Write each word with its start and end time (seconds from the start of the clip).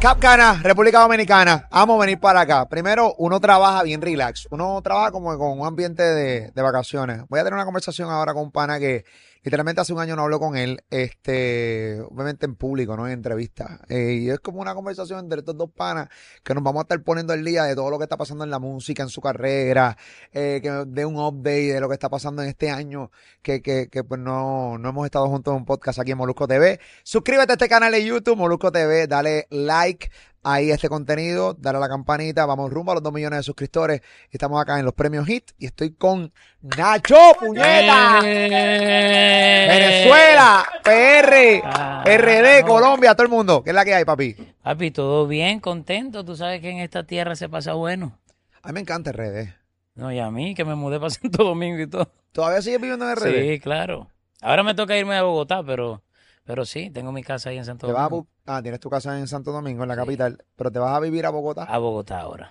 Capcana, 0.00 0.60
República 0.62 1.00
Dominicana. 1.00 1.66
Amo 1.72 1.98
venir 1.98 2.20
para 2.20 2.42
acá. 2.42 2.68
Primero, 2.68 3.16
uno 3.18 3.40
trabaja 3.40 3.82
bien 3.82 4.00
relax. 4.00 4.46
Uno 4.52 4.80
trabaja 4.80 5.10
como 5.10 5.36
con 5.36 5.58
un 5.58 5.66
ambiente 5.66 6.04
de, 6.04 6.52
de 6.52 6.62
vacaciones. 6.62 7.22
Voy 7.28 7.40
a 7.40 7.42
tener 7.42 7.54
una 7.54 7.64
conversación 7.64 8.08
ahora 8.08 8.32
con 8.32 8.44
un 8.44 8.52
pana 8.52 8.78
que 8.78 9.04
literalmente 9.42 9.80
hace 9.80 9.92
un 9.92 10.00
año 10.00 10.16
no 10.16 10.22
hablo 10.22 10.38
con 10.38 10.56
él, 10.56 10.82
este, 10.90 12.00
obviamente 12.10 12.46
en 12.46 12.54
público, 12.54 12.96
no 12.96 13.06
en 13.06 13.12
entrevista. 13.12 13.80
Eh, 13.88 14.20
y 14.22 14.30
es 14.30 14.40
como 14.40 14.60
una 14.60 14.74
conversación 14.74 15.20
entre 15.20 15.40
estos 15.40 15.56
dos 15.56 15.70
panas 15.70 16.08
que 16.42 16.54
nos 16.54 16.62
vamos 16.62 16.80
a 16.80 16.82
estar 16.82 17.02
poniendo 17.02 17.32
el 17.34 17.44
día 17.44 17.64
de 17.64 17.74
todo 17.74 17.90
lo 17.90 17.98
que 17.98 18.04
está 18.04 18.16
pasando 18.16 18.44
en 18.44 18.50
la 18.50 18.58
música, 18.58 19.02
en 19.02 19.08
su 19.08 19.20
carrera, 19.20 19.96
eh, 20.32 20.60
que 20.62 20.70
de 20.70 21.04
un 21.04 21.16
update 21.16 21.74
de 21.74 21.80
lo 21.80 21.88
que 21.88 21.94
está 21.94 22.08
pasando 22.08 22.42
en 22.42 22.48
este 22.48 22.70
año, 22.70 23.10
que, 23.42 23.62
que, 23.62 23.88
que 23.88 24.04
pues 24.04 24.20
no, 24.20 24.78
no 24.78 24.88
hemos 24.88 25.04
estado 25.04 25.28
juntos 25.28 25.52
en 25.52 25.58
un 25.58 25.64
podcast 25.64 25.98
aquí 25.98 26.12
en 26.12 26.18
Molusco 26.18 26.46
TV. 26.46 26.80
Suscríbete 27.02 27.52
a 27.52 27.54
este 27.54 27.68
canal 27.68 27.92
de 27.92 28.04
YouTube, 28.04 28.36
Molusco 28.36 28.72
TV, 28.72 29.06
dale 29.06 29.46
like 29.50 30.10
ahí 30.42 30.70
este 30.70 30.88
contenido, 30.88 31.54
dale 31.54 31.78
a 31.78 31.80
la 31.80 31.88
campanita, 31.88 32.46
vamos 32.46 32.70
rumbo 32.70 32.92
a 32.92 32.94
los 32.94 33.02
2 33.02 33.12
millones 33.12 33.38
de 33.40 33.42
suscriptores. 33.42 34.00
Estamos 34.30 34.60
acá 34.60 34.78
en 34.78 34.84
los 34.84 34.94
premios 34.94 35.28
HIT 35.28 35.50
y 35.58 35.66
estoy 35.66 35.92
con 35.92 36.32
Nacho 36.60 37.16
Puñeta. 37.38 38.20
Eh. 38.24 39.66
Venezuela, 39.68 40.64
PR, 40.84 41.62
Ah, 41.64 42.04
RD, 42.06 42.60
no. 42.62 42.66
Colombia, 42.66 43.14
todo 43.14 43.24
el 43.24 43.30
mundo. 43.30 43.62
¿Qué 43.62 43.70
es 43.70 43.74
la 43.74 43.84
que 43.84 43.94
hay, 43.94 44.04
papi? 44.04 44.34
Papi, 44.62 44.90
todo 44.90 45.26
bien, 45.26 45.60
contento. 45.60 46.24
Tú 46.24 46.36
sabes 46.36 46.60
que 46.60 46.70
en 46.70 46.78
esta 46.78 47.04
tierra 47.04 47.36
se 47.36 47.48
pasa 47.48 47.74
bueno. 47.74 48.18
A 48.62 48.68
mí 48.68 48.74
me 48.74 48.80
encanta 48.80 49.12
RD. 49.12 49.48
No, 49.94 50.12
y 50.12 50.18
a 50.20 50.30
mí, 50.30 50.54
que 50.54 50.64
me 50.64 50.74
mudé 50.74 50.98
para 50.98 51.10
Santo 51.10 51.44
Domingo 51.44 51.80
y 51.80 51.86
todo. 51.88 52.10
¿Todavía 52.32 52.62
sigues 52.62 52.80
viviendo 52.80 53.08
en 53.10 53.16
RD? 53.16 53.34
Sí, 53.52 53.60
claro. 53.60 54.08
Ahora 54.40 54.62
me 54.62 54.74
toca 54.74 54.96
irme 54.96 55.16
a 55.16 55.22
Bogotá, 55.22 55.62
pero, 55.64 56.02
pero 56.48 56.64
sí, 56.72 56.82
tengo 56.90 57.12
mi 57.12 57.22
casa 57.30 57.50
ahí 57.50 57.58
en 57.58 57.64
Santo 57.70 57.86
Te 57.86 57.92
vas 57.94 58.04
a 58.04 58.08
Domingo. 58.08 58.16
bu- 58.16 58.28
ah, 58.46 58.62
tienes 58.62 58.78
tu 58.78 58.88
casa 58.88 59.18
en 59.18 59.26
Santo 59.26 59.50
Domingo, 59.50 59.82
en 59.82 59.88
la 59.88 59.96
Sí. 59.96 60.02
capital, 60.02 60.44
pero 60.54 60.70
te 60.70 60.78
vas 60.78 60.94
a 60.96 61.00
vivir 61.00 61.26
a 61.26 61.30
Bogotá. 61.30 61.74
A 61.74 61.78
Bogotá 61.78 62.18
ahora. 62.20 62.48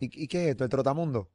¿Y, 0.00 0.24
y 0.24 0.26
qué 0.28 0.44
es 0.44 0.50
esto? 0.50 0.64
¿El 0.64 0.70
trotamundo? 0.70 1.30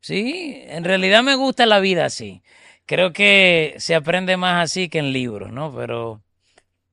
Sí, 0.00 0.62
en 0.66 0.84
realidad 0.84 1.22
me 1.22 1.34
gusta 1.34 1.66
la 1.66 1.80
vida 1.80 2.04
así. 2.06 2.42
Creo 2.86 3.12
que 3.12 3.74
se 3.78 3.94
aprende 3.94 4.36
más 4.36 4.62
así 4.64 4.88
que 4.88 4.98
en 5.00 5.12
libros, 5.12 5.52
¿no? 5.52 5.74
Pero, 5.74 6.22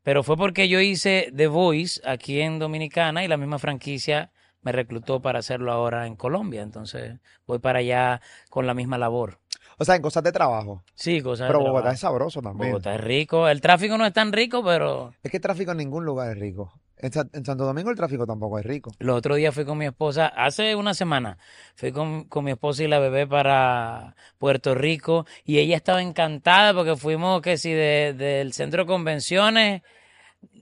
pero 0.03 0.23
fue 0.23 0.37
porque 0.37 0.69
yo 0.69 0.79
hice 0.81 1.31
The 1.35 1.47
Voice 1.47 2.01
aquí 2.05 2.41
en 2.41 2.59
Dominicana 2.59 3.23
y 3.25 3.27
la 3.27 3.37
misma 3.37 3.59
franquicia 3.59 4.31
me 4.61 4.71
reclutó 4.73 5.21
para 5.21 5.39
hacerlo 5.39 5.71
ahora 5.73 6.07
en 6.07 6.15
Colombia. 6.17 6.63
Entonces 6.63 7.19
voy 7.47 7.59
para 7.59 7.79
allá 7.79 8.21
con 8.49 8.67
la 8.67 8.73
misma 8.73 8.97
labor. 8.99 9.39
O 9.77 9.85
sea, 9.85 9.95
en 9.95 10.01
cosas 10.01 10.23
de 10.23 10.31
trabajo. 10.31 10.83
Sí, 10.93 11.21
cosas 11.21 11.47
de 11.47 11.47
Pero 11.47 11.59
Bogotá 11.59 11.73
trabajo. 11.81 11.93
es 11.95 11.99
sabroso 11.99 12.41
también. 12.41 12.71
Bogotá 12.71 12.95
es 12.95 13.01
rico. 13.01 13.47
El 13.47 13.61
tráfico 13.61 13.97
no 13.97 14.05
es 14.05 14.13
tan 14.13 14.31
rico, 14.31 14.63
pero 14.63 15.13
Es 15.23 15.31
que 15.31 15.37
el 15.37 15.43
tráfico 15.43 15.71
en 15.71 15.77
ningún 15.77 16.05
lugar 16.05 16.29
es 16.31 16.39
rico. 16.39 16.71
En, 16.97 17.11
en 17.33 17.43
Santo 17.45 17.65
Domingo 17.65 17.89
el 17.89 17.97
tráfico 17.97 18.25
tampoco 18.25 18.57
es 18.57 18.65
rico. 18.65 18.89
el 18.99 19.09
otro 19.09 19.35
día 19.35 19.51
fui 19.51 19.65
con 19.65 19.77
mi 19.77 19.85
esposa, 19.85 20.27
hace 20.27 20.75
una 20.75 20.93
semana, 20.93 21.37
fui 21.75 21.91
con, 21.91 22.23
con 22.23 22.45
mi 22.45 22.51
esposa 22.51 22.83
y 22.83 22.87
la 22.87 22.99
bebé 22.99 23.27
para 23.27 24.15
Puerto 24.37 24.73
Rico 24.75 25.25
y 25.43 25.57
ella 25.59 25.75
estaba 25.75 26.01
encantada 26.01 26.73
porque 26.73 26.95
fuimos, 26.95 27.41
que 27.41 27.57
si 27.57 27.71
de- 27.73 28.13
del 28.17 28.53
centro 28.53 28.83
de 28.83 28.87
convenciones, 28.87 29.81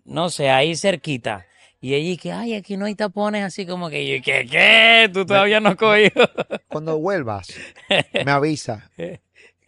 no 0.05 0.29
sé, 0.29 0.49
ahí 0.49 0.75
cerquita. 0.75 1.45
Y 1.83 1.95
ella 1.95 2.17
que, 2.21 2.31
ay, 2.31 2.53
aquí 2.55 2.77
no 2.77 2.85
hay 2.85 2.95
tapones, 2.95 3.43
así 3.43 3.65
como 3.65 3.89
que 3.89 4.07
yo, 4.07 4.23
¿qué, 4.23 4.47
qué? 4.49 5.09
Tú 5.13 5.25
todavía 5.25 5.59
no 5.59 5.67
has 5.67 5.75
cogido. 5.75 6.29
Cuando 6.69 6.97
vuelvas, 6.97 7.47
me 8.25 8.31
avisa 8.31 8.89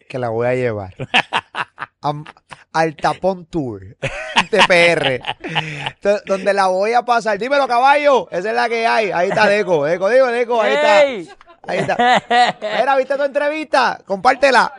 que 0.08 0.18
la 0.18 0.30
voy 0.30 0.46
a 0.46 0.54
llevar 0.54 0.94
al 2.72 2.96
Tapón 2.96 3.44
Tour 3.44 3.98
de 4.50 4.58
PR, 4.66 5.20
Do- 6.00 6.20
donde 6.24 6.54
la 6.54 6.68
voy 6.68 6.94
a 6.94 7.02
pasar. 7.02 7.38
Dímelo, 7.38 7.68
caballo, 7.68 8.28
esa 8.30 8.48
es 8.48 8.54
la 8.56 8.66
que 8.70 8.86
hay. 8.86 9.10
Ahí 9.10 9.28
está 9.28 9.46
Deco, 9.46 9.84
Deco, 9.84 10.08
digo, 10.08 10.26
Deco, 10.28 10.62
ahí 10.62 10.72
está. 10.72 11.00
Ahí 11.68 11.78
está. 11.80 12.22
Mira, 12.80 12.96
¿viste 12.96 13.14
tu 13.16 13.24
entrevista? 13.24 14.00
Compártela. 14.06 14.72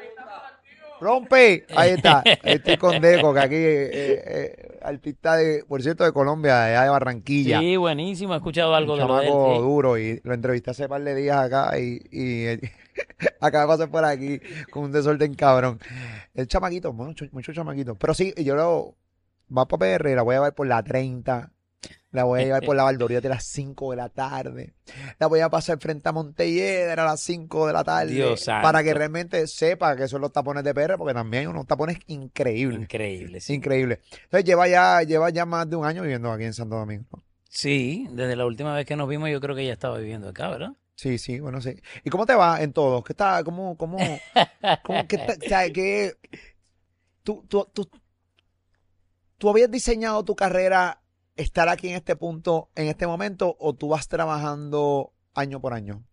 Rompe. 0.99 1.65
Ahí 1.75 1.91
está. 1.91 2.23
Estoy 2.43 2.77
con 2.77 3.01
Deco, 3.01 3.33
que 3.33 3.39
aquí, 3.39 3.55
eh, 3.55 3.89
eh, 3.91 4.79
artista 4.81 5.35
de, 5.35 5.63
por 5.67 5.81
cierto, 5.81 6.03
de 6.03 6.11
Colombia, 6.11 6.55
de 6.61 6.75
allá 6.75 6.83
de 6.83 6.89
Barranquilla. 6.89 7.59
Sí, 7.59 7.75
buenísimo, 7.77 8.33
he 8.33 8.37
escuchado 8.37 8.73
algo 8.75 8.93
Un 8.93 8.99
de 8.99 9.05
lo 9.05 9.17
de 9.17 9.27
él, 9.27 9.33
sí. 9.33 9.61
duro 9.61 9.97
y 9.97 10.21
lo 10.23 10.33
entrevisté 10.33 10.71
hace 10.71 10.87
par 10.87 11.03
de 11.03 11.15
días 11.15 11.37
acá 11.37 11.77
y, 11.79 12.01
y 12.11 12.59
acaba 13.39 13.63
de 13.63 13.67
pasar 13.67 13.91
por 13.91 14.05
aquí 14.05 14.39
con 14.71 14.83
un 14.83 14.91
desorden 14.91 15.33
cabrón. 15.33 15.79
El 16.33 16.47
chamaquito, 16.47 16.93
mucho, 16.93 17.25
mucho 17.31 17.53
chamaquito. 17.53 17.95
Pero 17.95 18.13
sí, 18.13 18.33
yo 18.37 18.55
lo 18.55 18.95
va 19.55 19.67
para 19.67 19.97
PR, 19.97 20.15
la 20.15 20.23
voy 20.23 20.33
a 20.33 20.37
llevar 20.37 20.53
por 20.53 20.67
la 20.67 20.83
30, 20.83 21.51
la 22.11 22.23
voy 22.23 22.41
a 22.41 22.43
llevar 22.45 22.63
por 22.63 22.75
la 22.75 22.83
Valdoriote 22.83 23.27
a 23.27 23.31
las 23.31 23.45
5 23.45 23.91
de 23.91 23.97
la 23.97 24.09
tarde, 24.09 24.73
la 25.19 25.27
voy 25.27 25.41
a 25.41 25.49
pasar 25.49 25.77
frente 25.79 26.07
a 26.07 26.11
Montelledra 26.11 27.03
a 27.03 27.05
las 27.05 27.21
5 27.21 27.67
de 27.67 27.73
la 27.73 27.83
tarde 27.83 28.13
Dios 28.13 28.45
para 28.45 28.83
que 28.83 28.93
realmente 28.93 29.45
sepa 29.47 29.95
que 29.95 30.07
son 30.07 30.21
los 30.21 30.31
tapones 30.31 30.63
de 30.63 30.73
PR, 30.73 30.97
porque 30.97 31.13
también 31.13 31.41
hay 31.41 31.47
unos 31.47 31.67
tapones 31.67 31.97
increíbles. 32.07 32.79
Increíble, 32.81 33.41
sí. 33.41 33.53
Increíble. 33.53 33.99
Entonces 34.23 34.45
lleva 34.45 34.67
ya, 34.67 35.01
lleva 35.03 35.29
ya 35.29 35.45
más 35.45 35.69
de 35.69 35.75
un 35.75 35.85
año 35.85 36.01
viviendo 36.01 36.31
aquí 36.31 36.45
en 36.45 36.53
Santo 36.53 36.75
Domingo. 36.75 37.23
Sí, 37.49 38.07
desde 38.11 38.35
la 38.35 38.45
última 38.45 38.73
vez 38.73 38.85
que 38.85 38.95
nos 38.95 39.09
vimos 39.09 39.29
yo 39.29 39.41
creo 39.41 39.55
que 39.55 39.63
ella 39.63 39.73
estaba 39.73 39.97
viviendo 39.97 40.29
acá, 40.29 40.49
¿verdad? 40.49 40.73
Sí, 40.95 41.17
sí, 41.17 41.39
bueno, 41.39 41.61
sí. 41.61 41.75
¿Y 42.03 42.09
cómo 42.09 42.25
te 42.25 42.33
va 42.33 42.61
en 42.61 42.73
todo? 42.73 43.03
¿Qué 43.03 43.13
está, 43.13 43.43
cómo, 43.43 43.77
cómo, 43.77 43.97
cómo, 44.83 45.07
qué 45.07 45.17
o 45.17 45.47
sea, 45.47 45.71
que 45.71 46.13
tú, 47.21 47.45
tú, 47.47 47.67
tú, 47.71 47.87
tú 49.37 49.49
habías 49.49 49.69
diseñado 49.69 50.23
tu 50.25 50.35
carrera 50.35 51.01
estar 51.37 51.69
aquí 51.69 51.89
en 51.89 51.95
este 51.95 52.15
punto, 52.15 52.69
en 52.75 52.87
este 52.87 53.07
momento, 53.07 53.55
o 53.59 53.73
tú 53.73 53.89
vas 53.89 54.07
trabajando 54.07 55.13
año 55.33 55.61
por 55.61 55.73
año? 55.73 56.03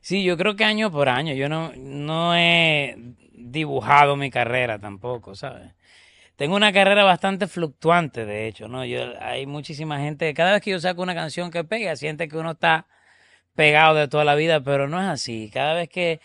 Sí, 0.00 0.24
yo 0.24 0.36
creo 0.36 0.56
que 0.56 0.64
año 0.64 0.90
por 0.90 1.08
año. 1.08 1.34
Yo 1.34 1.48
no, 1.48 1.72
no 1.76 2.34
he 2.34 2.96
dibujado 3.32 4.16
mi 4.16 4.30
carrera 4.30 4.78
tampoco, 4.78 5.34
¿sabes? 5.34 5.72
Tengo 6.36 6.56
una 6.56 6.72
carrera 6.72 7.04
bastante 7.04 7.46
fluctuante, 7.46 8.24
de 8.24 8.48
hecho, 8.48 8.66
¿no? 8.66 8.84
Yo, 8.84 9.12
hay 9.20 9.46
muchísima 9.46 10.00
gente, 10.00 10.32
cada 10.32 10.52
vez 10.52 10.62
que 10.62 10.70
yo 10.70 10.80
saco 10.80 11.02
una 11.02 11.14
canción 11.14 11.50
que 11.50 11.64
pega, 11.64 11.96
siente 11.96 12.28
que 12.28 12.38
uno 12.38 12.52
está 12.52 12.86
pegado 13.54 13.94
de 13.94 14.08
toda 14.08 14.24
la 14.24 14.34
vida, 14.34 14.62
pero 14.62 14.88
no 14.88 14.98
es 15.00 15.06
así. 15.06 15.50
Cada 15.52 15.74
vez 15.74 15.90
que 15.90 16.20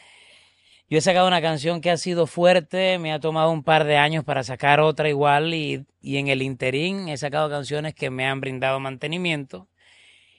yo 0.89 0.97
he 0.97 1.01
sacado 1.01 1.27
una 1.27 1.41
canción 1.41 1.81
que 1.81 1.91
ha 1.91 1.97
sido 1.97 2.27
fuerte, 2.27 2.99
me 2.99 3.11
ha 3.11 3.19
tomado 3.19 3.51
un 3.51 3.63
par 3.63 3.85
de 3.85 3.97
años 3.97 4.23
para 4.23 4.43
sacar 4.43 4.79
otra 4.79 5.09
igual 5.09 5.53
y, 5.53 5.85
y 6.01 6.17
en 6.17 6.27
el 6.27 6.41
interín 6.41 7.09
he 7.09 7.17
sacado 7.17 7.49
canciones 7.49 7.95
que 7.95 8.09
me 8.09 8.27
han 8.27 8.39
brindado 8.41 8.79
mantenimiento 8.79 9.67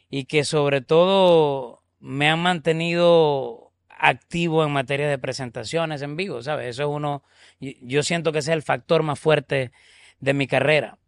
y 0.08 0.24
que 0.24 0.44
sobre 0.44 0.80
todo 0.80 1.82
me 1.98 2.28
han 2.28 2.38
mantenido 2.40 3.72
activo 3.88 4.64
en 4.64 4.70
materia 4.70 5.08
de 5.08 5.18
presentaciones 5.18 6.02
en 6.02 6.16
vivo, 6.16 6.42
¿sabes? 6.42 6.68
Eso 6.68 6.82
es 6.82 6.88
uno, 6.88 7.22
yo 7.60 8.02
siento 8.02 8.32
que 8.32 8.38
ese 8.38 8.52
es 8.52 8.56
el 8.56 8.62
factor 8.62 9.02
más 9.02 9.18
fuerte 9.18 9.72
de 10.20 10.34
mi 10.34 10.46
carrera. 10.46 10.98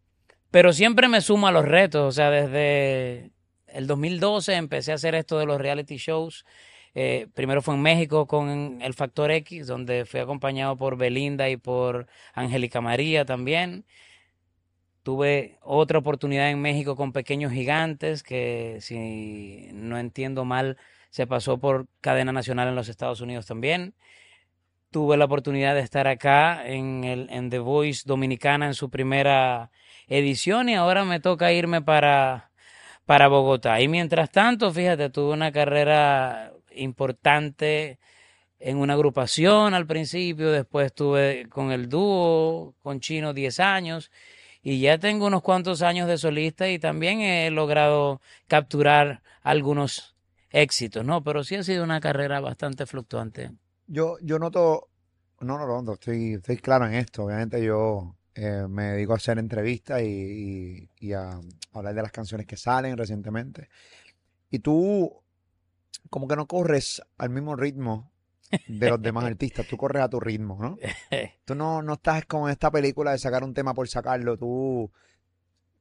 Pero 0.51 0.73
siempre 0.73 1.09
me 1.09 1.21
sumo 1.21 1.47
a 1.47 1.53
los 1.53 1.67
retos, 1.67 2.09
o 2.09 2.13
sea, 2.13 2.31
desde 2.31 3.31
el 3.67 3.87
2012 3.87 4.55
empecé 4.55 4.93
a 4.93 4.95
hacer 4.95 5.15
esto 5.15 5.39
de 5.39 5.47
los 5.47 5.61
reality 5.61 5.97
shows. 5.97 6.47
Eh, 7.01 7.29
primero 7.33 7.63
fue 7.63 7.75
en 7.77 7.83
México 7.83 8.27
con 8.27 8.83
el 8.83 8.93
Factor 8.93 9.31
X, 9.31 9.69
donde 9.69 10.05
fui 10.05 10.19
acompañado 10.19 10.77
por 10.77 10.97
Belinda 10.97 11.49
y 11.49 11.57
por 11.57 12.09
Angélica 12.35 12.81
María 12.81 13.25
también. 13.25 13.85
Tuve 15.05 15.59
otra 15.63 16.01
oportunidad 16.01 16.51
en 16.51 16.61
México 16.61 16.97
con 16.97 17.13
Pequeños 17.13 17.53
Gigantes, 17.53 18.25
que 18.25 18.79
si 18.81 19.69
no 19.75 19.97
entiendo 19.97 20.45
mal, 20.45 20.77
se 21.11 21.29
pasó 21.29 21.59
por 21.59 21.87
cadena 22.01 22.33
nacional 22.33 22.67
en 22.67 22.75
los 22.75 22.89
Estados 22.89 23.21
Unidos 23.21 23.47
también. 23.47 23.95
Tuve 24.91 25.17
la 25.17 25.27
oportunidad 25.27 25.77
de 25.77 25.83
estar 25.83 26.09
acá 26.09 26.67
en, 26.67 27.05
el, 27.05 27.29
The 27.49 27.61
Voice 27.61 28.03
Dominicana 28.07 28.67
en 28.67 28.75
su 28.75 28.91
primera 28.91 29.71
edición 30.09 30.69
y 30.69 30.75
ahora 30.75 31.05
me 31.05 31.21
toca 31.21 31.53
irme 31.53 31.81
para, 31.81 32.51
para 33.07 33.29
Bogotá. 33.29 33.81
Y 33.81 33.87
mientras 33.87 34.33
tanto, 34.33 34.73
fíjate, 34.73 35.11
tuve 35.11 35.33
una 35.33 35.53
carrera 35.53 36.55
importante 36.79 37.99
en 38.61 38.79
una 38.79 38.95
agrupación 38.95 39.75
al 39.75 39.87
principio, 39.87 40.51
después 40.51 40.87
estuve 40.87 41.49
con 41.49 41.71
el 41.71 41.89
dúo, 41.89 42.75
con 42.83 43.01
Chino 43.01 43.33
10 43.33 43.61
años, 43.61 44.11
y 44.63 44.81
ya 44.81 44.99
tengo 44.99 45.27
unos 45.27 45.43
cuantos 45.43 45.83
años 45.83 46.09
de 46.09 46.19
solista 46.19 46.69
y 46.69 46.79
también 46.79 47.21
he 47.21 47.51
logrado 47.51 48.21
capturar 48.49 49.23
algunos 49.43 50.17
éxitos, 50.51 51.05
¿no? 51.05 51.23
Pero 51.23 51.45
sí 51.45 51.55
ha 51.55 51.63
sido 51.63 51.85
una 51.85 52.01
carrera 52.01 52.41
bastante 52.41 52.85
fluctuante. 52.87 53.53
Yo, 53.87 54.17
yo 54.21 54.39
noto, 54.39 54.89
no, 55.41 55.59
no, 55.59 55.83
no, 55.83 55.93
estoy, 55.93 56.35
estoy 56.35 56.57
claro 56.57 56.87
en 56.87 56.95
esto. 56.95 57.25
Obviamente 57.25 57.63
yo 57.65 58.17
eh, 58.35 58.67
me 58.69 58.85
dedico 58.93 59.13
a 59.13 59.17
hacer 59.17 59.39
entrevistas 59.39 60.03
y 60.03 61.13
a 61.13 61.39
hablar 61.73 61.95
de 61.95 62.03
las 62.03 62.13
canciones 62.13 62.47
que 62.47 62.57
salen 62.57 62.97
recientemente. 62.97 63.69
Y 64.51 64.59
tú, 64.59 65.23
como 66.11 66.29
que 66.29 66.37
no 66.37 66.47
corres 66.47 67.03
al 67.17 67.31
mismo 67.31 67.57
ritmo 67.57 68.11
de 68.67 68.91
los 68.91 69.03
demás 69.03 69.25
artistas, 69.25 69.67
tú 69.67 69.77
corres 69.77 70.03
a 70.03 70.09
tu 70.09 70.21
ritmo, 70.21 70.59
¿no? 70.61 70.79
Tú 71.45 71.55
no, 71.55 71.83
no 71.83 71.95
estás 71.95 72.25
con 72.27 72.51
esta 72.51 72.71
película 72.71 73.13
de 73.13 73.19
sacar 73.19 73.45
un 73.45 73.55
tema 73.55 73.75
por 73.75 73.89
sacarlo, 73.89 74.37
tú 74.37 74.91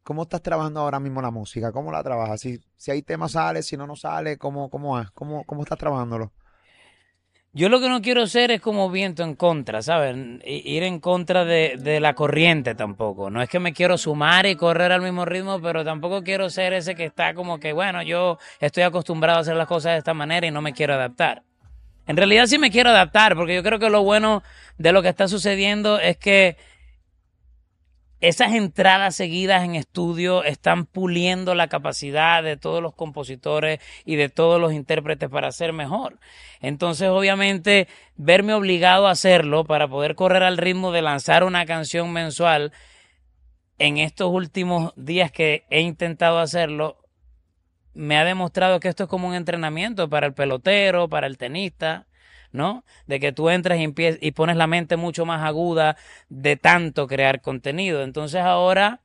¿cómo 0.08 0.24
estás 0.24 0.42
trabajando 0.42 0.80
ahora 0.80 1.02
mismo 1.02 1.22
la 1.22 1.32
música? 1.32 1.74
¿Cómo 1.74 1.92
la 1.92 2.02
trabajas? 2.02 2.40
Si, 2.40 2.62
si 2.78 2.92
hay 2.92 3.02
temas 3.02 3.34
sale, 3.34 3.62
si 3.62 3.76
no, 3.76 3.86
no 3.86 3.98
sale, 3.98 4.38
¿cómo, 4.38 4.70
cómo 4.70 4.98
es? 5.00 5.12
¿Cómo, 5.12 5.44
cómo 5.44 5.64
estás 5.64 5.78
trabajándolo? 5.78 6.32
Yo 7.58 7.70
lo 7.70 7.80
que 7.80 7.90
no 7.90 8.04
quiero 8.04 8.28
ser 8.28 8.52
es 8.52 8.62
como 8.62 8.92
viento 8.92 9.24
en 9.24 9.34
contra, 9.34 9.82
¿sabes? 9.82 10.16
Ir 10.46 10.84
en 10.84 11.00
contra 11.00 11.44
de, 11.44 11.74
de, 11.80 12.00
la 12.00 12.14
corriente 12.14 12.76
tampoco. 12.76 13.32
No 13.32 13.42
es 13.42 13.50
que 13.50 13.60
me 13.60 13.74
quiero 13.74 13.98
sumar 13.98 14.46
y 14.46 14.56
correr 14.56 14.92
al 14.92 15.02
mismo 15.02 15.26
ritmo, 15.26 15.60
pero 15.60 15.84
tampoco 15.84 16.22
quiero 16.24 16.52
ser 16.52 16.74
ese 16.74 16.94
que 16.94 17.06
está 17.06 17.34
como 17.34 17.60
que, 17.60 17.74
bueno, 17.74 18.04
yo 18.04 18.38
estoy 18.60 18.84
acostumbrado 18.84 19.40
a 19.40 19.42
hacer 19.42 19.56
las 19.56 19.66
cosas 19.66 19.94
de 19.94 19.98
esta 19.98 20.14
manera 20.14 20.46
y 20.46 20.52
no 20.52 20.62
me 20.62 20.72
quiero 20.72 20.94
adaptar. 20.94 21.42
En 22.06 22.16
realidad 22.16 22.46
sí 22.46 22.60
me 22.60 22.70
quiero 22.70 22.92
adaptar, 22.92 23.36
porque 23.36 23.56
yo 23.56 23.64
creo 23.64 23.80
que 23.80 23.90
lo 23.90 24.04
bueno 24.04 24.44
de 24.78 24.92
lo 24.92 25.02
que 25.02 25.10
está 25.10 25.28
sucediendo 25.28 26.00
es 26.00 26.16
que 26.18 26.58
esas 28.20 28.54
entradas 28.54 29.16
seguidas 29.16 29.64
en 29.64 29.76
estudio 29.76 30.44
están 30.44 30.86
puliendo 30.86 31.54
la 31.54 31.68
capacidad 31.68 32.42
de 32.42 32.58
todos 32.58 32.82
los 32.82 32.96
compositores 32.96 33.80
y 34.06 34.16
de 34.16 34.30
todos 34.30 34.60
los 34.60 34.74
intérpretes 34.74 35.30
para 35.30 35.52
ser 35.52 35.72
mejor. 35.72 36.20
Entonces, 36.60 37.10
obviamente, 37.10 37.88
verme 38.16 38.54
obligado 38.54 39.08
a 39.08 39.12
hacerlo 39.12 39.66
para 39.66 39.88
poder 39.88 40.16
correr 40.16 40.44
al 40.44 40.58
ritmo 40.58 40.92
de 40.92 41.04
lanzar 41.04 41.44
una 41.44 41.66
canción 41.66 42.12
mensual 42.12 42.72
en 43.78 43.98
estos 44.00 44.32
últimos 44.32 44.94
días 44.96 45.32
que 45.32 45.66
he 45.70 45.82
intentado 45.82 46.40
hacerlo, 46.40 46.98
me 47.94 48.18
ha 48.18 48.24
demostrado 48.24 48.80
que 48.80 48.90
esto 48.90 49.04
es 49.04 49.10
como 49.10 49.28
un 49.28 49.36
entrenamiento 49.36 50.10
para 50.10 50.26
el 50.26 50.34
pelotero, 50.34 51.08
para 51.08 51.28
el 51.28 51.38
tenista, 51.38 52.07
¿no? 52.58 52.84
De 53.06 53.20
que 53.20 53.32
tú 53.32 53.50
entras 53.50 53.80
y, 53.80 53.94
y 54.22 54.32
pones 54.32 54.58
la 54.58 54.68
mente 54.68 54.98
mucho 54.98 55.26
más 55.26 55.44
aguda 55.44 55.96
de 56.30 56.58
tanto 56.58 57.08
crear 57.08 57.42
contenido. 57.42 58.04
Entonces 58.04 58.42
ahora 58.42 59.02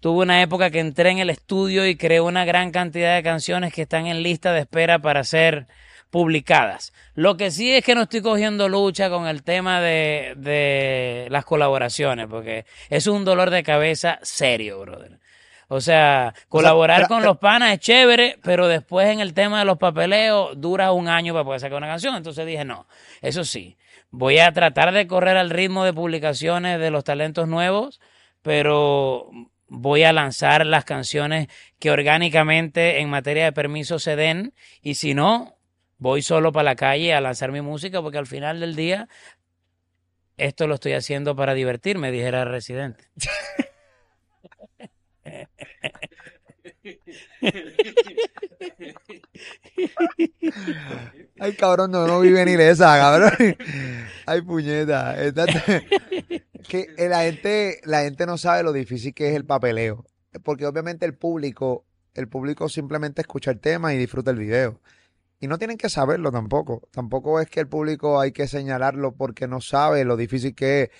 tuve 0.00 0.22
una 0.24 0.42
época 0.42 0.70
que 0.70 0.80
entré 0.80 1.10
en 1.10 1.18
el 1.18 1.30
estudio 1.30 1.86
y 1.86 1.96
creé 1.96 2.20
una 2.20 2.44
gran 2.44 2.70
cantidad 2.70 3.16
de 3.16 3.22
canciones 3.22 3.72
que 3.72 3.82
están 3.82 4.06
en 4.06 4.22
lista 4.22 4.52
de 4.52 4.60
espera 4.60 4.98
para 4.98 5.24
ser 5.24 5.66
publicadas. 6.10 6.92
Lo 7.14 7.36
que 7.36 7.50
sí 7.50 7.72
es 7.72 7.84
que 7.84 7.94
no 7.94 8.02
estoy 8.02 8.22
cogiendo 8.22 8.68
lucha 8.68 9.10
con 9.10 9.26
el 9.26 9.42
tema 9.42 9.80
de, 9.80 10.34
de 10.36 11.28
las 11.30 11.44
colaboraciones, 11.44 12.26
porque 12.28 12.64
es 12.90 13.06
un 13.06 13.24
dolor 13.24 13.50
de 13.50 13.62
cabeza 13.62 14.18
serio, 14.22 14.80
brother. 14.80 15.18
O 15.70 15.82
sea, 15.82 16.34
colaborar 16.48 17.08
con 17.08 17.22
los 17.22 17.36
panas 17.36 17.74
es 17.74 17.80
chévere, 17.80 18.38
pero 18.42 18.68
después 18.68 19.08
en 19.08 19.20
el 19.20 19.34
tema 19.34 19.58
de 19.58 19.66
los 19.66 19.76
papeleos 19.76 20.58
dura 20.58 20.92
un 20.92 21.08
año 21.08 21.34
para 21.34 21.44
poder 21.44 21.60
sacar 21.60 21.76
una 21.76 21.86
canción. 21.86 22.16
Entonces 22.16 22.46
dije, 22.46 22.64
no, 22.64 22.86
eso 23.20 23.44
sí, 23.44 23.76
voy 24.10 24.38
a 24.38 24.50
tratar 24.52 24.92
de 24.92 25.06
correr 25.06 25.36
al 25.36 25.50
ritmo 25.50 25.84
de 25.84 25.92
publicaciones 25.92 26.80
de 26.80 26.90
los 26.90 27.04
talentos 27.04 27.48
nuevos, 27.48 28.00
pero 28.40 29.30
voy 29.68 30.04
a 30.04 30.14
lanzar 30.14 30.64
las 30.64 30.86
canciones 30.86 31.48
que 31.78 31.90
orgánicamente 31.90 33.00
en 33.00 33.10
materia 33.10 33.44
de 33.44 33.52
permiso 33.52 33.98
se 33.98 34.16
den 34.16 34.54
y 34.80 34.94
si 34.94 35.12
no, 35.12 35.58
voy 35.98 36.22
solo 36.22 36.50
para 36.50 36.64
la 36.64 36.76
calle 36.76 37.12
a 37.12 37.20
lanzar 37.20 37.52
mi 37.52 37.60
música 37.60 38.00
porque 38.00 38.16
al 38.16 38.26
final 38.26 38.60
del 38.60 38.74
día 38.74 39.06
esto 40.38 40.66
lo 40.66 40.76
estoy 40.76 40.92
haciendo 40.92 41.36
para 41.36 41.52
divertirme, 41.52 42.10
dijera 42.10 42.42
el 42.42 42.48
residente. 42.48 43.04
Ay, 51.40 51.54
cabrón, 51.54 51.90
no, 51.90 52.06
no 52.06 52.20
vi 52.20 52.30
venir 52.32 52.60
esa, 52.60 52.98
cabrón. 52.98 53.56
Ay, 54.26 54.42
puñeta. 54.42 55.16
Que 56.68 56.86
la 57.08 57.22
gente, 57.22 57.80
la 57.84 58.02
gente 58.02 58.26
no 58.26 58.38
sabe 58.38 58.62
lo 58.62 58.72
difícil 58.72 59.14
que 59.14 59.30
es 59.30 59.36
el 59.36 59.44
papeleo. 59.44 60.04
Porque 60.42 60.66
obviamente 60.66 61.06
el 61.06 61.16
público, 61.16 61.86
el 62.14 62.28
público 62.28 62.68
simplemente 62.68 63.22
escucha 63.22 63.50
el 63.50 63.60
tema 63.60 63.94
y 63.94 63.98
disfruta 63.98 64.30
el 64.30 64.38
video. 64.38 64.80
Y 65.40 65.46
no 65.46 65.58
tienen 65.58 65.78
que 65.78 65.88
saberlo 65.88 66.32
tampoco. 66.32 66.88
Tampoco 66.90 67.40
es 67.40 67.48
que 67.48 67.60
el 67.60 67.68
público 67.68 68.20
hay 68.20 68.32
que 68.32 68.48
señalarlo 68.48 69.14
porque 69.14 69.46
no 69.46 69.60
sabe 69.60 70.04
lo 70.04 70.16
difícil 70.16 70.54
que 70.54 70.82
es 70.82 70.90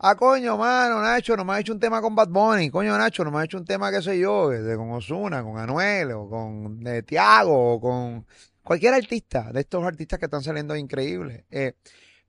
Ah, 0.00 0.14
coño, 0.14 0.56
mano, 0.56 1.02
Nacho, 1.02 1.36
no 1.36 1.44
me 1.44 1.54
ha 1.54 1.58
hecho 1.58 1.72
un 1.72 1.80
tema 1.80 2.00
con 2.00 2.14
Bad 2.14 2.28
Bunny. 2.28 2.70
Coño, 2.70 2.96
Nacho, 2.96 3.24
no 3.24 3.32
me 3.32 3.40
ha 3.40 3.44
hecho 3.44 3.58
un 3.58 3.64
tema, 3.64 3.90
qué 3.90 4.00
sé 4.00 4.16
yo, 4.16 4.48
de, 4.48 4.76
con 4.76 4.92
Osuna, 4.92 5.42
con 5.42 5.58
Anuel, 5.58 6.12
o 6.12 6.28
con 6.28 6.78
de 6.78 7.02
Tiago, 7.02 7.74
o 7.74 7.80
con 7.80 8.24
cualquier 8.62 8.94
artista, 8.94 9.50
de 9.52 9.60
estos 9.60 9.82
artistas 9.82 10.20
que 10.20 10.26
están 10.26 10.44
saliendo 10.44 10.76
increíbles. 10.76 11.44
Eh, 11.50 11.72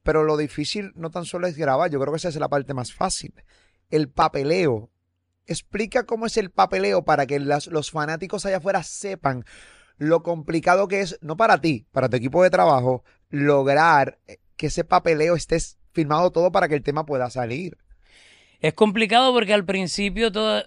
pero 0.01 0.23
lo 0.23 0.35
difícil 0.35 0.91
no 0.95 1.11
tan 1.11 1.25
solo 1.25 1.45
es 1.45 1.55
grabar, 1.55 1.91
yo 1.91 1.99
creo 1.99 2.11
que 2.11 2.17
esa 2.17 2.29
es 2.29 2.35
la 2.37 2.49
parte 2.49 2.73
más 2.73 2.91
fácil. 2.91 3.35
El 3.91 4.09
papeleo. 4.09 4.89
Explica 5.45 6.05
cómo 6.05 6.25
es 6.25 6.37
el 6.37 6.49
papeleo 6.49 7.03
para 7.05 7.27
que 7.27 7.39
los 7.39 7.91
fanáticos 7.91 8.47
allá 8.47 8.57
afuera 8.57 8.81
sepan 8.81 9.45
lo 9.97 10.23
complicado 10.23 10.87
que 10.87 11.01
es, 11.01 11.19
no 11.21 11.37
para 11.37 11.61
ti, 11.61 11.85
para 11.91 12.09
tu 12.09 12.17
equipo 12.17 12.41
de 12.41 12.49
trabajo, 12.49 13.03
lograr 13.29 14.17
que 14.57 14.67
ese 14.67 14.83
papeleo 14.83 15.35
estés 15.35 15.77
firmado 15.99 16.31
todo 16.31 16.51
para 16.51 16.67
que 16.67 16.75
el 16.75 16.83
tema 16.83 17.05
pueda 17.05 17.29
salir. 17.29 17.77
Es 18.61 18.73
complicado 18.73 19.33
porque 19.33 19.53
al 19.53 19.65
principio 19.65 20.31
todo, 20.31 20.63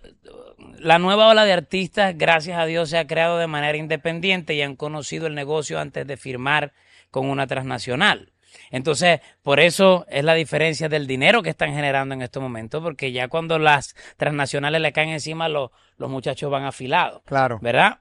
la 0.78 0.98
nueva 0.98 1.28
ola 1.28 1.44
de 1.44 1.52
artistas, 1.52 2.16
gracias 2.16 2.58
a 2.58 2.66
Dios, 2.66 2.90
se 2.90 2.98
ha 2.98 3.06
creado 3.06 3.38
de 3.38 3.46
manera 3.46 3.76
independiente 3.78 4.54
y 4.54 4.62
han 4.62 4.76
conocido 4.76 5.26
el 5.26 5.34
negocio 5.34 5.78
antes 5.78 6.06
de 6.06 6.16
firmar 6.16 6.72
con 7.10 7.28
una 7.28 7.46
transnacional. 7.46 8.32
Entonces, 8.70 9.20
por 9.42 9.60
eso 9.60 10.04
es 10.08 10.24
la 10.24 10.34
diferencia 10.34 10.88
del 10.88 11.06
dinero 11.06 11.42
que 11.42 11.50
están 11.50 11.74
generando 11.74 12.14
en 12.14 12.22
estos 12.22 12.42
momentos, 12.42 12.82
porque 12.82 13.12
ya 13.12 13.28
cuando 13.28 13.58
las 13.58 13.94
transnacionales 14.18 14.80
le 14.80 14.92
caen 14.92 15.10
encima, 15.10 15.48
los, 15.48 15.70
los 15.96 16.10
muchachos 16.10 16.50
van 16.50 16.64
afilados. 16.64 17.22
Claro. 17.24 17.58
¿Verdad? 17.62 18.00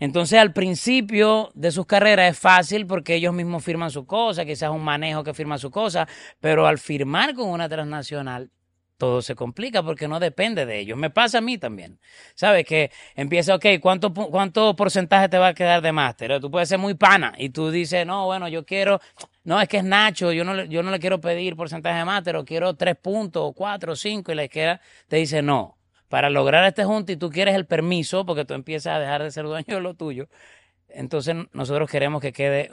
Entonces 0.00 0.38
al 0.38 0.52
principio 0.52 1.50
de 1.54 1.70
sus 1.70 1.86
carreras 1.86 2.32
es 2.32 2.38
fácil 2.38 2.86
porque 2.86 3.14
ellos 3.14 3.34
mismos 3.34 3.62
firman 3.62 3.90
su 3.90 4.06
cosa, 4.06 4.44
quizás 4.44 4.70
un 4.70 4.82
manejo 4.82 5.22
que 5.22 5.34
firma 5.34 5.58
su 5.58 5.70
cosa, 5.70 6.08
pero 6.40 6.66
al 6.66 6.78
firmar 6.78 7.34
con 7.34 7.48
una 7.48 7.68
transnacional 7.68 8.50
todo 9.00 9.22
se 9.22 9.34
complica 9.34 9.82
porque 9.82 10.06
no 10.06 10.20
depende 10.20 10.66
de 10.66 10.78
ellos. 10.78 10.96
Me 10.96 11.10
pasa 11.10 11.38
a 11.38 11.40
mí 11.40 11.58
también. 11.58 11.98
¿Sabes? 12.34 12.64
Que 12.66 12.92
empieza, 13.16 13.54
ok, 13.56 13.64
¿cuánto, 13.80 14.12
cuánto 14.12 14.76
porcentaje 14.76 15.28
te 15.28 15.38
va 15.38 15.48
a 15.48 15.54
quedar 15.54 15.82
de 15.82 15.90
máster? 15.90 16.38
Tú 16.38 16.50
puedes 16.50 16.68
ser 16.68 16.78
muy 16.78 16.94
pana 16.94 17.32
y 17.38 17.48
tú 17.48 17.70
dices, 17.70 18.06
no, 18.06 18.26
bueno, 18.26 18.46
yo 18.46 18.64
quiero, 18.64 19.00
no, 19.42 19.60
es 19.60 19.68
que 19.68 19.78
es 19.78 19.84
Nacho, 19.84 20.32
yo 20.32 20.44
no, 20.44 20.64
yo 20.64 20.82
no 20.82 20.90
le 20.90 21.00
quiero 21.00 21.20
pedir 21.20 21.56
porcentaje 21.56 21.98
de 21.98 22.04
máster 22.04 22.36
o 22.36 22.44
quiero 22.44 22.74
tres 22.74 22.96
puntos 22.96 23.42
o 23.42 23.52
cuatro 23.54 23.94
o 23.94 23.96
cinco 23.96 24.32
y 24.32 24.34
la 24.34 24.44
izquierda 24.44 24.80
te 25.08 25.16
dice, 25.16 25.40
no, 25.42 25.78
para 26.10 26.28
lograr 26.28 26.64
este 26.64 26.84
junto 26.84 27.12
y 27.12 27.16
tú 27.16 27.30
quieres 27.30 27.54
el 27.54 27.66
permiso 27.66 28.26
porque 28.26 28.44
tú 28.44 28.52
empiezas 28.54 28.96
a 28.96 28.98
dejar 28.98 29.22
de 29.22 29.30
ser 29.30 29.44
dueño 29.44 29.76
de 29.76 29.80
lo 29.80 29.94
tuyo, 29.94 30.28
entonces 30.88 31.36
nosotros 31.52 31.88
queremos 31.88 32.20
que 32.20 32.32
quede 32.32 32.72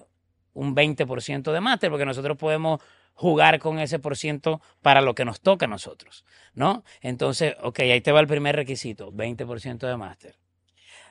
un 0.53 0.75
20% 0.75 1.51
de 1.53 1.61
máster 1.61 1.91
porque 1.91 2.03
nosotros 2.03 2.35
podemos 2.35 2.81
jugar 3.13 3.59
con 3.59 3.77
ese 3.77 3.99
por 3.99 4.17
ciento 4.17 4.59
para 4.81 5.01
lo 5.01 5.13
que 5.13 5.23
nos 5.23 5.39
toca 5.39 5.65
a 5.65 5.69
nosotros, 5.69 6.25
¿no? 6.55 6.83
Entonces, 6.99 7.55
ok, 7.61 7.79
ahí 7.81 8.01
te 8.01 8.11
va 8.11 8.19
el 8.21 8.27
primer 8.27 8.55
requisito, 8.55 9.11
20% 9.11 9.87
de 9.87 9.97
máster. 9.97 10.35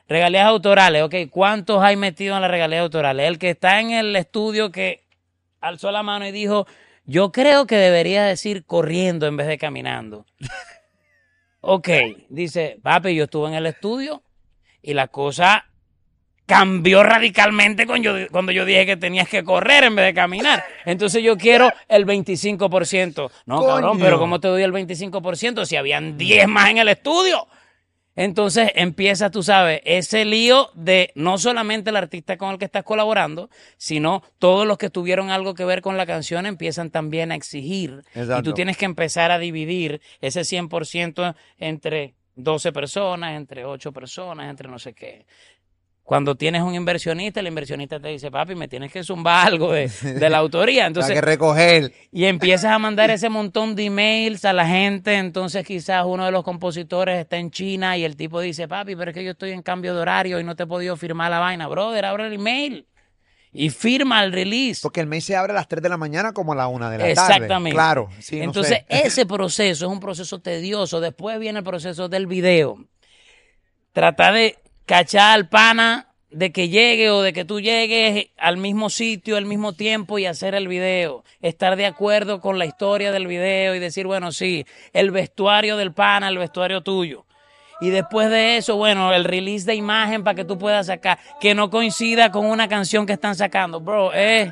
Regalías 0.09 0.47
autorales, 0.47 1.03
ok, 1.03 1.15
¿cuántos 1.29 1.81
hay 1.81 1.95
metido 1.95 2.35
en 2.35 2.41
las 2.41 2.51
regalías 2.51 2.81
autorales? 2.81 3.25
El 3.25 3.39
que 3.39 3.51
está 3.51 3.79
en 3.79 3.91
el 3.91 4.13
estudio 4.17 4.69
que 4.69 5.05
alzó 5.61 5.91
la 5.91 6.03
mano 6.03 6.27
y 6.27 6.33
dijo, 6.33 6.67
yo 7.05 7.31
creo 7.31 7.67
que 7.67 7.77
debería 7.77 8.25
decir 8.25 8.65
corriendo 8.65 9.27
en 9.27 9.37
vez 9.37 9.47
de 9.47 9.57
caminando. 9.57 10.25
Ok, 11.69 11.89
dice, 12.29 12.79
papi, 12.81 13.13
yo 13.13 13.25
estuve 13.25 13.49
en 13.49 13.55
el 13.55 13.65
estudio 13.65 14.23
y 14.81 14.93
la 14.93 15.09
cosa 15.09 15.65
cambió 16.45 17.03
radicalmente 17.03 17.85
cuando 17.85 18.53
yo, 18.53 18.63
dije 18.63 18.85
que 18.85 18.95
tenías 18.95 19.27
que 19.27 19.43
correr 19.43 19.83
en 19.83 19.93
vez 19.93 20.05
de 20.05 20.13
caminar. 20.13 20.63
Entonces 20.85 21.21
yo 21.21 21.35
quiero 21.35 21.69
el 21.89 22.05
25%. 22.05 23.29
No, 23.47 23.65
cabrón, 23.65 23.99
pero 23.99 24.17
¿cómo 24.17 24.39
te 24.39 24.47
doy 24.47 24.63
el 24.63 24.71
25% 24.71 25.65
si 25.65 25.75
habían 25.75 26.17
10 26.17 26.47
más 26.47 26.69
en 26.69 26.77
el 26.77 26.87
estudio? 26.87 27.49
Entonces 28.17 28.71
empieza, 28.73 29.29
tú 29.29 29.43
sabes, 29.43 29.79
ese 29.85 30.25
lío 30.25 30.71
de 30.73 31.11
no 31.13 31.37
solamente 31.37 31.91
el 31.91 31.95
artista 31.95 32.35
con 32.35 32.49
el 32.49 32.57
que 32.57 32.65
estás 32.65 32.83
colaborando, 32.83 33.51
sino 33.77 34.23
todos 34.39 34.65
los 34.65 34.79
que 34.79 34.89
tuvieron 34.89 35.29
algo 35.29 35.53
que 35.53 35.63
ver 35.63 35.81
con 35.81 35.97
la 35.97 36.07
canción 36.07 36.47
empiezan 36.47 36.89
también 36.89 37.31
a 37.31 37.35
exigir. 37.35 38.03
Y 38.15 38.41
tú 38.41 38.53
tienes 38.53 38.75
que 38.75 38.85
empezar 38.85 39.29
a 39.29 39.37
dividir 39.37 40.01
ese 40.19 40.41
100% 40.41 41.35
entre 41.59 42.15
12 42.35 42.71
personas, 42.71 43.35
entre 43.35 43.65
8 43.65 43.91
personas, 43.91 44.49
entre 44.49 44.67
no 44.67 44.79
sé 44.79 44.93
qué. 44.93 45.27
Cuando 46.07 46.35
tienes 46.35 46.61
un 46.61 46.73
inversionista, 46.73 47.41
el 47.41 47.47
inversionista 47.47 47.99
te 47.99 48.07
dice, 48.07 48.31
papi, 48.31 48.55
me 48.55 48.69
tienes 48.69 48.93
que 48.93 49.03
zumbar 49.03 49.47
algo 49.47 49.73
de, 49.73 49.89
la 50.29 50.37
autoría. 50.37 50.85
Entonces, 50.85 51.09
Hay 51.09 51.15
que 51.17 51.21
recoger. 51.21 51.91
Y 52.13 52.23
empiezas 52.23 52.71
a 52.71 52.79
mandar 52.79 53.09
ese 53.09 53.27
montón 53.27 53.75
de 53.75 53.83
emails 53.83 54.45
a 54.45 54.53
la 54.53 54.65
gente. 54.65 55.15
Entonces, 55.15 55.65
quizás 55.65 56.05
uno 56.05 56.23
de 56.23 56.31
los 56.31 56.45
compositores 56.45 57.19
está 57.19 57.35
en 57.35 57.51
China 57.51 57.97
y 57.97 58.05
el 58.05 58.15
tipo 58.15 58.39
dice, 58.39 58.69
papi, 58.69 58.95
pero 58.95 59.11
es 59.11 59.15
que 59.15 59.21
yo 59.25 59.31
estoy 59.31 59.51
en 59.51 59.61
cambio 59.61 59.93
de 59.93 59.99
horario 59.99 60.39
y 60.39 60.45
no 60.45 60.55
te 60.55 60.63
he 60.63 60.65
podido 60.65 60.95
firmar 60.95 61.29
la 61.29 61.39
vaina. 61.39 61.67
Brother, 61.67 62.05
abre 62.05 62.27
el 62.27 62.33
email. 62.35 62.87
y 63.51 63.69
firma 63.69 64.23
el 64.23 64.31
release. 64.31 64.79
Porque 64.81 65.01
el 65.01 65.07
mes 65.07 65.25
se 65.25 65.35
abre 65.35 65.51
a 65.51 65.55
las 65.55 65.67
3 65.67 65.83
de 65.83 65.89
la 65.89 65.97
mañana 65.97 66.31
como 66.31 66.53
a 66.53 66.55
la 66.55 66.69
1 66.69 66.89
de 66.89 66.97
la 66.99 67.03
tarde. 67.15 67.33
Exactamente. 67.33 67.75
Claro. 67.75 68.07
Sí, 68.19 68.37
no 68.37 68.43
Entonces, 68.45 68.77
sé. 68.77 68.85
ese 68.87 69.25
proceso 69.25 69.87
es 69.87 69.91
un 69.91 69.99
proceso 69.99 70.39
tedioso. 70.39 71.01
Después 71.01 71.37
viene 71.37 71.59
el 71.59 71.65
proceso 71.65 72.07
del 72.07 72.27
video. 72.27 72.77
Tratar 73.91 74.35
de 74.35 74.55
cachar 74.87 75.35
al 75.35 75.47
pana 75.47 76.07
de 76.31 76.51
que 76.51 76.69
llegue 76.69 77.09
o 77.11 77.21
de 77.21 77.31
que 77.33 77.45
tú 77.45 77.61
llegues 77.61 78.27
al 78.37 78.57
mismo 78.57 78.89
sitio 78.89 79.37
al 79.37 79.45
mismo 79.45 79.73
tiempo 79.73 80.17
y 80.17 80.25
hacer 80.25 80.55
el 80.55 80.67
video. 80.67 81.23
Estar 81.41 81.75
de 81.75 81.85
acuerdo 81.85 82.41
con 82.41 82.57
la 82.57 82.65
historia 82.65 83.11
del 83.11 83.27
video 83.27 83.75
y 83.75 83.79
decir, 83.79 84.07
bueno, 84.07 84.31
sí, 84.31 84.65
el 84.93 85.11
vestuario 85.11 85.77
del 85.77 85.93
pana, 85.93 86.29
el 86.29 86.37
vestuario 86.39 86.81
tuyo. 86.81 87.25
Y 87.79 87.91
después 87.91 88.29
de 88.31 88.57
eso, 88.57 88.75
bueno, 88.75 89.13
el 89.13 89.23
release 89.23 89.65
de 89.65 89.75
imagen 89.75 90.23
para 90.23 90.33
que 90.35 90.43
tú 90.43 90.57
puedas 90.57 90.87
sacar, 90.87 91.19
que 91.39 91.53
no 91.53 91.69
coincida 91.69 92.31
con 92.31 92.45
una 92.47 92.67
canción 92.67 93.05
que 93.05 93.13
están 93.13 93.35
sacando. 93.35 93.79
Bro, 93.79 94.13
es... 94.13 94.51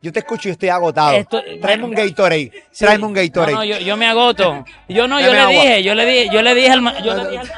Yo 0.00 0.12
te 0.12 0.20
escucho 0.20 0.48
y 0.48 0.52
estoy 0.52 0.68
agotado. 0.68 1.12
Esto- 1.12 1.42
Tráeme 1.60 1.84
un 1.84 1.90
Gatorade. 1.92 2.50
Sí. 2.70 2.84
Tráeme 2.84 3.04
un 3.06 3.12
Gatorade. 3.12 3.52
No, 3.52 3.58
no, 3.58 3.64
yo, 3.64 3.78
yo 3.78 3.96
me 3.96 4.06
agoto. 4.06 4.64
Yo 4.88 5.06
no, 5.08 5.20
yo 5.20 5.32
le 5.32 5.46
dije, 5.46 5.82
yo 5.82 5.94
le 5.94 6.06
dije, 6.06 6.28
yo 6.32 6.42
le 6.42 6.54
dije 6.54 6.70
al, 6.70 7.04
yo 7.04 7.14
le 7.14 7.30
dije 7.30 7.38
al 7.38 7.50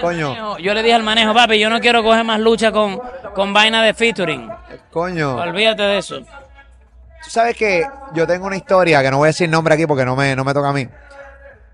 Coño, 0.00 0.28
manejo, 0.30 0.58
yo 0.58 0.74
le 0.74 0.82
dije 0.82 0.94
al 0.94 1.02
manejo, 1.02 1.34
papi, 1.34 1.58
yo 1.58 1.70
no 1.70 1.80
quiero 1.80 2.02
coger 2.02 2.24
más 2.24 2.40
lucha 2.40 2.72
con, 2.72 3.00
con 3.34 3.52
vaina 3.52 3.82
de 3.82 3.94
featuring. 3.94 4.50
coño. 4.90 5.36
Olvídate 5.36 5.82
de 5.82 5.98
eso. 5.98 6.20
Tú 6.20 7.28
sabes 7.28 7.56
que 7.56 7.86
yo 8.14 8.26
tengo 8.26 8.46
una 8.46 8.56
historia, 8.56 9.02
que 9.02 9.10
no 9.10 9.18
voy 9.18 9.26
a 9.26 9.28
decir 9.28 9.48
nombre 9.48 9.74
aquí 9.74 9.86
porque 9.86 10.04
no 10.04 10.16
me, 10.16 10.34
no 10.34 10.44
me 10.44 10.54
toca 10.54 10.70
a 10.70 10.72
mí. 10.72 10.88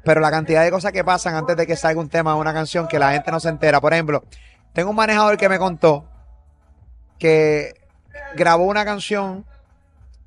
Pero 0.02 0.20
la 0.20 0.30
cantidad 0.30 0.64
de 0.64 0.70
cosas 0.70 0.92
que 0.92 1.04
pasan 1.04 1.34
antes 1.34 1.56
de 1.56 1.66
que 1.66 1.76
salga 1.76 2.00
un 2.00 2.08
tema 2.08 2.34
o 2.34 2.40
una 2.40 2.52
canción 2.52 2.88
que 2.88 2.98
la 2.98 3.12
gente 3.12 3.30
no 3.30 3.40
se 3.40 3.48
entera. 3.48 3.80
Por 3.80 3.92
ejemplo, 3.92 4.24
tengo 4.72 4.90
un 4.90 4.96
manejador 4.96 5.36
que 5.36 5.48
me 5.48 5.58
contó 5.58 6.04
que 7.18 7.74
grabó 8.34 8.64
una 8.64 8.84
canción 8.84 9.44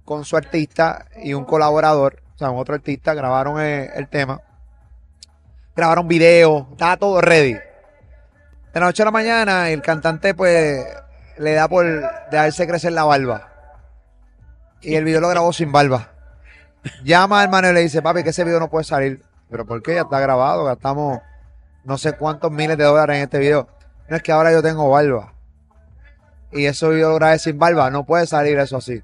con 0.05 0.25
su 0.25 0.35
artista 0.35 1.05
y 1.21 1.33
un 1.33 1.45
colaborador, 1.45 2.21
o 2.35 2.37
sea, 2.37 2.49
un 2.49 2.59
otro 2.59 2.75
artista, 2.75 3.13
grabaron 3.13 3.61
eh, 3.61 3.91
el, 3.93 4.07
tema. 4.07 4.41
Grabaron 5.75 6.07
video, 6.07 6.67
estaba 6.71 6.97
todo 6.97 7.21
ready. 7.21 7.57
De 8.73 8.79
la 8.79 8.85
noche 8.85 9.01
a 9.01 9.05
la 9.05 9.11
mañana, 9.11 9.69
el 9.69 9.81
cantante, 9.81 10.35
pues, 10.35 10.85
le 11.37 11.53
da 11.53 11.67
por 11.67 11.85
dejarse 12.29 12.67
crecer 12.67 12.91
la 12.91 13.03
barba. 13.03 13.49
Y 14.81 14.95
el 14.95 15.03
video 15.03 15.21
lo 15.21 15.29
grabó 15.29 15.51
sin 15.53 15.71
barba. 15.71 16.11
Llama 17.03 17.39
al 17.39 17.45
hermano 17.45 17.69
y 17.71 17.73
le 17.73 17.81
dice, 17.81 18.01
papi, 18.01 18.23
que 18.23 18.29
ese 18.29 18.43
video 18.43 18.59
no 18.59 18.69
puede 18.69 18.83
salir. 18.83 19.23
Pero 19.49 19.65
¿por 19.65 19.81
qué? 19.81 19.95
Ya 19.95 20.01
está 20.01 20.19
grabado, 20.19 20.65
gastamos 20.65 21.19
no 21.83 21.97
sé 21.97 22.13
cuántos 22.13 22.51
miles 22.51 22.77
de 22.77 22.83
dólares 22.83 23.17
en 23.17 23.23
este 23.23 23.39
video. 23.39 23.67
No 24.07 24.15
es 24.15 24.21
que 24.21 24.31
ahora 24.31 24.51
yo 24.51 24.61
tengo 24.61 24.89
barba. 24.89 25.33
Y 26.51 26.65
ese 26.65 26.87
video 26.89 27.09
lo 27.09 27.15
grabé 27.15 27.39
sin 27.39 27.57
barba, 27.57 27.89
no 27.89 28.05
puede 28.05 28.27
salir 28.27 28.59
eso 28.59 28.77
así. 28.77 29.01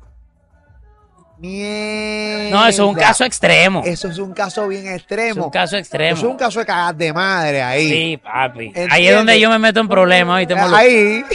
Mierda. 1.46 2.50
No, 2.58 2.68
eso 2.68 2.84
es 2.84 2.90
un 2.90 2.96
caso 2.96 3.24
extremo. 3.26 3.82
Eso 3.86 4.08
es 4.10 4.18
un 4.18 4.34
caso 4.34 4.68
bien 4.68 4.88
Es 4.88 4.96
extremo. 4.98 5.46
un 5.46 5.52
caso 5.52 5.78
extremo. 5.78 6.16
Eso 6.18 6.26
es 6.26 6.32
un 6.32 6.38
caso 6.38 6.60
de 6.60 6.66
cagas 6.66 6.98
de 6.98 7.14
madre 7.14 7.62
ahí. 7.62 7.90
Sí, 7.90 8.18
papi. 8.18 8.74
Ahí 8.90 9.08
es 9.08 9.16
donde 9.16 9.40
yo 9.40 9.50
me 9.50 9.60
meto 9.60 9.80
en 9.80 9.88
problemas. 9.88 10.38
¿oíste, 10.38 10.54
Eh, 10.54 10.58
Molu? 10.58 10.76
ahí. 10.76 11.26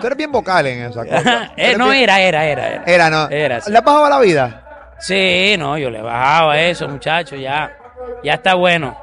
Tú 0.00 0.06
eres 0.06 0.16
bien 0.16 0.32
vocal 0.32 0.66
en 0.66 0.82
esa 0.90 1.04
cosa. 1.04 1.52
Eh, 1.56 1.76
no, 1.76 1.92
era, 1.92 2.20
era, 2.20 2.44
era, 2.46 2.68
era. 2.68 2.82
Era, 2.86 3.10
no. 3.10 3.28
Era, 3.28 3.60
sí. 3.60 3.70
¿Le 3.70 3.78
has 3.78 3.84
bajado 3.84 4.08
la 4.08 4.18
vida? 4.20 4.94
Sí, 4.98 5.56
no, 5.58 5.76
yo 5.78 5.90
le 5.90 6.00
bajaba 6.00 6.60
eso, 6.60 6.88
muchacho, 6.88 7.36
ya. 7.36 7.76
Ya 8.24 8.34
está 8.34 8.54
bueno. 8.54 8.96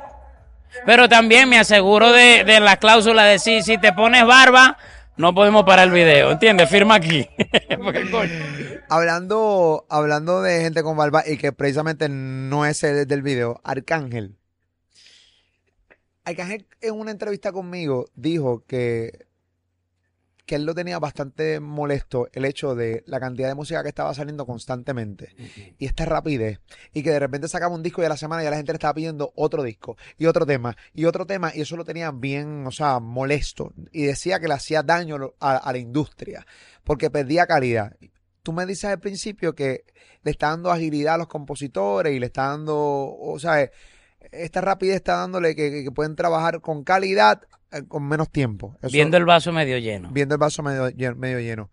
Pero 0.85 1.09
también 1.09 1.49
me 1.49 1.57
aseguro 1.59 2.11
de, 2.11 2.43
de 2.43 2.59
la 2.59 2.77
cláusula 2.77 3.23
de 3.23 3.39
si, 3.39 3.61
si 3.63 3.77
te 3.77 3.91
pones 3.91 4.25
barba, 4.25 4.77
no 5.19 5.35
podemos 5.35 5.65
parar 5.65 5.89
el 5.89 5.93
video, 5.93 6.31
¿entiendes? 6.31 6.69
Firma 6.69 6.95
aquí. 6.95 7.27
Hablando, 8.89 9.85
hablando 9.89 10.41
de 10.41 10.61
gente 10.61 10.81
con 10.81 10.95
barba 10.95 11.23
y 11.27 11.35
que 11.35 11.51
precisamente 11.51 12.07
no 12.07 12.65
es 12.65 12.81
el 12.85 13.05
del 13.05 13.21
video, 13.21 13.59
Arcángel. 13.65 14.38
Arcángel 16.23 16.65
en 16.79 16.93
una 16.95 17.11
entrevista 17.11 17.51
conmigo 17.51 18.05
dijo 18.15 18.63
que, 18.65 19.27
que 20.50 20.56
él 20.56 20.65
lo 20.65 20.74
tenía 20.74 20.98
bastante 20.98 21.60
molesto 21.60 22.27
el 22.34 22.44
hecho 22.44 22.74
de 22.74 23.03
la 23.06 23.20
cantidad 23.20 23.50
de 23.50 23.53
música 23.53 23.84
que 23.84 23.89
estaba 23.89 24.15
saliendo 24.15 24.48
constantemente. 24.48 25.36
Y 25.77 25.86
esta 25.86 26.06
rapidez 26.06 26.60
y 26.91 27.03
que 27.03 27.12
de 27.12 27.20
repente 27.20 27.48
sacaba 27.48 27.75
un 27.75 27.84
disco 27.84 28.01
y 28.01 28.06
a 28.06 28.10
la 28.10 28.18
semana 28.18 28.41
ya 28.41 28.50
la 28.50 28.58
gente 28.58 28.72
le 28.72 28.77
estaba 28.77 28.96
pidiendo 28.96 29.32
otro 29.36 29.62
disco 29.62 29.96
y 30.18 30.25
otro 30.25 30.48
tema 30.48 30.75
y 30.96 31.06
otro 31.06 31.27
tema 31.27 31.51
y 31.53 31.62
eso 31.62 31.77
lo 31.77 31.86
tenía 31.86 32.10
bien, 32.10 32.65
o 32.65 32.72
sea, 32.72 33.00
molesto. 33.00 33.74
Y 33.91 34.06
decía 34.06 34.39
que 34.39 34.48
le 34.48 34.56
hacía 34.56 34.82
daño 34.82 35.36
a, 35.39 35.58
a 35.58 35.72
la 35.72 35.77
industria 35.77 36.48
porque 36.84 37.12
perdía 37.12 37.46
calidad. 37.46 37.96
Tú 38.41 38.51
me 38.51 38.65
dices 38.65 38.86
al 38.86 39.00
principio 39.00 39.53
que 39.53 39.84
le 40.24 40.32
está 40.32 40.50
dando 40.50 40.72
agilidad 40.72 41.13
a 41.13 41.20
los 41.20 41.27
compositores 41.27 42.12
y 42.12 42.20
le 42.20 42.25
está 42.25 42.48
dando, 42.48 42.75
o 42.75 43.38
sea, 43.38 43.70
esta 44.31 44.62
rapidez 44.62 44.95
está 44.95 45.15
dándole 45.17 45.55
que, 45.55 45.89
pueden 45.93 46.15
trabajar 46.15 46.62
con 46.62 46.83
calidad 46.83 47.41
eh, 47.71 47.83
con 47.88 48.07
menos 48.07 48.29
tiempo. 48.29 48.75
Eso- 48.81 48.91
Viendo 48.91 49.17
el 49.17 49.25
vaso 49.25 49.51
medio 49.51 49.77
lleno. 49.77 50.09
viendo 50.12 50.36
el 50.36 50.39
vaso 50.39 50.63
medio, 50.63 51.15
medio 51.15 51.39
lleno. 51.39 51.69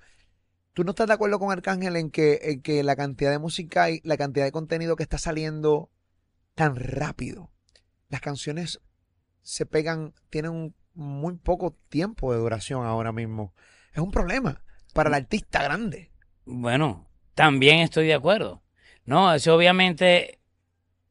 ¿Tú 0.72 0.84
no 0.84 0.90
estás 0.90 1.06
de 1.06 1.14
acuerdo 1.14 1.38
con 1.38 1.50
Arcángel 1.50 1.96
en 1.96 2.10
que, 2.10 2.38
en 2.42 2.60
que 2.60 2.82
la 2.82 2.96
cantidad 2.96 3.30
de 3.30 3.38
música 3.38 3.90
y 3.90 4.00
la 4.04 4.16
cantidad 4.18 4.44
de 4.44 4.52
contenido 4.52 4.94
que 4.96 5.02
está 5.02 5.16
saliendo 5.16 5.90
tan 6.54 6.76
rápido? 6.76 7.50
Las 8.08 8.20
canciones 8.20 8.80
se 9.42 9.64
pegan, 9.64 10.12
tienen 10.28 10.50
un 10.52 10.74
muy 10.92 11.34
poco 11.36 11.76
tiempo 11.88 12.32
de 12.32 12.38
duración 12.38 12.84
ahora 12.84 13.12
mismo. 13.12 13.54
Es 13.92 14.00
un 14.00 14.10
problema 14.10 14.62
para 14.92 15.08
el 15.08 15.14
artista 15.14 15.62
grande. 15.62 16.10
Bueno, 16.44 17.08
también 17.34 17.78
estoy 17.80 18.06
de 18.06 18.14
acuerdo. 18.14 18.62
No, 19.06 19.32
eso 19.32 19.54
obviamente 19.54 20.35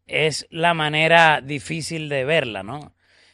es 0.07 0.47
la 0.49 0.73
manera 0.73 1.41
difícil 1.41 2.09
de 2.09 2.25
verla, 2.25 2.63
¿no? 2.63 2.93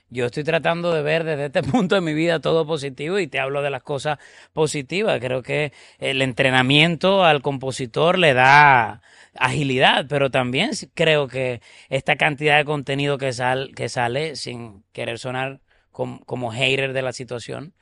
Yo 0.10 0.26
estoy 0.26 0.44
tratando 0.44 0.94
de 0.94 1.02
ver 1.02 1.24
desde 1.24 1.46
este 1.46 1.64
punto 1.64 1.96
de 1.96 2.02
mi 2.02 2.14
vida 2.14 2.40
todo 2.40 2.66
positivo 2.68 3.20
y 3.20 3.28
te 3.28 3.40
hablo 3.40 3.62
de 3.62 3.70
las 3.70 3.84
cosas 3.84 4.20
positivas. 4.54 5.20
Creo 5.20 5.42
que 5.42 5.72
el 6.00 6.22
entrenamiento 6.22 7.24
al 7.24 7.42
compositor 7.42 8.18
le 8.20 8.34
da 8.34 9.02
agilidad, 9.36 10.06
pero 10.10 10.30
también 10.30 10.72
creo 10.94 11.28
que 11.28 11.62
esta 11.90 12.18
cantidad 12.18 12.58
de 12.58 12.66
contenido 12.66 13.18
que, 13.18 13.32
sal, 13.34 13.72
que 13.76 13.88
sale, 13.90 14.36
sin 14.36 14.84
querer 14.92 15.18
sonar 15.20 15.62
com- 15.92 16.20
como 16.20 16.52
hater 16.52 16.92
de 16.94 17.02
la 17.02 17.14
situación, 17.14 17.74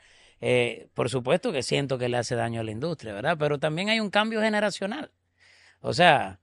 eh, 0.42 0.88
por 0.94 1.10
supuesto 1.10 1.52
que 1.52 1.64
siento 1.64 1.98
que 1.98 2.10
le 2.10 2.18
hace 2.18 2.36
daño 2.36 2.62
a 2.62 2.64
la 2.64 2.72
industria, 2.72 3.14
¿verdad? 3.14 3.38
Pero 3.40 3.60
también 3.60 3.90
hay 3.90 4.00
un 4.00 4.10
cambio 4.12 4.42
generacional. 4.42 5.12
O 5.82 5.94
sea, 5.94 6.40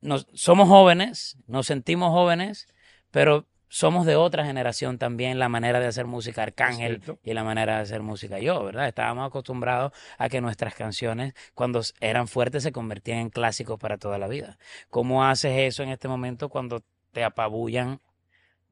nos, 0.00 0.26
somos 0.32 0.68
jóvenes, 0.68 1.36
nos 1.46 1.66
sentimos 1.66 2.10
jóvenes, 2.10 2.66
pero 3.10 3.46
somos 3.68 4.04
de 4.04 4.16
otra 4.16 4.44
generación 4.44 4.98
también 4.98 5.38
la 5.38 5.48
manera 5.48 5.78
de 5.78 5.86
hacer 5.86 6.04
música 6.04 6.42
Arcángel 6.42 7.00
Cierto. 7.02 7.20
y 7.22 7.34
la 7.34 7.44
manera 7.44 7.76
de 7.76 7.82
hacer 7.82 8.02
música 8.02 8.40
yo, 8.40 8.64
¿verdad? 8.64 8.88
Estábamos 8.88 9.26
acostumbrados 9.28 9.92
a 10.18 10.28
que 10.28 10.40
nuestras 10.40 10.74
canciones 10.74 11.34
cuando 11.54 11.80
eran 12.00 12.26
fuertes 12.26 12.64
se 12.64 12.72
convertían 12.72 13.18
en 13.18 13.30
clásicos 13.30 13.78
para 13.78 13.96
toda 13.96 14.18
la 14.18 14.26
vida. 14.26 14.58
¿Cómo 14.90 15.24
haces 15.24 15.56
eso 15.56 15.84
en 15.84 15.90
este 15.90 16.08
momento 16.08 16.48
cuando 16.48 16.82
te 17.12 17.22
apabullan 17.22 18.00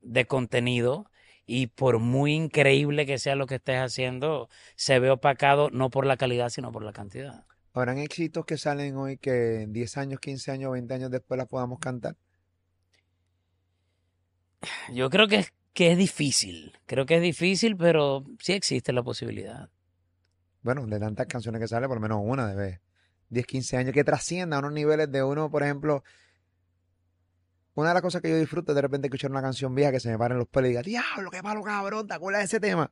de 0.02 0.26
contenido 0.26 1.11
y 1.47 1.68
por 1.68 2.00
muy 2.00 2.35
increíble 2.35 3.06
que 3.06 3.18
sea 3.18 3.37
lo 3.37 3.47
que 3.47 3.54
estés 3.54 3.78
haciendo, 3.78 4.49
se 4.75 4.99
ve 4.99 5.11
opacado 5.11 5.70
no 5.70 5.90
por 5.90 6.06
la 6.06 6.16
calidad, 6.16 6.49
sino 6.49 6.73
por 6.73 6.82
la 6.82 6.92
cantidad? 6.92 7.44
¿Habrán 7.72 7.98
éxitos 7.98 8.44
que 8.44 8.56
salen 8.56 8.96
hoy 8.96 9.18
que 9.18 9.62
en 9.62 9.72
10 9.72 9.96
años, 9.98 10.20
15 10.20 10.50
años, 10.50 10.72
20 10.72 10.94
años 10.94 11.10
después 11.10 11.38
las 11.38 11.46
podamos 11.46 11.78
cantar? 11.78 12.16
Yo 14.92 15.10
creo 15.10 15.28
que 15.28 15.37
es, 15.37 15.52
que 15.72 15.92
es 15.92 15.98
difícil, 15.98 16.76
creo 16.87 17.06
que 17.06 17.16
es 17.16 17.22
difícil, 17.22 17.76
pero 17.76 18.25
sí 18.40 18.52
existe 18.52 18.92
la 18.92 19.02
posibilidad. 19.02 19.68
Bueno, 20.62 20.87
de 20.87 20.98
tantas 20.98 21.26
canciones 21.26 21.60
que 21.60 21.68
sale, 21.68 21.87
por 21.87 21.96
lo 21.96 22.00
menos 22.00 22.20
una 22.22 22.46
debe 22.48 22.80
10, 23.30 23.46
15 23.46 23.76
años, 23.76 23.92
que 23.92 24.04
trascienda 24.04 24.56
a 24.56 24.58
unos 24.60 24.72
niveles 24.72 25.10
de 25.10 25.22
uno, 25.22 25.50
por 25.50 25.62
ejemplo. 25.62 26.02
Una 27.75 27.88
de 27.88 27.94
las 27.94 28.02
cosas 28.02 28.20
que 28.20 28.28
yo 28.28 28.37
disfruto 28.37 28.72
es 28.72 28.76
de 28.76 28.82
repente 28.82 29.06
escuchar 29.06 29.30
una 29.30 29.40
canción 29.40 29.72
vieja 29.75 29.92
que 29.92 30.00
se 30.00 30.10
me 30.10 30.18
paren 30.18 30.38
los 30.38 30.48
pelos 30.48 30.66
y 30.66 30.70
diga, 30.70 30.82
diablo, 30.82 31.30
qué 31.30 31.42
malo 31.42 31.62
cabrón, 31.62 32.08
¿te 32.08 32.14
acuerdas 32.14 32.40
de 32.40 32.46
ese 32.46 32.60
tema? 32.60 32.90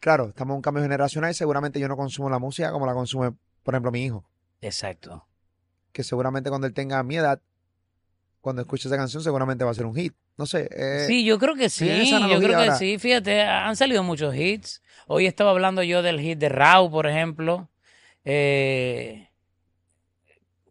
Claro, 0.00 0.30
estamos 0.30 0.54
en 0.54 0.56
un 0.56 0.62
cambio 0.62 0.82
generacional 0.82 1.30
y 1.30 1.34
seguramente 1.34 1.78
yo 1.78 1.86
no 1.86 1.96
consumo 1.96 2.28
la 2.28 2.38
música 2.38 2.72
como 2.72 2.86
la 2.86 2.94
consume, 2.94 3.32
por 3.70 3.74
ejemplo, 3.76 3.90
mi 3.92 4.04
hijo. 4.04 4.24
Exacto. 4.60 5.26
Que 5.92 6.02
seguramente 6.04 6.50
cuando 6.50 6.66
él 6.66 6.74
tenga 6.74 7.02
mi 7.02 7.16
edad, 7.16 7.40
cuando 8.40 8.62
escuche 8.62 8.88
esa 8.88 8.96
canción, 8.96 9.22
seguramente 9.22 9.64
va 9.64 9.70
a 9.70 9.74
ser 9.74 9.86
un 9.86 9.94
hit. 9.94 10.14
No 10.36 10.46
sé. 10.46 10.68
eh, 10.72 11.04
Sí, 11.06 11.24
yo 11.24 11.38
creo 11.38 11.54
que 11.54 11.68
sí, 11.68 11.86
yo 12.10 12.38
creo 12.38 12.48
que 12.48 12.54
ahora. 12.54 12.76
sí. 12.76 12.98
Fíjate, 12.98 13.42
han 13.42 13.76
salido 13.76 14.02
muchos 14.02 14.34
hits. 14.34 14.82
Hoy 15.06 15.26
estaba 15.26 15.50
hablando 15.50 15.82
yo 15.82 16.02
del 16.02 16.20
hit 16.20 16.38
de 16.38 16.48
Rau, 16.48 16.90
por 16.90 17.06
ejemplo. 17.06 17.68
Eh, 18.24 19.28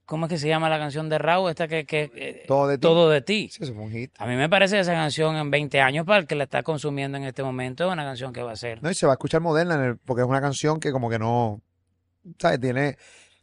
¿cómo 0.06 0.25
es 0.25 0.29
que 0.32 0.38
se 0.39 0.48
llama 0.48 0.70
la 0.70 0.79
canción 0.79 1.08
de 1.10 1.18
Raúl? 1.20 1.50
Esta 1.51 1.68
que, 1.68 1.86
que 1.86 2.12
eh, 2.15 2.44
Todo 2.48 2.68
de 2.68 2.77
ti. 2.77 2.82
Todo 2.82 3.10
de 3.10 3.22
ti. 3.22 3.50
Sí, 3.51 3.63
eso 3.63 3.74
fue 3.74 3.84
un 3.84 3.91
hit. 3.91 4.12
A 4.18 4.25
mí 4.25 4.36
me 4.36 4.50
parece 4.50 4.75
que 4.75 4.82
esa 4.82 4.94
canción 4.94 5.36
en 5.36 5.51
20 5.51 5.79
años 5.82 6.06
para 6.06 6.20
el 6.20 6.25
que 6.27 6.36
la 6.36 6.46
está 6.46 6.63
consumiendo 6.63 7.18
en 7.18 7.25
este 7.25 7.44
momento 7.44 7.86
es 7.86 7.91
una 7.94 8.03
canción 8.03 8.34
que 8.34 8.41
va 8.41 8.53
a 8.53 8.56
ser. 8.56 8.82
No, 8.82 8.89
y 8.89 8.96
se 8.96 9.06
va 9.06 9.13
a 9.13 9.15
escuchar 9.15 9.41
moderna 9.41 9.75
en 9.75 9.82
el- 9.82 9.98
porque 9.98 10.22
es 10.24 10.27
una 10.27 10.41
canción 10.41 10.79
que 10.79 10.91
como 10.91 11.10
que 11.10 11.20
no, 11.20 11.62
¿sabes? 12.40 12.60
Tiene 12.60 12.98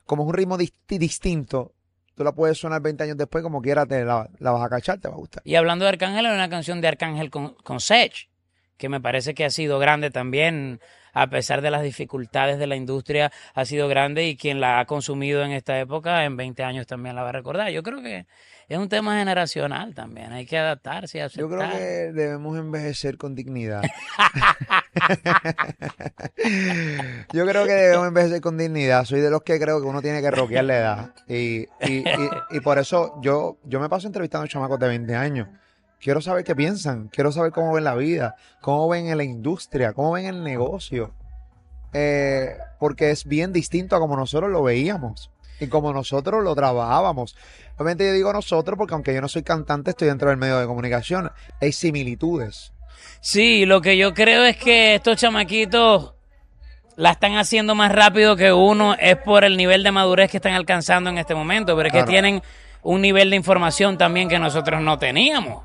como 0.04 0.22
es 0.24 0.28
un 0.28 0.34
ritmo 0.34 0.56
disti- 0.58 0.98
distinto. 0.98 1.72
Tú 2.14 2.24
la 2.24 2.32
puedes 2.32 2.56
sonar 2.58 2.80
20 2.80 3.04
años 3.04 3.16
después, 3.16 3.42
como 3.42 3.60
quiera, 3.60 3.84
te 3.84 4.04
la, 4.04 4.28
la 4.38 4.50
vas 4.52 4.64
a 4.64 4.68
cachar, 4.70 4.98
te 4.98 5.08
va 5.08 5.14
a 5.14 5.18
gustar. 5.18 5.42
Y 5.44 5.54
hablando 5.56 5.84
de 5.84 5.90
Arcángel, 5.90 6.24
hay 6.26 6.34
una 6.34 6.48
canción 6.48 6.80
de 6.80 6.88
Arcángel 6.88 7.30
con, 7.30 7.54
con 7.56 7.78
Sech, 7.80 8.28
que 8.78 8.88
me 8.88 9.00
parece 9.00 9.34
que 9.34 9.44
ha 9.44 9.50
sido 9.50 9.78
grande 9.78 10.10
también, 10.10 10.80
a 11.12 11.28
pesar 11.28 11.60
de 11.60 11.70
las 11.70 11.82
dificultades 11.82 12.58
de 12.58 12.66
la 12.66 12.76
industria, 12.76 13.32
ha 13.54 13.64
sido 13.66 13.88
grande 13.88 14.26
y 14.28 14.36
quien 14.36 14.60
la 14.60 14.80
ha 14.80 14.84
consumido 14.86 15.42
en 15.44 15.50
esta 15.52 15.78
época, 15.78 16.24
en 16.24 16.36
20 16.36 16.62
años 16.62 16.86
también 16.86 17.16
la 17.16 17.22
va 17.22 17.30
a 17.30 17.32
recordar. 17.32 17.70
Yo 17.70 17.82
creo 17.82 18.02
que 18.02 18.26
es 18.68 18.78
un 18.78 18.88
tema 18.88 19.18
generacional 19.18 19.94
también, 19.94 20.32
hay 20.32 20.46
que 20.46 20.56
adaptarse 20.58 21.20
aceptar. 21.22 21.40
Yo 21.50 21.56
creo 21.56 21.70
que 21.70 21.84
debemos 22.12 22.56
envejecer 22.58 23.16
con 23.18 23.34
dignidad. 23.34 23.82
Yo 27.32 27.46
creo 27.46 27.66
que 27.66 27.72
debemos 27.72 28.08
envejecer 28.08 28.40
con 28.40 28.56
dignidad. 28.58 29.04
Soy 29.04 29.20
de 29.20 29.30
los 29.30 29.42
que 29.42 29.58
creo 29.58 29.80
que 29.80 29.86
uno 29.86 30.02
tiene 30.02 30.20
que 30.20 30.30
rockear 30.30 30.64
la 30.64 30.76
edad. 30.76 31.14
Y, 31.28 31.62
y, 31.80 32.04
y, 32.50 32.60
por 32.60 32.78
eso 32.78 33.18
yo, 33.22 33.58
yo 33.64 33.80
me 33.80 33.88
paso 33.88 34.06
entrevistando 34.06 34.44
a 34.44 34.48
chamacos 34.48 34.78
de 34.78 34.88
20 34.88 35.14
años. 35.14 35.48
Quiero 36.00 36.20
saber 36.20 36.44
qué 36.44 36.54
piensan, 36.54 37.08
quiero 37.08 37.32
saber 37.32 37.52
cómo 37.52 37.72
ven 37.72 37.84
la 37.84 37.94
vida, 37.94 38.36
cómo 38.60 38.88
ven 38.88 39.06
en 39.08 39.16
la 39.16 39.24
industria, 39.24 39.92
cómo 39.92 40.12
ven 40.12 40.26
el 40.26 40.44
negocio. 40.44 41.14
Eh, 41.92 42.56
porque 42.78 43.10
es 43.10 43.24
bien 43.24 43.52
distinto 43.52 43.96
a 43.96 43.98
como 43.98 44.16
nosotros 44.16 44.50
lo 44.50 44.62
veíamos 44.62 45.30
y 45.60 45.68
como 45.68 45.92
nosotros 45.92 46.44
lo 46.44 46.54
trabajábamos. 46.54 47.36
Obviamente 47.76 48.06
yo 48.06 48.12
digo 48.12 48.32
nosotros 48.32 48.76
porque 48.76 48.94
aunque 48.94 49.14
yo 49.14 49.20
no 49.20 49.28
soy 49.28 49.42
cantante, 49.42 49.90
estoy 49.90 50.08
dentro 50.08 50.28
del 50.28 50.38
medio 50.38 50.58
de 50.58 50.66
comunicación. 50.66 51.30
Hay 51.60 51.72
similitudes. 51.72 52.72
Sí, 53.20 53.66
lo 53.66 53.80
que 53.80 53.96
yo 53.96 54.14
creo 54.14 54.44
es 54.44 54.56
que 54.56 54.94
estos 54.94 55.16
chamaquitos 55.16 56.14
la 56.96 57.10
están 57.10 57.36
haciendo 57.36 57.74
más 57.74 57.92
rápido 57.92 58.36
que 58.36 58.52
uno, 58.52 58.94
es 58.98 59.16
por 59.16 59.44
el 59.44 59.56
nivel 59.56 59.82
de 59.82 59.92
madurez 59.92 60.30
que 60.30 60.38
están 60.38 60.54
alcanzando 60.54 61.10
en 61.10 61.18
este 61.18 61.34
momento, 61.34 61.76
pero 61.76 61.88
es 61.88 61.92
Claro. 61.92 62.06
que 62.06 62.10
tienen 62.12 62.42
un 62.82 63.02
nivel 63.02 63.30
de 63.30 63.36
información 63.36 63.98
también 63.98 64.28
que 64.28 64.38
nosotros 64.38 64.80
no 64.80 64.98
teníamos. 64.98 65.62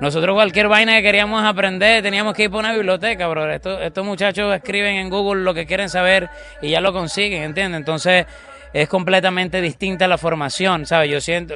Nosotros 0.00 0.34
cualquier 0.34 0.68
vaina 0.68 0.94
que 0.96 1.02
queríamos 1.02 1.42
aprender 1.44 2.02
teníamos 2.02 2.34
que 2.34 2.44
ir 2.44 2.50
por 2.50 2.60
una 2.60 2.72
biblioteca, 2.72 3.26
bro. 3.26 3.50
Estos, 3.52 3.80
estos 3.82 4.04
muchachos 4.04 4.54
escriben 4.54 4.96
en 4.96 5.10
Google 5.10 5.42
lo 5.42 5.54
que 5.54 5.66
quieren 5.66 5.88
saber 5.88 6.28
y 6.62 6.70
ya 6.70 6.80
lo 6.80 6.92
consiguen, 6.92 7.42
¿entiendes? 7.42 7.78
Entonces 7.78 8.26
es 8.72 8.88
completamente 8.88 9.60
distinta 9.60 10.06
la 10.06 10.18
formación, 10.18 10.86
¿sabes? 10.86 11.10
Yo 11.10 11.20
siento... 11.20 11.54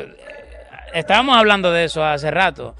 Estábamos 0.93 1.37
hablando 1.37 1.71
de 1.73 1.85
eso 1.85 2.05
hace 2.05 2.31
rato. 2.31 2.75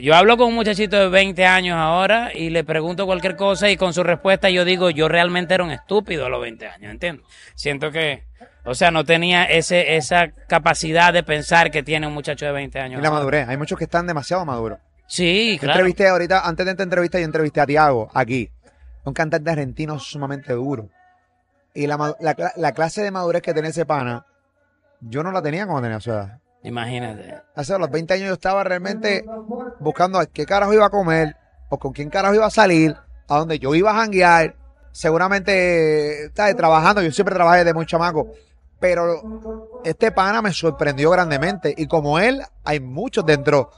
Yo 0.00 0.14
hablo 0.14 0.36
con 0.36 0.48
un 0.48 0.54
muchachito 0.54 0.98
de 0.98 1.08
20 1.08 1.44
años 1.46 1.76
ahora 1.76 2.30
y 2.34 2.50
le 2.50 2.64
pregunto 2.64 3.06
cualquier 3.06 3.36
cosa 3.36 3.68
y 3.70 3.76
con 3.76 3.92
su 3.94 4.02
respuesta 4.02 4.50
yo 4.50 4.64
digo, 4.64 4.90
yo 4.90 5.08
realmente 5.08 5.54
era 5.54 5.64
un 5.64 5.70
estúpido 5.70 6.26
a 6.26 6.28
los 6.28 6.40
20 6.40 6.66
años, 6.66 6.90
¿entiendes? 6.92 7.26
Siento 7.54 7.90
que, 7.90 8.24
o 8.64 8.74
sea, 8.74 8.90
no 8.90 9.04
tenía 9.04 9.44
ese, 9.44 9.96
esa 9.96 10.28
capacidad 10.48 11.12
de 11.12 11.22
pensar 11.22 11.70
que 11.70 11.82
tiene 11.82 12.06
un 12.06 12.14
muchacho 12.14 12.46
de 12.46 12.52
20 12.52 12.78
Y 12.78 12.80
años. 12.80 13.02
la 13.02 13.08
ahora. 13.08 13.18
madurez. 13.20 13.48
Hay 13.48 13.56
muchos 13.56 13.78
que 13.78 13.84
están 13.84 14.06
demasiado 14.06 14.44
maduros. 14.44 14.78
Sí, 15.06 15.54
Yo 15.56 15.60
claro. 15.60 15.74
entrevisté 15.80 16.08
ahorita, 16.08 16.40
antes 16.46 16.64
de 16.64 16.72
esta 16.72 16.82
entrevista, 16.82 17.18
yo 17.18 17.24
entrevisté 17.26 17.60
a 17.60 17.66
Tiago 17.66 18.10
aquí. 18.14 18.50
Un 19.04 19.12
cantante 19.12 19.50
argentino 19.50 19.98
sumamente 19.98 20.52
duro. 20.54 20.88
Y 21.74 21.86
la, 21.86 21.96
la, 22.20 22.34
cla- 22.36 22.52
la 22.56 22.72
clase 22.72 23.02
de 23.02 23.10
madurez 23.10 23.42
que 23.42 23.52
tenía 23.52 23.68
ese 23.70 23.84
pana, 23.84 24.24
yo 25.00 25.22
no 25.22 25.30
la 25.30 25.42
tenía 25.42 25.66
cuando 25.66 25.82
tenía 25.82 26.00
su 26.00 26.10
edad. 26.10 26.38
Imagínate. 26.64 27.34
Hace 27.54 27.78
los 27.78 27.90
20 27.90 28.14
años 28.14 28.28
yo 28.28 28.34
estaba 28.34 28.64
realmente 28.64 29.24
buscando 29.80 30.18
a 30.18 30.26
qué 30.26 30.46
carajo 30.46 30.72
iba 30.74 30.86
a 30.86 30.90
comer, 30.90 31.36
o 31.68 31.78
con 31.78 31.92
quién 31.92 32.10
carajo 32.10 32.34
iba 32.34 32.46
a 32.46 32.50
salir, 32.50 32.96
a 33.28 33.38
dónde 33.38 33.58
yo 33.58 33.74
iba 33.74 33.90
a 33.90 33.94
janguear. 33.94 34.56
Seguramente, 34.92 36.30
¿sabes? 36.34 36.56
Trabajando, 36.56 37.02
yo 37.02 37.10
siempre 37.12 37.34
trabajé 37.34 37.58
desde 37.58 37.74
muy 37.74 37.86
chamaco. 37.86 38.28
Pero 38.80 39.80
este 39.84 40.10
pana 40.12 40.42
me 40.42 40.52
sorprendió 40.52 41.10
grandemente. 41.10 41.74
Y 41.76 41.86
como 41.86 42.18
él, 42.18 42.42
hay 42.64 42.80
muchos 42.80 43.24
dentro 43.24 43.70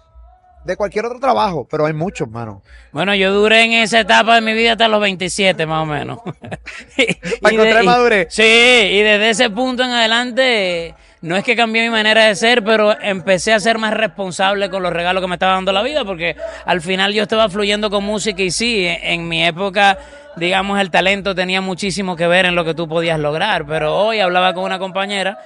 de 0.65 0.77
cualquier 0.77 1.07
otro 1.07 1.21
trabajo, 1.21 1.67
pero 1.71 1.87
hay 1.87 1.93
muchos, 1.93 2.29
mano. 2.29 2.61
Bueno, 2.93 3.15
yo 3.15 3.33
duré 3.33 3.63
en 3.65 3.73
esa 3.73 4.01
etapa 4.01 4.35
de 4.35 4.41
mi 4.41 4.53
vida 4.53 4.73
hasta 4.73 4.89
los 4.89 5.01
27 5.01 5.65
más 5.65 5.83
o 5.83 5.87
menos. 5.87 6.19
Y- 6.97 7.15
Para 7.41 7.51
de- 7.57 7.63
encontrar 7.63 7.85
madurez. 7.85 8.27
Sí, 8.31 8.43
y 8.43 9.01
desde 9.03 9.31
ese 9.31 9.51
punto 9.51 9.85
en 9.85 9.91
adelante, 9.91 10.95
no 11.27 11.37
es 11.37 11.43
que 11.43 11.57
cambié 11.57 11.83
mi 11.83 11.91
manera 11.91 12.27
de 12.27 12.35
ser, 12.37 12.63
pero 12.63 12.97
empecé 13.01 13.53
a 13.53 13.59
ser 13.59 13.79
más 13.79 13.93
responsable 13.93 14.71
con 14.71 14.83
los 14.83 14.93
regalos 14.93 15.21
que 15.21 15.27
me 15.27 15.35
estaba 15.35 15.55
dando 15.55 15.73
la 15.73 15.83
vida, 15.83 16.05
porque 16.05 16.37
al 16.65 16.81
final 16.81 17.13
yo 17.13 17.25
estaba 17.25 17.49
fluyendo 17.49 17.91
con 17.91 18.05
música 18.05 18.43
y 18.43 18.53
sí, 18.53 18.87
en, 18.87 18.99
en 19.03 19.29
mi 19.29 19.45
época, 19.45 19.99
digamos, 20.37 20.81
el 20.81 20.91
talento 20.91 21.35
tenía 21.35 21.61
muchísimo 21.61 22.15
que 22.15 22.29
ver 22.29 22.47
en 22.47 22.55
lo 22.55 22.65
que 22.65 22.75
tú 22.75 22.89
podías 22.89 23.19
lograr, 23.19 23.67
pero 23.67 23.97
hoy 23.97 24.21
hablaba 24.21 24.55
con 24.55 24.63
una 24.63 24.79
compañera 24.79 25.37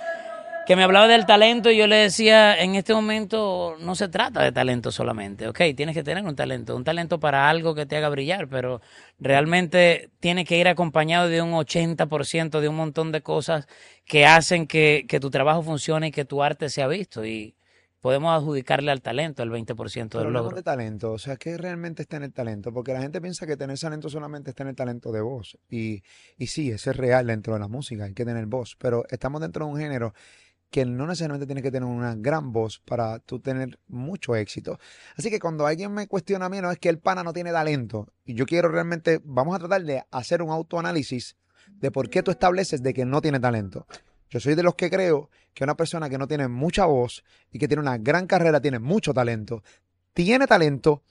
que 0.70 0.76
me 0.76 0.84
hablaba 0.84 1.08
del 1.08 1.26
talento 1.26 1.72
y 1.72 1.76
yo 1.76 1.88
le 1.88 1.96
decía, 1.96 2.56
en 2.56 2.76
este 2.76 2.94
momento 2.94 3.74
no 3.80 3.96
se 3.96 4.06
trata 4.08 4.44
de 4.44 4.52
talento 4.52 4.92
solamente, 4.92 5.48
¿ok? 5.48 5.58
Tienes 5.76 5.96
que 5.96 6.04
tener 6.04 6.24
un 6.24 6.36
talento, 6.36 6.76
un 6.76 6.84
talento 6.84 7.18
para 7.18 7.50
algo 7.50 7.74
que 7.74 7.86
te 7.86 7.96
haga 7.96 8.08
brillar, 8.08 8.46
pero 8.46 8.80
realmente 9.18 10.10
tiene 10.20 10.44
que 10.44 10.58
ir 10.58 10.68
acompañado 10.68 11.28
de 11.28 11.42
un 11.42 11.54
80% 11.54 12.60
de 12.60 12.68
un 12.68 12.76
montón 12.76 13.10
de 13.10 13.20
cosas 13.20 13.66
que 14.04 14.26
hacen 14.26 14.68
que, 14.68 15.06
que 15.08 15.18
tu 15.18 15.28
trabajo 15.28 15.60
funcione 15.64 16.06
y 16.06 16.10
que 16.12 16.24
tu 16.24 16.40
arte 16.40 16.68
sea 16.68 16.86
visto 16.86 17.26
y 17.26 17.56
podemos 18.00 18.32
adjudicarle 18.32 18.92
al 18.92 19.02
talento 19.02 19.42
el 19.42 19.50
20% 19.50 20.08
Pero 20.08 20.22
del 20.22 20.32
logro. 20.32 20.54
de 20.54 20.62
talento, 20.62 21.10
o 21.10 21.18
sea, 21.18 21.36
¿qué 21.36 21.58
realmente 21.58 22.02
está 22.02 22.18
en 22.18 22.22
el 22.22 22.32
talento? 22.32 22.72
Porque 22.72 22.92
la 22.92 23.00
gente 23.00 23.20
piensa 23.20 23.44
que 23.44 23.56
tener 23.56 23.76
talento 23.76 24.08
solamente 24.08 24.50
está 24.50 24.62
en 24.62 24.68
el 24.68 24.76
talento 24.76 25.10
de 25.10 25.20
voz. 25.20 25.58
Y, 25.68 26.04
y 26.38 26.46
sí, 26.46 26.70
eso 26.70 26.92
es 26.92 26.96
real 26.96 27.26
dentro 27.26 27.54
de 27.54 27.58
la 27.58 27.66
música, 27.66 28.04
hay 28.04 28.14
que 28.14 28.24
tener 28.24 28.46
voz, 28.46 28.76
pero 28.78 29.04
estamos 29.10 29.40
dentro 29.40 29.66
de 29.66 29.72
un 29.72 29.78
género 29.78 30.14
que 30.70 30.84
no 30.84 31.06
necesariamente 31.06 31.46
tienes 31.46 31.62
que 31.62 31.70
tener 31.70 31.88
una 31.88 32.14
gran 32.14 32.52
voz 32.52 32.78
para 32.78 33.18
tú 33.18 33.40
tener 33.40 33.78
mucho 33.88 34.36
éxito. 34.36 34.78
Así 35.16 35.30
que 35.30 35.40
cuando 35.40 35.66
alguien 35.66 35.92
me 35.92 36.06
cuestiona 36.06 36.46
a 36.46 36.48
mí, 36.48 36.60
no 36.60 36.70
es 36.70 36.78
que 36.78 36.88
el 36.88 36.98
pana 36.98 37.24
no 37.24 37.32
tiene 37.32 37.52
talento. 37.52 38.12
Y 38.24 38.34
yo 38.34 38.46
quiero 38.46 38.68
realmente, 38.68 39.20
vamos 39.24 39.56
a 39.56 39.58
tratar 39.58 39.82
de 39.82 40.04
hacer 40.10 40.42
un 40.42 40.50
autoanálisis 40.50 41.36
de 41.66 41.90
por 41.90 42.08
qué 42.08 42.22
tú 42.22 42.30
estableces 42.30 42.82
de 42.82 42.94
que 42.94 43.04
no 43.04 43.20
tiene 43.20 43.40
talento. 43.40 43.86
Yo 44.28 44.38
soy 44.38 44.54
de 44.54 44.62
los 44.62 44.76
que 44.76 44.90
creo 44.90 45.28
que 45.54 45.64
una 45.64 45.76
persona 45.76 46.08
que 46.08 46.18
no 46.18 46.28
tiene 46.28 46.46
mucha 46.46 46.86
voz 46.86 47.24
y 47.50 47.58
que 47.58 47.66
tiene 47.66 47.82
una 47.82 47.98
gran 47.98 48.26
carrera 48.26 48.60
tiene 48.60 48.78
mucho 48.78 49.12
talento. 49.12 49.64
Tiene 50.14 50.46
talento 50.46 51.02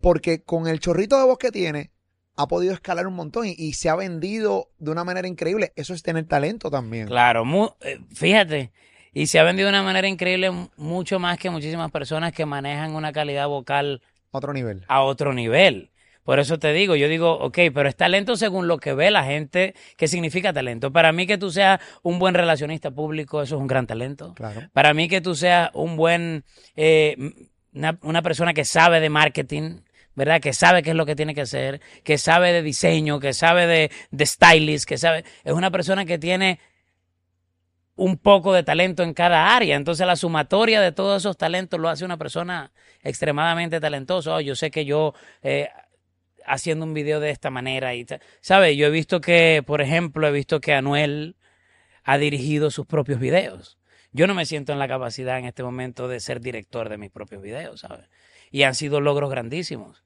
porque 0.00 0.42
con 0.42 0.66
el 0.66 0.78
chorrito 0.78 1.18
de 1.18 1.24
voz 1.24 1.38
que 1.38 1.50
tiene 1.50 1.90
ha 2.36 2.46
podido 2.48 2.72
escalar 2.72 3.06
un 3.06 3.14
montón 3.14 3.46
y, 3.46 3.54
y 3.58 3.72
se 3.74 3.88
ha 3.88 3.96
vendido 3.96 4.68
de 4.78 4.90
una 4.90 5.04
manera 5.04 5.28
increíble. 5.28 5.72
Eso 5.76 5.92
es 5.94 6.02
tener 6.02 6.24
talento 6.26 6.70
también. 6.70 7.06
Claro, 7.06 7.44
mu- 7.44 7.70
eh, 7.82 8.00
fíjate, 8.14 8.72
y 9.12 9.26
se 9.26 9.38
ha 9.38 9.42
vendido 9.42 9.66
de 9.66 9.74
una 9.74 9.82
manera 9.82 10.08
increíble 10.08 10.50
mucho 10.76 11.18
más 11.18 11.38
que 11.38 11.50
muchísimas 11.50 11.90
personas 11.90 12.32
que 12.32 12.46
manejan 12.46 12.94
una 12.94 13.12
calidad 13.12 13.48
vocal 13.48 14.02
Otro 14.30 14.52
nivel. 14.52 14.84
a 14.88 15.02
otro 15.02 15.32
nivel. 15.34 15.90
Por 16.22 16.38
eso 16.38 16.58
te 16.58 16.72
digo, 16.72 16.94
yo 16.96 17.08
digo, 17.08 17.32
ok, 17.38 17.58
pero 17.74 17.88
es 17.88 17.96
talento 17.96 18.36
según 18.36 18.68
lo 18.68 18.78
que 18.78 18.92
ve 18.92 19.10
la 19.10 19.24
gente, 19.24 19.74
¿qué 19.96 20.06
significa 20.06 20.52
talento? 20.52 20.92
Para 20.92 21.12
mí 21.12 21.26
que 21.26 21.38
tú 21.38 21.50
seas 21.50 21.80
un 22.02 22.18
buen 22.18 22.34
relacionista 22.34 22.90
público, 22.90 23.42
eso 23.42 23.56
es 23.56 23.60
un 23.60 23.66
gran 23.66 23.86
talento. 23.86 24.34
Claro. 24.34 24.68
Para 24.72 24.94
mí 24.94 25.08
que 25.08 25.20
tú 25.20 25.34
seas 25.34 25.70
un 25.74 25.96
buen, 25.96 26.44
eh, 26.76 27.16
una, 27.74 27.98
una 28.02 28.22
persona 28.22 28.54
que 28.54 28.64
sabe 28.64 29.00
de 29.00 29.08
marketing, 29.10 29.80
¿verdad? 30.20 30.38
Que 30.38 30.52
sabe 30.52 30.82
qué 30.82 30.90
es 30.90 30.96
lo 30.96 31.06
que 31.06 31.16
tiene 31.16 31.34
que 31.34 31.40
hacer, 31.40 31.80
que 32.04 32.18
sabe 32.18 32.52
de 32.52 32.60
diseño, 32.60 33.20
que 33.20 33.32
sabe 33.32 33.66
de, 33.66 33.90
de 34.10 34.26
stylist, 34.26 34.86
que 34.86 34.98
sabe, 34.98 35.24
es 35.44 35.52
una 35.54 35.70
persona 35.70 36.04
que 36.04 36.18
tiene 36.18 36.60
un 37.96 38.18
poco 38.18 38.52
de 38.52 38.62
talento 38.62 39.02
en 39.02 39.14
cada 39.14 39.56
área. 39.56 39.76
Entonces 39.76 40.06
la 40.06 40.16
sumatoria 40.16 40.82
de 40.82 40.92
todos 40.92 41.22
esos 41.22 41.38
talentos 41.38 41.80
lo 41.80 41.88
hace 41.88 42.04
una 42.04 42.18
persona 42.18 42.70
extremadamente 43.02 43.80
talentosa. 43.80 44.34
Oh, 44.34 44.40
yo 44.42 44.54
sé 44.54 44.70
que 44.70 44.84
yo 44.84 45.14
eh, 45.42 45.70
haciendo 46.44 46.84
un 46.84 46.92
video 46.92 47.18
de 47.18 47.30
esta 47.30 47.48
manera 47.48 47.94
y 47.94 48.06
¿sabes? 48.42 48.76
Yo 48.76 48.88
he 48.88 48.90
visto 48.90 49.22
que, 49.22 49.62
por 49.66 49.80
ejemplo, 49.80 50.28
he 50.28 50.32
visto 50.32 50.60
que 50.60 50.74
Anuel 50.74 51.36
ha 52.04 52.18
dirigido 52.18 52.70
sus 52.70 52.84
propios 52.84 53.20
videos. 53.20 53.78
Yo 54.12 54.26
no 54.26 54.34
me 54.34 54.44
siento 54.44 54.74
en 54.74 54.78
la 54.78 54.88
capacidad 54.88 55.38
en 55.38 55.46
este 55.46 55.62
momento 55.62 56.08
de 56.08 56.20
ser 56.20 56.40
director 56.40 56.90
de 56.90 56.98
mis 56.98 57.10
propios 57.10 57.40
videos, 57.40 57.80
¿sabes? 57.80 58.10
Y 58.50 58.64
han 58.64 58.74
sido 58.74 59.00
logros 59.00 59.30
grandísimos. 59.30 60.04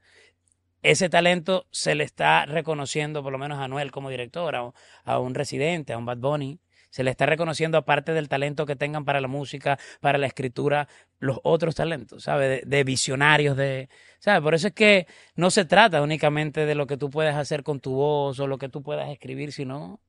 Ese 0.84 1.08
talento 1.08 1.66
se 1.70 1.94
le 1.94 2.04
está 2.04 2.44
reconociendo, 2.44 3.22
por 3.22 3.32
lo 3.32 3.38
menos 3.38 3.58
a 3.58 3.64
Anuel 3.64 3.90
como 3.90 4.10
director, 4.10 4.54
a, 4.54 5.18
un- 5.18 5.34
residente, 5.34 5.94
a 5.94 5.98
un 5.98 6.04
Bad 6.04 6.18
Bunny. 6.18 6.60
Se 6.90 7.02
le 7.02 7.10
está 7.10 7.26
reconociendo, 7.26 7.78
aparte 7.78 8.12
del 8.12 8.28
talento 8.28 8.66
que 8.66 8.76
tengan 8.76 9.04
para 9.04 9.20
la 9.20 9.26
música, 9.26 9.78
para 10.00 10.18
la 10.18 10.26
escritura, 10.26 10.86
los 11.18 11.40
otros 11.42 11.74
talentos, 11.74 12.24
¿sabes? 12.24 12.62
De, 12.62 12.68
de 12.76 12.84
visionarios, 12.84 13.56
de, 13.56 13.88
¿sabes? 14.20 14.42
Por 14.42 14.54
eso 14.54 14.68
es 14.68 14.74
que 14.74 15.06
no 15.34 15.50
se 15.50 15.64
trata 15.64 16.02
únicamente 16.02 16.66
de 16.66 16.74
lo 16.74 16.86
que 16.86 16.96
tú 16.98 17.08
puedes 17.10 17.34
hacer 17.34 17.62
con 17.64 17.80
tu 17.80 17.94
voz 17.94 18.38
o 18.38 18.46
lo 18.46 18.58
que 18.58 18.68
tú 18.68 18.82
puedas 18.82 19.08
escribir, 19.08 19.52
sino 19.52 20.00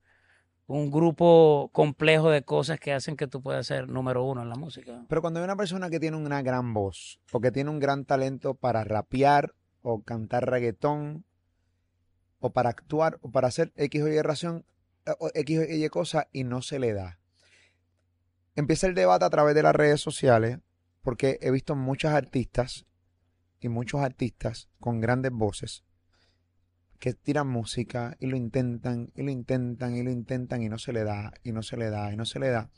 un 0.67 0.91
grupo 0.91 1.69
complejo 1.71 2.29
de 2.29 2.43
cosas 2.43 2.79
que 2.79 2.91
hacen 2.91 3.15
que 3.15 3.27
tú 3.27 3.41
puedas 3.41 3.65
ser 3.65 3.88
número 3.88 4.23
uno 4.23 4.41
en 4.41 4.49
la 4.49 4.55
música. 4.55 5.05
Pero 5.07 5.21
cuando 5.21 5.39
hay 5.39 5.45
una 5.45 5.55
persona 5.55 5.89
que 5.89 5.99
tiene 5.99 6.17
una 6.17 6.41
gran 6.41 6.73
voz 6.73 7.19
o 7.31 7.39
que 7.39 7.51
tiene 7.51 7.69
un 7.69 7.79
gran 7.79 8.03
talento 8.05 8.55
para 8.55 8.83
rapear 8.83 9.53
o 9.86 10.02
cantar 10.02 10.50
reggaetón 10.50 11.26
o 12.39 12.52
para 12.52 12.69
actuar 12.69 13.19
o 13.21 13.32
para 13.32 13.48
hacer 13.48 13.71
X 13.76 14.02
o 14.02 14.08
Y 14.08 14.19
razón, 14.21 14.65
eh, 15.06 15.13
o 15.19 15.30
X 15.34 15.60
o 15.60 15.63
Y 15.63 15.88
cosa 15.89 16.28
y 16.32 16.43
no 16.43 16.63
se 16.63 16.80
le 16.80 16.93
da. 16.93 17.19
Empieza 18.56 18.88
el 18.88 18.95
debate 18.95 19.26
a 19.26 19.30
través 19.30 19.54
de 19.54 19.62
las 19.63 19.76
redes 19.76 20.02
sociales 20.02 20.60
porque 21.02 21.38
he 21.41 21.52
visto 21.52 21.76
muchas 21.76 22.13
artistas 22.13 22.86
y 23.60 23.69
muchos 23.69 24.02
artistas 24.02 24.69
con 24.80 25.02
grandes 25.02 25.32
voces 25.32 25.84
que 26.98 27.13
tiran 27.13 27.48
música 27.48 28.15
y 28.19 28.26
lo 28.26 28.38
intentan 28.38 29.12
y 29.13 29.21
lo 29.21 29.30
intentan 29.30 29.95
y 29.95 30.02
lo 30.02 30.10
intentan 30.10 30.63
y 30.63 30.69
no 30.69 30.80
se 30.80 30.93
le 30.93 31.04
da 31.04 31.32
y 31.43 31.52
no 31.52 31.62
se 31.62 31.78
le 31.78 31.91
da 31.91 32.12
y 32.12 32.17
no 32.17 32.26
se 32.26 32.39
le 32.39 32.50
da. 32.50 32.71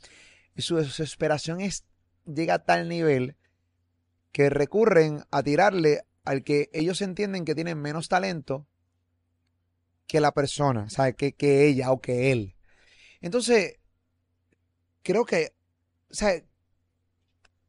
Y 0.54 0.62
su 0.62 0.76
desesperación 0.76 1.60
es, 1.60 1.84
llega 2.26 2.54
a 2.54 2.64
tal 2.64 2.88
nivel 2.88 3.36
que 4.32 4.50
recurren 4.50 5.24
a 5.30 5.42
tirarle 5.42 6.02
al 6.28 6.44
que 6.44 6.68
ellos 6.74 7.00
entienden 7.00 7.46
que 7.46 7.54
tienen 7.54 7.80
menos 7.80 8.10
talento 8.10 8.66
que 10.06 10.20
la 10.20 10.32
persona, 10.32 10.90
¿sabe? 10.90 11.14
Que, 11.14 11.32
que 11.32 11.66
ella 11.66 11.90
o 11.90 12.02
que 12.02 12.30
él. 12.32 12.54
Entonces, 13.22 13.78
creo 15.02 15.24
que, 15.24 15.54
¿sabe? 16.10 16.46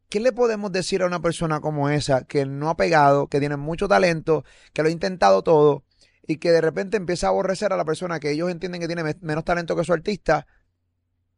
¿Qué 0.10 0.20
le 0.20 0.34
podemos 0.34 0.74
decir 0.74 1.04
a 1.04 1.06
una 1.06 1.22
persona 1.22 1.62
como 1.62 1.90
esa 1.90 2.26
que 2.26 2.46
no 2.46 2.70
ha 2.70 2.76
pegado, 2.76 3.28
que 3.28 3.40
tiene 3.40 3.56
mucho 3.56 3.88
talento, 3.88 4.44
que 4.74 4.84
lo 4.84 4.90
ha 4.90 4.92
intentado 4.92 5.42
todo 5.42 5.86
y 6.28 6.36
que 6.38 6.52
de 6.52 6.60
repente 6.60 6.98
empieza 6.98 7.28
a 7.28 7.30
aborrecer 7.30 7.72
a 7.72 7.78
la 7.78 7.86
persona 7.86 8.20
que 8.20 8.32
ellos 8.32 8.52
entienden 8.52 8.82
que 8.82 8.88
tiene 8.88 9.16
menos 9.22 9.46
talento 9.46 9.78
que 9.78 9.86
su 9.86 9.94
artista 9.94 10.48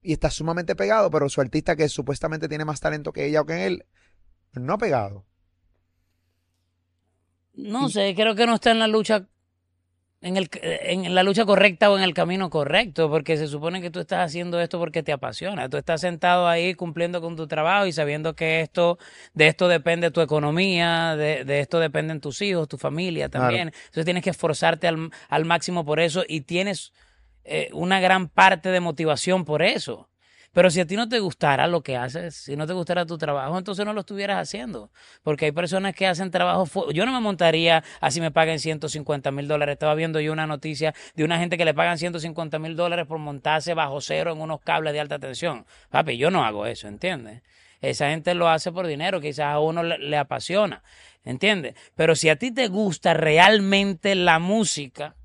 y 0.01 0.13
está 0.13 0.31
sumamente 0.31 0.75
pegado, 0.75 1.11
pero 1.11 1.29
su 1.29 1.39
artista 1.39 1.75
que 1.75 1.87
supuestamente 1.87 2.49
tiene 2.49 2.65
más 2.65 2.79
talento 2.79 3.13
que 3.13 3.25
ella 3.27 3.41
o 3.41 3.45
que 3.45 3.67
él, 3.67 3.85
no 4.53 4.73
ha 4.73 4.77
pegado? 4.79 5.27
No 7.53 7.89
sé, 7.89 8.13
creo 8.15 8.35
que 8.35 8.45
no 8.45 8.55
está 8.55 8.71
en 8.71 8.79
la 8.79 8.87
lucha 8.87 9.27
en, 10.21 10.37
el, 10.37 10.49
en 10.61 11.15
la 11.15 11.23
lucha 11.23 11.45
correcta 11.45 11.91
o 11.91 11.97
en 11.97 12.03
el 12.03 12.13
camino 12.13 12.49
correcto, 12.49 13.09
porque 13.09 13.37
se 13.37 13.47
supone 13.47 13.81
que 13.81 13.89
tú 13.89 13.99
estás 13.99 14.19
haciendo 14.25 14.59
esto 14.59 14.77
porque 14.77 15.01
te 15.03 15.11
apasiona. 15.11 15.67
Tú 15.67 15.77
estás 15.77 16.01
sentado 16.01 16.47
ahí 16.47 16.75
cumpliendo 16.75 17.21
con 17.21 17.35
tu 17.35 17.47
trabajo 17.47 17.87
y 17.87 17.91
sabiendo 17.91 18.35
que 18.35 18.61
esto, 18.61 18.99
de 19.33 19.47
esto 19.47 19.67
depende 19.67 20.11
tu 20.11 20.21
economía, 20.21 21.15
de, 21.15 21.43
de 21.43 21.59
esto 21.59 21.79
dependen 21.79 22.21
tus 22.21 22.41
hijos, 22.41 22.67
tu 22.67 22.77
familia 22.77 23.29
también. 23.29 23.71
Entonces 23.73 24.05
tienes 24.05 24.23
que 24.23 24.29
esforzarte 24.29 24.87
al, 24.87 25.09
al 25.27 25.45
máximo 25.45 25.85
por 25.85 25.99
eso 25.99 26.23
y 26.27 26.41
tienes 26.41 26.93
eh, 27.43 27.69
una 27.73 27.99
gran 27.99 28.29
parte 28.29 28.69
de 28.69 28.79
motivación 28.79 29.43
por 29.43 29.63
eso. 29.63 30.10
Pero 30.53 30.69
si 30.69 30.81
a 30.81 30.85
ti 30.85 30.97
no 30.97 31.07
te 31.07 31.19
gustara 31.19 31.67
lo 31.67 31.81
que 31.81 31.95
haces, 31.95 32.35
si 32.35 32.57
no 32.57 32.67
te 32.67 32.73
gustara 32.73 33.05
tu 33.05 33.17
trabajo, 33.17 33.57
entonces 33.57 33.85
no 33.85 33.93
lo 33.93 34.01
estuvieras 34.01 34.37
haciendo. 34.37 34.91
Porque 35.23 35.45
hay 35.45 35.51
personas 35.53 35.95
que 35.95 36.07
hacen 36.07 36.29
trabajo. 36.29 36.91
Yo 36.91 37.05
no 37.05 37.13
me 37.13 37.21
montaría 37.21 37.83
así 38.01 38.19
me 38.19 38.31
paguen 38.31 38.59
150 38.59 39.31
mil 39.31 39.47
dólares. 39.47 39.73
Estaba 39.73 39.95
viendo 39.95 40.19
yo 40.19 40.33
una 40.33 40.47
noticia 40.47 40.93
de 41.15 41.23
una 41.23 41.39
gente 41.39 41.57
que 41.57 41.63
le 41.63 41.73
pagan 41.73 41.97
150 41.97 42.59
mil 42.59 42.75
dólares 42.75 43.07
por 43.07 43.17
montarse 43.17 43.73
bajo 43.73 44.01
cero 44.01 44.33
en 44.33 44.41
unos 44.41 44.59
cables 44.59 44.91
de 44.91 44.99
alta 44.99 45.19
tensión. 45.19 45.65
Papi, 45.89 46.17
yo 46.17 46.31
no 46.31 46.43
hago 46.43 46.65
eso, 46.65 46.89
¿entiendes? 46.89 47.43
Esa 47.79 48.09
gente 48.09 48.33
lo 48.35 48.49
hace 48.49 48.71
por 48.71 48.85
dinero, 48.87 49.21
quizás 49.21 49.53
a 49.53 49.59
uno 49.59 49.83
le, 49.83 49.97
le 49.97 50.17
apasiona, 50.17 50.83
¿entiendes? 51.23 51.75
Pero 51.95 52.15
si 52.15 52.29
a 52.29 52.35
ti 52.35 52.51
te 52.51 52.67
gusta 52.67 53.13
realmente 53.13 54.13
la 54.15 54.37
música, 54.37 55.15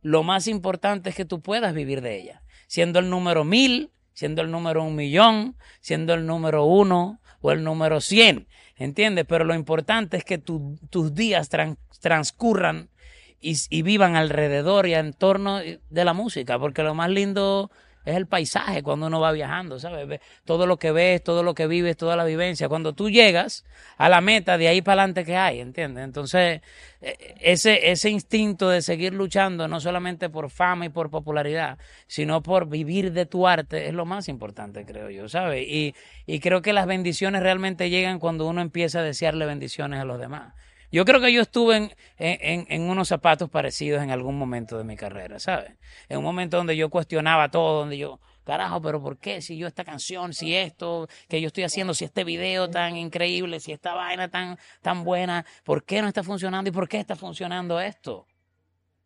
lo 0.00 0.22
más 0.22 0.46
importante 0.46 1.10
es 1.10 1.16
que 1.16 1.24
tú 1.24 1.42
puedas 1.42 1.74
vivir 1.74 2.00
de 2.00 2.16
ella. 2.16 2.42
Siendo 2.66 2.98
el 2.98 3.10
número 3.10 3.44
mil, 3.44 3.90
siendo 4.14 4.42
el 4.42 4.50
número 4.50 4.82
un 4.82 4.94
millón, 4.94 5.56
siendo 5.80 6.14
el 6.14 6.26
número 6.26 6.64
uno 6.64 7.20
o 7.40 7.52
el 7.52 7.64
número 7.64 8.00
cien, 8.00 8.46
¿entiendes? 8.76 9.24
Pero 9.28 9.44
lo 9.44 9.54
importante 9.54 10.16
es 10.16 10.24
que 10.24 10.38
tus 10.38 11.14
días 11.14 11.48
transcurran 12.00 12.88
y, 13.40 13.56
y, 13.70 13.82
vivan 13.82 14.14
alrededor 14.14 14.86
y 14.86 14.94
en 14.94 15.12
torno 15.12 15.58
de 15.58 16.04
la 16.04 16.12
música, 16.12 16.58
porque 16.58 16.82
lo 16.82 16.94
más 16.94 17.10
lindo 17.10 17.70
es 18.04 18.16
el 18.16 18.26
paisaje 18.26 18.82
cuando 18.82 19.06
uno 19.06 19.20
va 19.20 19.32
viajando, 19.32 19.78
¿sabes? 19.78 20.20
Todo 20.44 20.66
lo 20.66 20.78
que 20.78 20.92
ves, 20.92 21.22
todo 21.22 21.42
lo 21.42 21.54
que 21.54 21.66
vives, 21.66 21.96
toda 21.96 22.16
la 22.16 22.24
vivencia. 22.24 22.68
Cuando 22.68 22.92
tú 22.92 23.10
llegas 23.10 23.64
a 23.96 24.08
la 24.08 24.20
meta, 24.20 24.58
de 24.58 24.68
ahí 24.68 24.82
para 24.82 25.02
adelante 25.02 25.24
que 25.24 25.36
hay, 25.36 25.60
¿entiendes? 25.60 26.04
Entonces, 26.04 26.60
e, 27.00 27.36
ese, 27.40 27.90
ese 27.90 28.10
instinto 28.10 28.68
de 28.68 28.82
seguir 28.82 29.14
luchando, 29.14 29.68
no 29.68 29.80
solamente 29.80 30.28
por 30.28 30.50
fama 30.50 30.86
y 30.86 30.88
por 30.88 31.10
popularidad, 31.10 31.78
sino 32.06 32.42
por 32.42 32.68
vivir 32.68 33.12
de 33.12 33.26
tu 33.26 33.46
arte, 33.46 33.88
es 33.88 33.94
lo 33.94 34.04
más 34.04 34.28
importante, 34.28 34.84
creo 34.84 35.10
yo, 35.10 35.28
¿sabes? 35.28 35.66
Y, 35.68 35.94
y 36.26 36.40
creo 36.40 36.62
que 36.62 36.72
las 36.72 36.86
bendiciones 36.86 37.42
realmente 37.42 37.90
llegan 37.90 38.18
cuando 38.18 38.46
uno 38.46 38.60
empieza 38.60 39.00
a 39.00 39.02
desearle 39.02 39.46
bendiciones 39.46 40.00
a 40.00 40.04
los 40.04 40.18
demás. 40.18 40.54
Yo 40.92 41.06
creo 41.06 41.22
que 41.22 41.32
yo 41.32 41.40
estuve 41.40 41.76
en, 41.78 41.94
en, 42.18 42.66
en, 42.68 42.82
unos 42.82 43.08
zapatos 43.08 43.48
parecidos 43.48 44.02
en 44.02 44.10
algún 44.10 44.36
momento 44.36 44.76
de 44.76 44.84
mi 44.84 44.94
carrera, 44.94 45.38
¿sabes? 45.38 45.72
En 46.10 46.18
un 46.18 46.24
momento 46.24 46.58
donde 46.58 46.76
yo 46.76 46.90
cuestionaba 46.90 47.50
todo, 47.50 47.80
donde 47.80 47.96
yo, 47.96 48.20
carajo, 48.44 48.82
pero 48.82 49.00
¿por 49.00 49.16
qué? 49.16 49.40
Si 49.40 49.56
yo 49.56 49.66
esta 49.66 49.84
canción, 49.84 50.34
si 50.34 50.54
esto 50.54 51.08
que 51.30 51.40
yo 51.40 51.46
estoy 51.46 51.64
haciendo, 51.64 51.94
si 51.94 52.04
este 52.04 52.24
video 52.24 52.68
tan 52.68 52.96
increíble, 52.96 53.58
si 53.58 53.72
esta 53.72 53.94
vaina 53.94 54.28
tan, 54.28 54.58
tan 54.82 55.02
buena, 55.02 55.46
¿por 55.64 55.82
qué 55.82 56.02
no 56.02 56.08
está 56.08 56.22
funcionando 56.22 56.68
y 56.68 56.72
por 56.74 56.86
qué 56.86 57.00
está 57.00 57.16
funcionando 57.16 57.80
esto? 57.80 58.26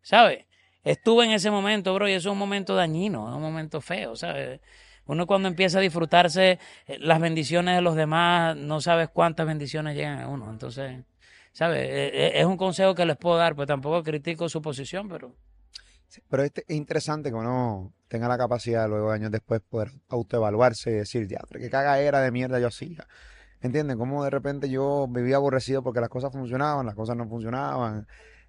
¿Sabes? 0.01 0.45
Estuve 0.83 1.23
en 1.23 1.31
ese 1.31 1.51
momento, 1.51 1.93
bro, 1.93 2.09
y 2.09 2.13
eso 2.13 2.29
es 2.29 2.33
un 2.33 2.39
momento 2.39 2.75
dañino, 2.75 3.29
es 3.29 3.35
un 3.35 3.41
momento 3.41 3.79
feo, 3.79 4.17
¿sabes? 4.17 4.59
Uno 5.05 5.25
cuando 5.25 5.47
empieza 5.47 5.77
a 5.77 5.81
disfrutarse 5.81 6.59
eh, 6.85 6.97
las 6.99 7.21
bendiciones 7.21 7.75
de 7.75 7.81
los 7.81 7.95
demás, 7.95 8.57
no 8.57 8.81
sabes 8.81 9.07
cuántas 9.07 9.47
bendiciones 9.47 9.95
llegan 9.95 10.19
a 10.19 10.27
uno, 10.27 10.49
entonces... 10.51 11.05
¿Sabes? 11.57 11.89
E, 11.89 12.09
e, 12.13 12.39
es 12.39 12.45
un 12.45 12.55
consejo 12.55 12.93
que 12.93 13.03
les 13.03 13.17
puedo 13.17 13.35
dar, 13.35 13.55
pues 13.55 13.67
tampoco 13.67 14.03
critico 14.03 14.47
su 14.47 14.61
posición, 14.61 15.09
pero... 15.09 15.33
pero 16.29 16.43
es 16.43 16.51
interesante 16.67 17.29
que 17.29 17.35
uno 17.35 17.95
tenga 18.07 18.27
la 18.27 18.37
capacidad 18.37 18.87
luego 18.87 19.09
años 19.09 19.31
después 19.31 19.61
poder 19.61 19.89
autoevaluarse 20.07 20.91
y 20.91 20.93
decir, 20.93 21.27
ya, 21.27 21.39
qué 21.51 21.67
caga 21.71 21.99
era 21.99 22.21
de 22.21 22.29
mierda 22.29 22.59
yo 22.59 22.67
hacía. 22.67 23.07
¿Entienden? 23.59 23.97
Cómo 23.97 24.23
de 24.23 24.29
repente 24.29 24.69
yo 24.69 25.07
vivía 25.09 25.37
aborrecido 25.37 25.81
porque 25.81 25.99
las 25.99 26.09
cosas 26.09 26.31
funcionaban, 26.31 26.85
las 26.85 26.93
cosas 26.93 27.17
no 27.17 27.27
funcionaban. 27.27 28.05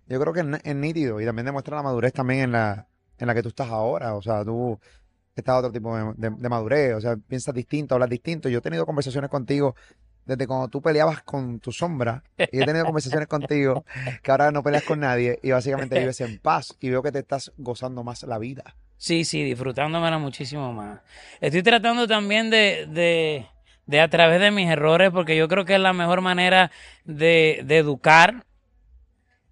Yo 0.06 0.20
creo 0.20 0.34
que 0.34 0.40
es, 0.62 0.76
nítido 0.76 1.18
y 1.18 1.24
también 1.24 1.46
demuestra 1.46 1.76
la 1.76 1.82
madurez 1.82 2.12
también 2.12 2.40
en 2.40 2.52
la, 2.52 2.88
en 3.16 3.26
la 3.26 3.32
que 3.32 3.42
tú 3.42 3.48
estás 3.48 3.70
ahora. 3.70 4.16
O 4.16 4.20
sea, 4.20 4.44
tú 4.44 4.78
estás 5.34 5.56
otro 5.56 5.72
tipo 5.72 5.96
de, 5.96 6.28
de 6.28 6.48
madurez, 6.50 6.94
o 6.94 7.00
sea, 7.00 7.16
piensas 7.16 7.54
distinto, 7.54 7.94
hablas 7.94 8.10
distinto. 8.10 8.50
Yo 8.50 8.58
he 8.58 8.60
tenido 8.60 8.84
conversaciones 8.84 9.30
contigo 9.30 9.74
desde 10.28 10.46
cuando 10.46 10.68
tú 10.68 10.82
peleabas 10.82 11.22
con 11.22 11.58
tu 11.58 11.72
sombra, 11.72 12.22
y 12.36 12.60
he 12.60 12.64
tenido 12.66 12.84
conversaciones 12.84 13.26
contigo, 13.28 13.84
que 14.22 14.30
ahora 14.30 14.52
no 14.52 14.62
peleas 14.62 14.84
con 14.84 15.00
nadie 15.00 15.38
y 15.42 15.50
básicamente 15.52 15.98
vives 15.98 16.20
en 16.20 16.38
paz 16.38 16.76
y 16.80 16.90
veo 16.90 17.02
que 17.02 17.10
te 17.10 17.20
estás 17.20 17.50
gozando 17.56 18.04
más 18.04 18.22
la 18.24 18.38
vida. 18.38 18.76
Sí, 18.98 19.24
sí, 19.24 19.42
disfrutándomela 19.42 20.18
muchísimo 20.18 20.72
más. 20.74 21.00
Estoy 21.40 21.62
tratando 21.62 22.06
también 22.06 22.50
de, 22.50 22.86
de, 22.90 23.46
de 23.86 24.00
a 24.00 24.08
través 24.08 24.38
de 24.38 24.50
mis 24.50 24.68
errores, 24.68 25.10
porque 25.10 25.34
yo 25.34 25.48
creo 25.48 25.64
que 25.64 25.76
es 25.76 25.80
la 25.80 25.94
mejor 25.94 26.20
manera 26.20 26.70
de, 27.04 27.62
de 27.64 27.78
educar, 27.78 28.44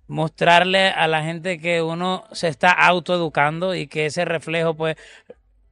mostrarle 0.08 0.88
a 0.90 1.08
la 1.08 1.22
gente 1.22 1.58
que 1.58 1.80
uno 1.80 2.24
se 2.32 2.48
está 2.48 2.70
autoeducando 2.70 3.74
y 3.74 3.86
que 3.86 4.06
ese 4.06 4.26
reflejo 4.26 4.74
pues 4.74 4.96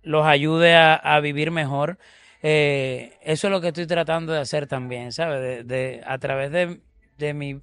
los 0.02 0.24
ayude 0.24 0.74
a, 0.74 0.94
a 0.94 1.20
vivir 1.20 1.50
mejor. 1.50 1.98
Eh, 2.46 3.16
eso 3.22 3.46
es 3.46 3.50
lo 3.50 3.62
que 3.62 3.68
estoy 3.68 3.86
tratando 3.86 4.34
de 4.34 4.38
hacer 4.38 4.66
también, 4.66 5.12
¿sabes? 5.12 5.66
De, 5.66 6.02
a 6.06 6.18
través 6.18 6.52
de, 6.52 6.82
de, 7.16 7.32
mi, 7.32 7.62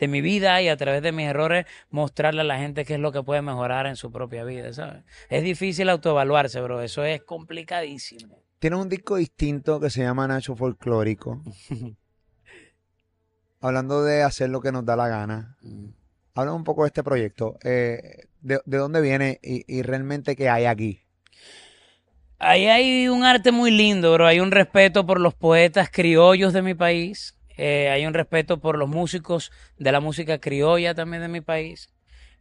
de 0.00 0.08
mi 0.08 0.20
vida 0.20 0.60
y 0.60 0.66
a 0.66 0.76
través 0.76 1.00
de 1.00 1.12
mis 1.12 1.28
errores 1.28 1.64
mostrarle 1.90 2.40
a 2.40 2.44
la 2.44 2.58
gente 2.58 2.84
qué 2.84 2.94
es 2.94 3.00
lo 3.00 3.12
que 3.12 3.22
puede 3.22 3.40
mejorar 3.40 3.86
en 3.86 3.94
su 3.94 4.10
propia 4.10 4.42
vida, 4.42 4.72
¿sabes? 4.72 5.04
Es 5.28 5.44
difícil 5.44 5.88
autoevaluarse, 5.88 6.60
bro, 6.60 6.82
eso 6.82 7.04
es 7.04 7.22
complicadísimo. 7.22 8.42
Tiene 8.58 8.74
un 8.74 8.88
disco 8.88 9.14
distinto 9.14 9.78
que 9.78 9.90
se 9.90 10.02
llama 10.02 10.26
Nacho 10.26 10.56
Folclórico. 10.56 11.40
Hablando 13.60 14.02
de 14.02 14.24
hacer 14.24 14.50
lo 14.50 14.60
que 14.60 14.72
nos 14.72 14.84
da 14.84 14.96
la 14.96 15.06
gana. 15.06 15.56
Mm. 15.62 15.90
Habla 16.34 16.52
un 16.54 16.64
poco 16.64 16.82
de 16.82 16.88
este 16.88 17.04
proyecto. 17.04 17.60
Eh, 17.62 18.26
de, 18.40 18.60
de, 18.64 18.76
dónde 18.76 19.00
viene 19.00 19.38
y, 19.40 19.64
y 19.72 19.82
realmente 19.82 20.34
qué 20.34 20.48
hay 20.48 20.64
aquí? 20.64 21.00
Ahí 22.42 22.68
hay 22.68 23.06
un 23.08 23.22
arte 23.22 23.52
muy 23.52 23.70
lindo, 23.70 24.14
bro. 24.14 24.26
Hay 24.26 24.40
un 24.40 24.50
respeto 24.50 25.04
por 25.04 25.20
los 25.20 25.34
poetas 25.34 25.90
criollos 25.92 26.54
de 26.54 26.62
mi 26.62 26.72
país. 26.72 27.38
Eh, 27.58 27.90
hay 27.90 28.06
un 28.06 28.14
respeto 28.14 28.58
por 28.60 28.78
los 28.78 28.88
músicos 28.88 29.52
de 29.76 29.92
la 29.92 30.00
música 30.00 30.38
criolla 30.38 30.94
también 30.94 31.20
de 31.20 31.28
mi 31.28 31.42
país. 31.42 31.90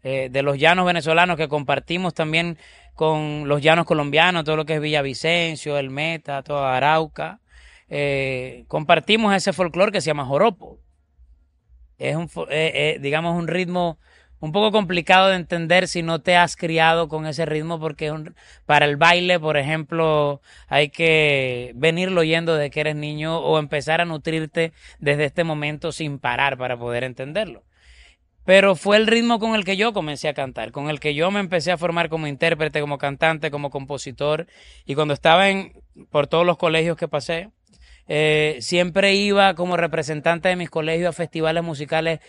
Eh, 0.02 0.30
de 0.32 0.42
los 0.42 0.58
llanos 0.58 0.86
venezolanos 0.86 1.36
que 1.36 1.50
compartimos 1.50 2.14
también 2.14 2.58
con 2.94 3.50
los 3.50 3.62
llanos 3.62 3.86
colombianos, 3.86 4.46
todo 4.46 4.56
lo 4.56 4.66
que 4.66 4.76
es 4.76 4.82
Villavicencio, 4.82 5.78
el 5.78 5.90
Meta, 5.90 6.44
toda 6.44 6.78
Arauca. 6.78 7.42
Eh, 7.90 8.64
compartimos 8.70 9.36
ese 9.36 9.52
folclore 9.52 9.92
que 9.92 10.00
se 10.00 10.08
llama 10.08 10.24
joropo. 10.24 10.80
Es 11.98 12.16
un, 12.16 12.30
digamos, 13.02 13.36
un 13.36 13.50
ritmo 13.50 14.00
un 14.40 14.52
poco 14.52 14.72
complicado 14.72 15.30
de 15.30 15.36
entender 15.36 15.88
si 15.88 16.02
no 16.02 16.22
te 16.22 16.36
has 16.36 16.56
criado 16.56 17.08
con 17.08 17.26
ese 17.26 17.46
ritmo 17.46 17.80
porque 17.80 18.14
para 18.66 18.86
el 18.86 18.98
baile, 18.98 19.40
por 19.40 19.58
ejemplo, 19.58 20.42
hay 20.68 20.90
que 20.90 21.74
venirlo 21.76 22.22
oyendo 22.22 22.56
de 22.56 22.70
que 22.70 22.80
eres 22.82 22.96
niño 22.96 23.40
o 23.40 23.60
empezar 23.60 24.02
a 24.02 24.06
nutrirte 24.06 24.74
desde 25.00 25.26
este 25.26 25.44
momento 25.44 25.92
sin 25.92 26.20
parar 26.20 26.58
para 26.58 26.78
poder 26.78 27.04
entenderlo. 27.04 27.64
Pero 28.46 28.76
fue 28.76 28.98
el 28.98 29.06
ritmo 29.06 29.38
con 29.38 29.54
el 29.54 29.64
que 29.64 29.78
yo 29.78 29.94
comencé 29.94 30.28
a 30.28 30.34
cantar, 30.34 30.72
con 30.72 30.90
el 30.90 31.00
que 31.00 31.14
yo 31.14 31.30
me 31.30 31.40
empecé 31.40 31.72
a 31.72 31.78
formar 31.78 32.10
como 32.10 32.26
intérprete, 32.26 32.82
como 32.82 32.98
cantante, 32.98 33.52
como 33.52 33.70
compositor. 33.70 34.48
Y 34.86 34.96
cuando 34.96 35.14
estaba 35.14 35.50
en, 35.50 35.74
por 36.10 36.26
todos 36.26 36.48
los 36.48 36.58
colegios 36.58 36.98
que 36.98 37.08
pasé, 37.08 37.52
eh, 38.08 38.58
siempre 38.60 39.14
iba 39.14 39.54
como 39.54 39.78
representante 39.78 40.50
de 40.50 40.56
mis 40.56 40.72
colegios 40.72 41.10
a 41.10 41.14
festivales 41.14 41.64
musicales 41.64 42.22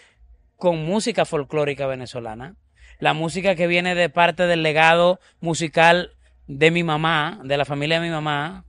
con 0.60 0.84
música 0.84 1.24
folclórica 1.24 1.88
venezolana. 1.88 2.54
La 3.00 3.14
música 3.14 3.56
que 3.56 3.66
viene 3.66 3.96
de 3.96 4.10
parte 4.10 4.46
del 4.46 4.62
legado 4.62 5.18
musical 5.40 6.12
de 6.46 6.70
mi 6.70 6.84
mamá, 6.84 7.40
de 7.42 7.56
la 7.56 7.64
familia 7.64 7.98
de 7.98 8.06
mi 8.06 8.12
mamá, 8.12 8.64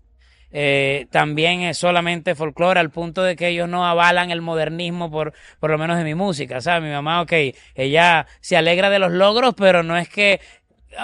eh, 0.51 1.07
también 1.11 1.61
es 1.61 1.77
solamente 1.77 2.33
folclore 2.33 2.79
al 2.79 2.89
punto 2.89 3.23
de 3.23 3.35
que 3.35 3.49
ellos 3.49 3.69
no 3.69 3.85
avalan 3.85 4.31
el 4.31 4.41
modernismo 4.41 5.11
por, 5.11 5.33
por 5.59 5.69
lo 5.69 5.77
menos 5.77 5.97
de 5.97 6.03
mi 6.03 6.15
música, 6.15 6.61
¿sabes? 6.61 6.83
Mi 6.83 6.93
mamá, 6.93 7.21
ok, 7.21 7.33
ella 7.75 8.25
se 8.39 8.57
alegra 8.57 8.89
de 8.89 8.99
los 8.99 9.11
logros, 9.11 9.53
pero 9.55 9.83
no 9.83 9.97
es 9.97 10.09
que, 10.09 10.39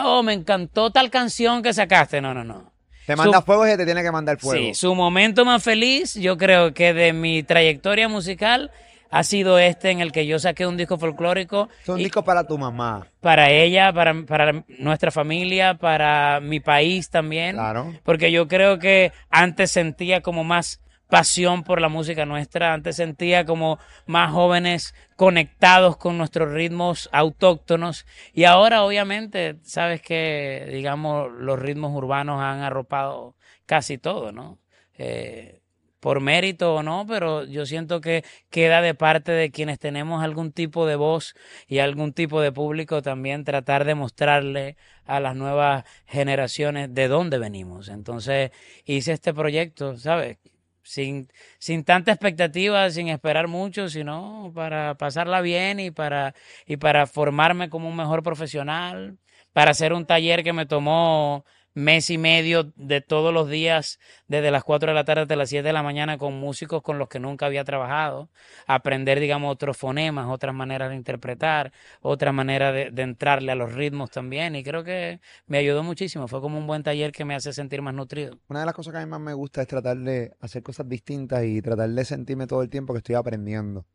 oh, 0.04 0.24
me 0.24 0.34
encantó 0.34 0.92
tal 0.92 1.10
canción 1.10 1.62
que 1.62 1.74
sacaste, 1.74 2.22
no, 2.22 2.34
no, 2.34 2.44
no. 2.44 2.74
Te 3.06 3.16
manda 3.16 3.42
fuego 3.42 3.66
y 3.66 3.78
te 3.78 3.86
tiene 3.86 4.04
que 4.04 4.12
mandar 4.12 4.38
fuego. 4.38 4.62
Sí, 4.62 4.74
su 4.74 4.94
momento 4.96 5.46
más 5.46 5.64
feliz, 5.64 6.16
yo 6.16 6.38
creo 6.38 6.74
que 6.74 6.94
de 6.94 7.14
mi 7.14 7.44
trayectoria 7.44 8.10
musical 8.10 8.72
ha 9.10 9.24
sido 9.24 9.60
este 9.60 9.92
en 9.92 10.00
el 10.00 10.12
que 10.12 10.26
yo 10.26 10.40
saqué 10.40 10.66
un 10.68 10.78
disco 10.78 10.98
folclórico. 10.98 11.70
Es 11.82 11.90
un 11.90 11.98
disco 11.98 12.24
para 12.24 12.46
tu 12.46 12.58
mamá. 12.58 13.08
Para 13.22 13.50
ella, 13.52 13.92
para, 13.94 14.14
para 14.26 14.64
nuestra 14.80 15.12
familia, 15.12 15.76
para 15.76 16.40
mi 16.42 16.60
país 16.60 17.10
también. 17.10 17.56
Claro. 17.56 17.94
Porque 18.04 18.32
yo 18.32 18.48
creo 18.48 18.80
que 18.80 19.12
antes 19.30 19.72
sentía 19.72 20.22
como 20.22 20.44
más 20.44 20.82
pasión 21.08 21.64
por 21.64 21.80
la 21.80 21.90
música 21.90 22.26
nuestra, 22.26 22.74
antes 22.74 22.98
sentía 22.98 23.46
como 23.46 23.80
más 24.06 24.32
jóvenes 24.32 24.94
conectados 25.16 25.98
con 25.98 26.18
nuestros 26.18 26.52
ritmos 26.52 27.10
autóctonos 27.12 28.06
y 28.34 28.44
ahora 28.44 28.84
obviamente 28.84 29.58
sabes 29.64 30.02
que 30.02 30.68
digamos 30.72 31.32
los 31.32 31.60
ritmos 31.60 31.94
urbanos 31.96 32.42
han 32.42 32.60
arropado 32.60 33.36
casi 33.66 33.98
todo, 33.98 34.32
¿no? 34.32 34.60
Eh, 34.98 35.62
por 36.00 36.22
mérito 36.22 36.76
o 36.76 36.84
no, 36.84 37.06
pero 37.08 37.44
yo 37.46 37.66
siento 37.66 38.02
que 38.02 38.24
queda 38.50 38.82
de 38.82 38.94
parte 38.94 39.32
de 39.32 39.52
quienes 39.52 39.80
tenemos 39.80 40.24
algún 40.24 40.52
tipo 40.52 40.86
de 40.86 40.96
voz 40.96 41.36
y 41.68 41.80
algún 41.80 42.14
tipo 42.14 42.42
de 42.42 42.52
público 42.52 43.02
también 43.02 43.44
tratar 43.44 43.86
de 43.86 43.96
mostrarle 43.96 44.78
a 45.06 45.20
las 45.20 45.36
nuevas 45.36 45.86
generaciones 46.06 46.94
de 46.94 47.08
dónde 47.08 47.40
venimos. 47.40 47.90
Entonces 47.90 48.52
hice 48.86 49.14
este 49.14 49.34
proyecto, 49.34 49.98
¿sabes? 49.98 50.38
Sin, 50.84 51.28
sin 51.60 51.84
tanta 51.84 52.12
expectativa, 52.12 52.90
sin 52.92 53.10
esperar 53.10 53.48
mucho, 53.48 53.90
sino 53.90 54.52
para 54.56 54.96
pasarla 54.96 55.42
bien 55.42 55.80
y 55.80 55.92
para, 55.92 56.34
y 56.66 56.78
para 56.78 57.08
formarme 57.08 57.70
como 57.70 57.90
un 57.90 57.96
mejor 57.98 58.24
profesional, 58.24 59.18
para 59.52 59.72
hacer 59.72 59.92
un 59.92 60.06
taller 60.06 60.44
que 60.44 60.54
me 60.54 60.66
tomó 60.66 61.44
mes 61.78 62.10
y 62.10 62.18
medio 62.18 62.74
de 62.76 63.02
todos 63.02 63.32
los 63.32 63.48
días, 63.48 64.00
desde 64.28 64.50
las 64.50 64.64
4 64.64 64.90
de 64.90 64.96
la 64.96 65.06
tarde 65.06 65.22
hasta 65.22 65.36
las 65.36 65.50
7 65.50 65.62
de 65.62 65.74
la 65.74 65.84
mañana, 65.84 66.18
con 66.18 66.34
músicos 66.34 66.82
con 66.82 66.98
los 66.98 67.08
que 67.08 67.20
nunca 67.20 67.46
había 67.46 67.64
trabajado, 67.64 68.30
aprender, 68.66 69.20
digamos, 69.20 69.54
otros 69.54 69.78
fonemas, 69.78 70.26
otras 70.28 70.56
maneras 70.56 70.90
de 70.90 70.96
interpretar, 70.96 71.72
otra 72.02 72.32
manera 72.32 72.72
de, 72.72 72.92
entrarle 73.00 73.52
a 73.52 73.56
los 73.56 73.74
ritmos 73.74 74.10
también, 74.10 74.56
y 74.56 74.64
creo 74.64 74.84
que 74.84 75.20
me 75.46 75.60
ayudó 75.60 75.84
muchísimo, 75.84 76.28
fue 76.28 76.42
como 76.42 76.58
un 76.58 76.66
buen 76.66 76.82
taller 76.82 77.12
que 77.12 77.26
me 77.26 77.36
hace 77.36 77.54
sentir 77.54 77.84
más 77.84 77.94
nutrido. 77.94 78.40
Una 78.48 78.62
de 78.62 78.66
las 78.66 78.74
cosas 78.74 78.92
que 78.92 78.98
a 78.98 79.06
mí 79.06 79.12
más 79.12 79.22
me 79.22 79.36
gusta 79.36 79.62
es 79.62 79.68
tratar 79.68 79.98
de 79.98 80.34
hacer 80.42 80.64
cosas 80.64 80.90
distintas 80.90 81.44
y 81.46 81.62
tratar 81.62 81.92
de 81.92 82.06
sentirme 82.06 82.48
todo 82.48 82.64
el 82.64 82.72
tiempo 82.72 82.94
que 82.94 83.00
estoy 83.00 83.14
aprendiendo, 83.14 83.86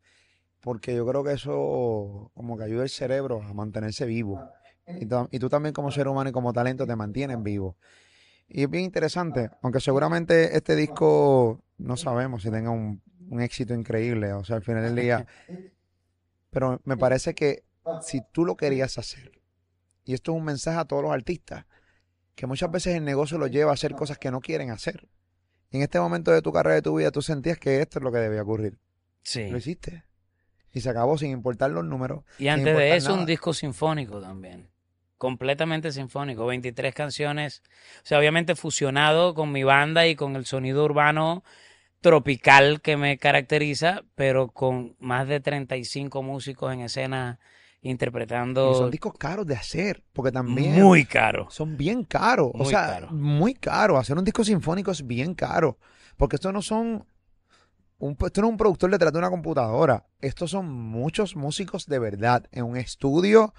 porque 0.61 0.95
yo 0.95 1.05
creo 1.05 1.21
que 1.25 1.33
eso 1.33 2.31
como 2.33 2.57
que 2.57 2.63
ayuda 2.63 2.83
el 2.83 2.89
cerebro 2.89 3.41
a 3.41 3.53
mantenerse 3.53 4.05
vivo. 4.05 4.39
Y, 4.85 5.39
tú 5.39 5.49
también 5.49 5.73
como 5.73 5.91
ser 5.91 6.07
humano 6.07 6.29
y 6.29 6.33
como 6.33 6.53
talento 6.53 6.85
te 6.85 6.95
mantienes 6.95 7.41
vivo. 7.41 7.77
Y 8.47 8.63
es 8.63 8.69
bien 8.69 8.83
interesante, 8.83 9.49
aunque 9.61 9.79
seguramente 9.79 10.55
este 10.57 10.75
disco 10.75 11.63
no 11.77 11.97
sabemos 11.97 12.43
si 12.43 12.51
tenga 12.51 12.69
un, 12.69 13.01
éxito 13.39 13.73
increíble, 13.73 14.31
o 14.33 14.43
sea, 14.43 14.57
al 14.57 14.63
final 14.63 14.83
del 14.83 14.95
día, 14.95 15.25
pero 16.51 16.79
me 16.83 16.97
parece 16.97 17.33
que 17.33 17.63
si 18.01 18.21
tú 18.31 18.45
lo 18.45 18.55
querías 18.55 18.97
hacer, 18.99 19.41
y 20.05 20.13
esto 20.13 20.33
es 20.33 20.37
un 20.37 20.43
mensaje 20.43 20.77
a 20.77 20.85
todos 20.85 21.01
los 21.01 21.11
artistas, 21.11 21.65
que 22.35 22.45
muchas 22.45 22.69
veces 22.69 22.95
el 22.95 23.05
negocio 23.05 23.37
lo 23.37 23.47
lleva 23.47 23.71
a 23.71 23.73
hacer 23.73 23.95
cosas 23.95 24.19
que 24.19 24.29
no 24.29 24.41
quieren 24.41 24.69
hacer. 24.69 25.07
Y 25.71 25.77
en 25.77 25.83
este 25.83 25.99
momento 25.99 26.31
de 26.31 26.41
tu 26.41 26.51
carrera, 26.51 26.75
de 26.75 26.81
tu 26.81 26.95
vida, 26.97 27.09
tú 27.09 27.21
sentías 27.21 27.57
que 27.57 27.81
esto 27.81 27.99
es 27.99 28.03
lo 28.03 28.11
que 28.11 28.19
debía 28.19 28.43
ocurrir. 28.43 28.77
Sí. 29.23 29.49
Lo 29.49 29.57
hiciste. 29.57 30.03
Y 30.71 30.81
se 30.81 30.89
acabó 30.89 31.17
sin 31.17 31.31
importar 31.31 31.71
los 31.71 31.85
números. 31.85 32.23
Y 32.37 32.49
antes 32.49 32.75
de 32.75 32.95
eso, 32.95 33.13
un 33.13 33.25
disco 33.25 33.53
sinfónico 33.53 34.19
también 34.19 34.72
completamente 35.23 35.93
sinfónico, 35.93 36.45
23 36.45 36.93
canciones, 36.93 37.63
o 37.99 38.01
sea, 38.03 38.19
obviamente 38.19 38.55
fusionado 38.55 39.33
con 39.33 39.53
mi 39.53 39.63
banda 39.63 40.05
y 40.05 40.17
con 40.17 40.35
el 40.35 40.45
sonido 40.45 40.83
urbano 40.83 41.45
tropical 42.01 42.81
que 42.81 42.97
me 42.97 43.17
caracteriza, 43.17 44.03
pero 44.15 44.49
con 44.49 44.97
más 44.99 45.25
de 45.29 45.39
35 45.39 46.21
músicos 46.23 46.73
en 46.73 46.81
escena 46.81 47.39
interpretando. 47.81 48.73
Y 48.73 48.75
son 48.75 48.91
discos 48.91 49.13
caros 49.17 49.47
de 49.47 49.55
hacer, 49.55 50.03
porque 50.11 50.33
también. 50.33 50.73
Muy 50.83 51.05
caros. 51.05 51.53
Son 51.53 51.77
bien 51.77 52.03
caros. 52.03 52.51
o 52.55 52.65
sea, 52.65 53.07
muy 53.09 53.53
caro. 53.53 53.97
Hacer 53.97 54.17
un 54.17 54.25
disco 54.25 54.43
sinfónico 54.43 54.91
es 54.91 55.07
bien 55.07 55.35
caro. 55.35 55.77
Porque 56.17 56.35
estos 56.35 56.51
no 56.51 56.61
son. 56.61 57.05
Un, 57.97 58.17
esto 58.19 58.41
no 58.41 58.47
es 58.47 58.51
un 58.51 58.57
productor 58.57 58.91
detrás 58.91 59.13
de 59.13 59.19
una 59.19 59.29
computadora. 59.29 60.05
Estos 60.19 60.51
son 60.51 60.69
muchos 60.69 61.37
músicos 61.37 61.85
de 61.85 61.99
verdad 61.99 62.43
en 62.51 62.65
un 62.65 62.75
estudio 62.75 63.53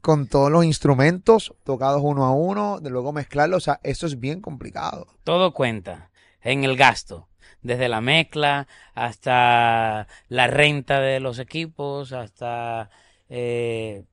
con 0.00 0.26
todos 0.26 0.50
los 0.50 0.64
instrumentos 0.64 1.54
tocados 1.64 2.02
uno 2.02 2.24
a 2.24 2.32
uno, 2.32 2.80
de 2.80 2.90
luego 2.90 3.12
mezclarlos, 3.12 3.58
o 3.58 3.64
sea, 3.64 3.80
eso 3.82 4.06
es 4.06 4.20
bien 4.20 4.40
complicado. 4.40 5.06
Todo 5.24 5.52
cuenta 5.52 6.10
en 6.42 6.64
el 6.64 6.76
gasto, 6.76 7.28
desde 7.62 7.88
la 7.88 8.00
mezcla 8.00 8.68
hasta 8.94 10.06
la 10.28 10.46
renta 10.46 11.00
de 11.00 11.20
los 11.20 11.38
equipos, 11.38 12.12
hasta 12.12 12.90
eh, 13.28 14.04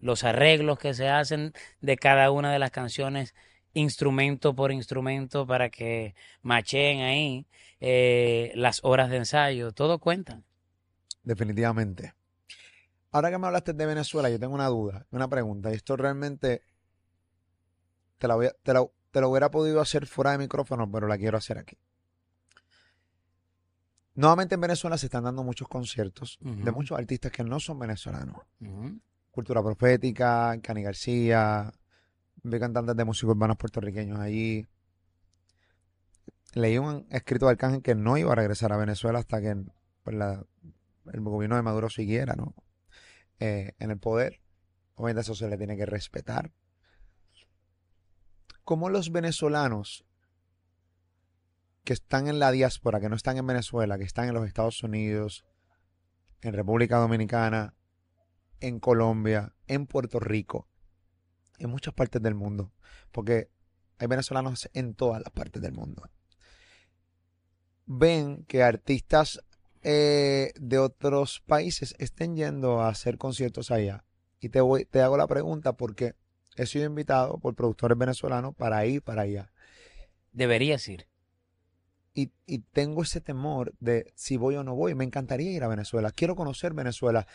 los 0.00 0.24
arreglos 0.24 0.78
que 0.78 0.94
se 0.94 1.08
hacen 1.08 1.52
de 1.80 1.96
cada 1.96 2.30
una 2.30 2.52
de 2.52 2.58
las 2.58 2.70
canciones, 2.70 3.34
instrumento 3.72 4.54
por 4.54 4.72
instrumento, 4.72 5.46
para 5.46 5.70
que 5.70 6.14
macheen 6.42 7.00
ahí 7.02 7.46
eh, 7.80 8.52
las 8.54 8.80
horas 8.82 9.10
de 9.10 9.18
ensayo, 9.18 9.72
todo 9.72 9.98
cuenta. 9.98 10.42
Definitivamente. 11.22 12.14
Ahora 13.12 13.30
que 13.30 13.38
me 13.38 13.46
hablaste 13.46 13.74
de 13.74 13.86
Venezuela, 13.86 14.30
yo 14.30 14.40
tengo 14.40 14.54
una 14.54 14.68
duda, 14.68 15.06
una 15.10 15.28
pregunta. 15.28 15.70
Y 15.70 15.74
esto 15.74 15.96
realmente 15.96 16.62
te 18.16 18.26
la, 18.26 18.38
te, 18.62 18.72
lo 19.20 19.28
hubiera 19.28 19.50
podido 19.50 19.82
hacer 19.82 20.06
fuera 20.06 20.32
de 20.32 20.38
micrófono, 20.38 20.90
pero 20.90 21.06
la 21.06 21.18
quiero 21.18 21.36
hacer 21.36 21.58
aquí. 21.58 21.76
Nuevamente 24.14 24.54
en 24.54 24.62
Venezuela 24.62 24.96
se 24.96 25.06
están 25.06 25.24
dando 25.24 25.42
muchos 25.42 25.68
conciertos 25.68 26.38
de 26.40 26.70
muchos 26.70 26.98
artistas 26.98 27.32
que 27.32 27.44
no 27.44 27.60
son 27.60 27.78
venezolanos. 27.78 28.36
Cultura 29.30 29.62
Profética, 29.62 30.58
Cani 30.62 30.82
García, 30.82 31.72
vi 32.42 32.58
cantantes 32.58 32.96
de 32.96 33.04
música 33.04 33.30
urbanos 33.30 33.56
puertorriqueños 33.56 34.18
allí. 34.18 34.66
Leí 36.54 36.76
un 36.76 37.06
escrito 37.10 37.46
de 37.46 37.52
Arcángel 37.52 37.82
que 37.82 37.94
no 37.94 38.16
iba 38.18 38.32
a 38.32 38.36
regresar 38.36 38.72
a 38.72 38.76
Venezuela 38.76 39.18
hasta 39.18 39.40
que 39.40 39.56
pues, 40.02 40.16
el 41.12 41.20
gobierno 41.20 41.56
de 41.56 41.62
Maduro 41.62 41.88
siguiera, 41.88 42.34
¿no? 42.36 42.54
Eh, 43.44 43.74
en 43.80 43.90
el 43.90 43.98
poder. 43.98 44.40
Obviamente 44.94 45.22
eso 45.22 45.34
se 45.34 45.48
le 45.48 45.58
tiene 45.58 45.76
que 45.76 45.84
respetar. 45.84 46.52
Como 48.62 48.88
los 48.88 49.10
venezolanos 49.10 50.04
que 51.82 51.92
están 51.92 52.28
en 52.28 52.38
la 52.38 52.52
diáspora, 52.52 53.00
que 53.00 53.08
no 53.08 53.16
están 53.16 53.38
en 53.38 53.46
Venezuela, 53.48 53.98
que 53.98 54.04
están 54.04 54.28
en 54.28 54.34
los 54.34 54.46
Estados 54.46 54.84
Unidos, 54.84 55.44
en 56.40 56.52
República 56.52 56.98
Dominicana, 56.98 57.74
en 58.60 58.78
Colombia, 58.78 59.56
en 59.66 59.88
Puerto 59.88 60.20
Rico, 60.20 60.68
en 61.58 61.68
muchas 61.68 61.94
partes 61.94 62.22
del 62.22 62.36
mundo, 62.36 62.72
porque 63.10 63.50
hay 63.98 64.06
venezolanos 64.06 64.70
en 64.72 64.94
todas 64.94 65.20
las 65.20 65.32
partes 65.32 65.60
del 65.60 65.72
mundo. 65.72 66.08
Ven 67.86 68.44
que 68.44 68.62
artistas 68.62 69.40
eh, 69.82 70.52
de 70.56 70.78
otros 70.78 71.42
países 71.46 71.94
estén 71.98 72.36
yendo 72.36 72.80
a 72.80 72.88
hacer 72.88 73.18
conciertos 73.18 73.70
allá. 73.70 74.04
Y 74.40 74.48
te, 74.48 74.60
voy, 74.60 74.84
te 74.84 75.00
hago 75.00 75.16
la 75.16 75.26
pregunta 75.26 75.74
porque 75.74 76.14
he 76.56 76.66
sido 76.66 76.84
invitado 76.84 77.38
por 77.38 77.54
productores 77.54 77.96
venezolanos 77.96 78.54
para 78.54 78.84
ir 78.86 79.02
para 79.02 79.22
allá. 79.22 79.52
Deberías 80.32 80.88
ir. 80.88 81.06
Y, 82.14 82.30
y, 82.46 82.58
tengo 82.58 83.02
ese 83.02 83.20
temor 83.20 83.72
de 83.80 84.12
si 84.14 84.36
voy 84.36 84.56
o 84.56 84.64
no 84.64 84.74
voy. 84.74 84.94
Me 84.94 85.04
encantaría 85.04 85.50
ir 85.50 85.64
a 85.64 85.68
Venezuela. 85.68 86.10
Quiero 86.10 86.36
conocer 86.36 86.74
Venezuela. 86.74 87.26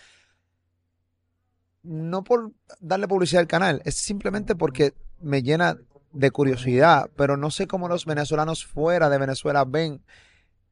no 1.84 2.24
por 2.24 2.52
darle 2.80 3.08
publicidad 3.08 3.42
al 3.42 3.48
canal, 3.48 3.82
es 3.86 3.96
simplemente 3.96 4.56
porque 4.56 4.94
me 5.20 5.42
llena 5.42 5.78
de 6.12 6.32
curiosidad, 6.32 7.10
pero 7.16 7.38
no 7.38 7.52
sé 7.52 7.68
cómo 7.68 7.88
los 7.88 8.06
venezolanos 8.06 8.66
fuera 8.66 9.10
de 9.10 9.18
Venezuela 9.18 9.66
ven 9.66 10.02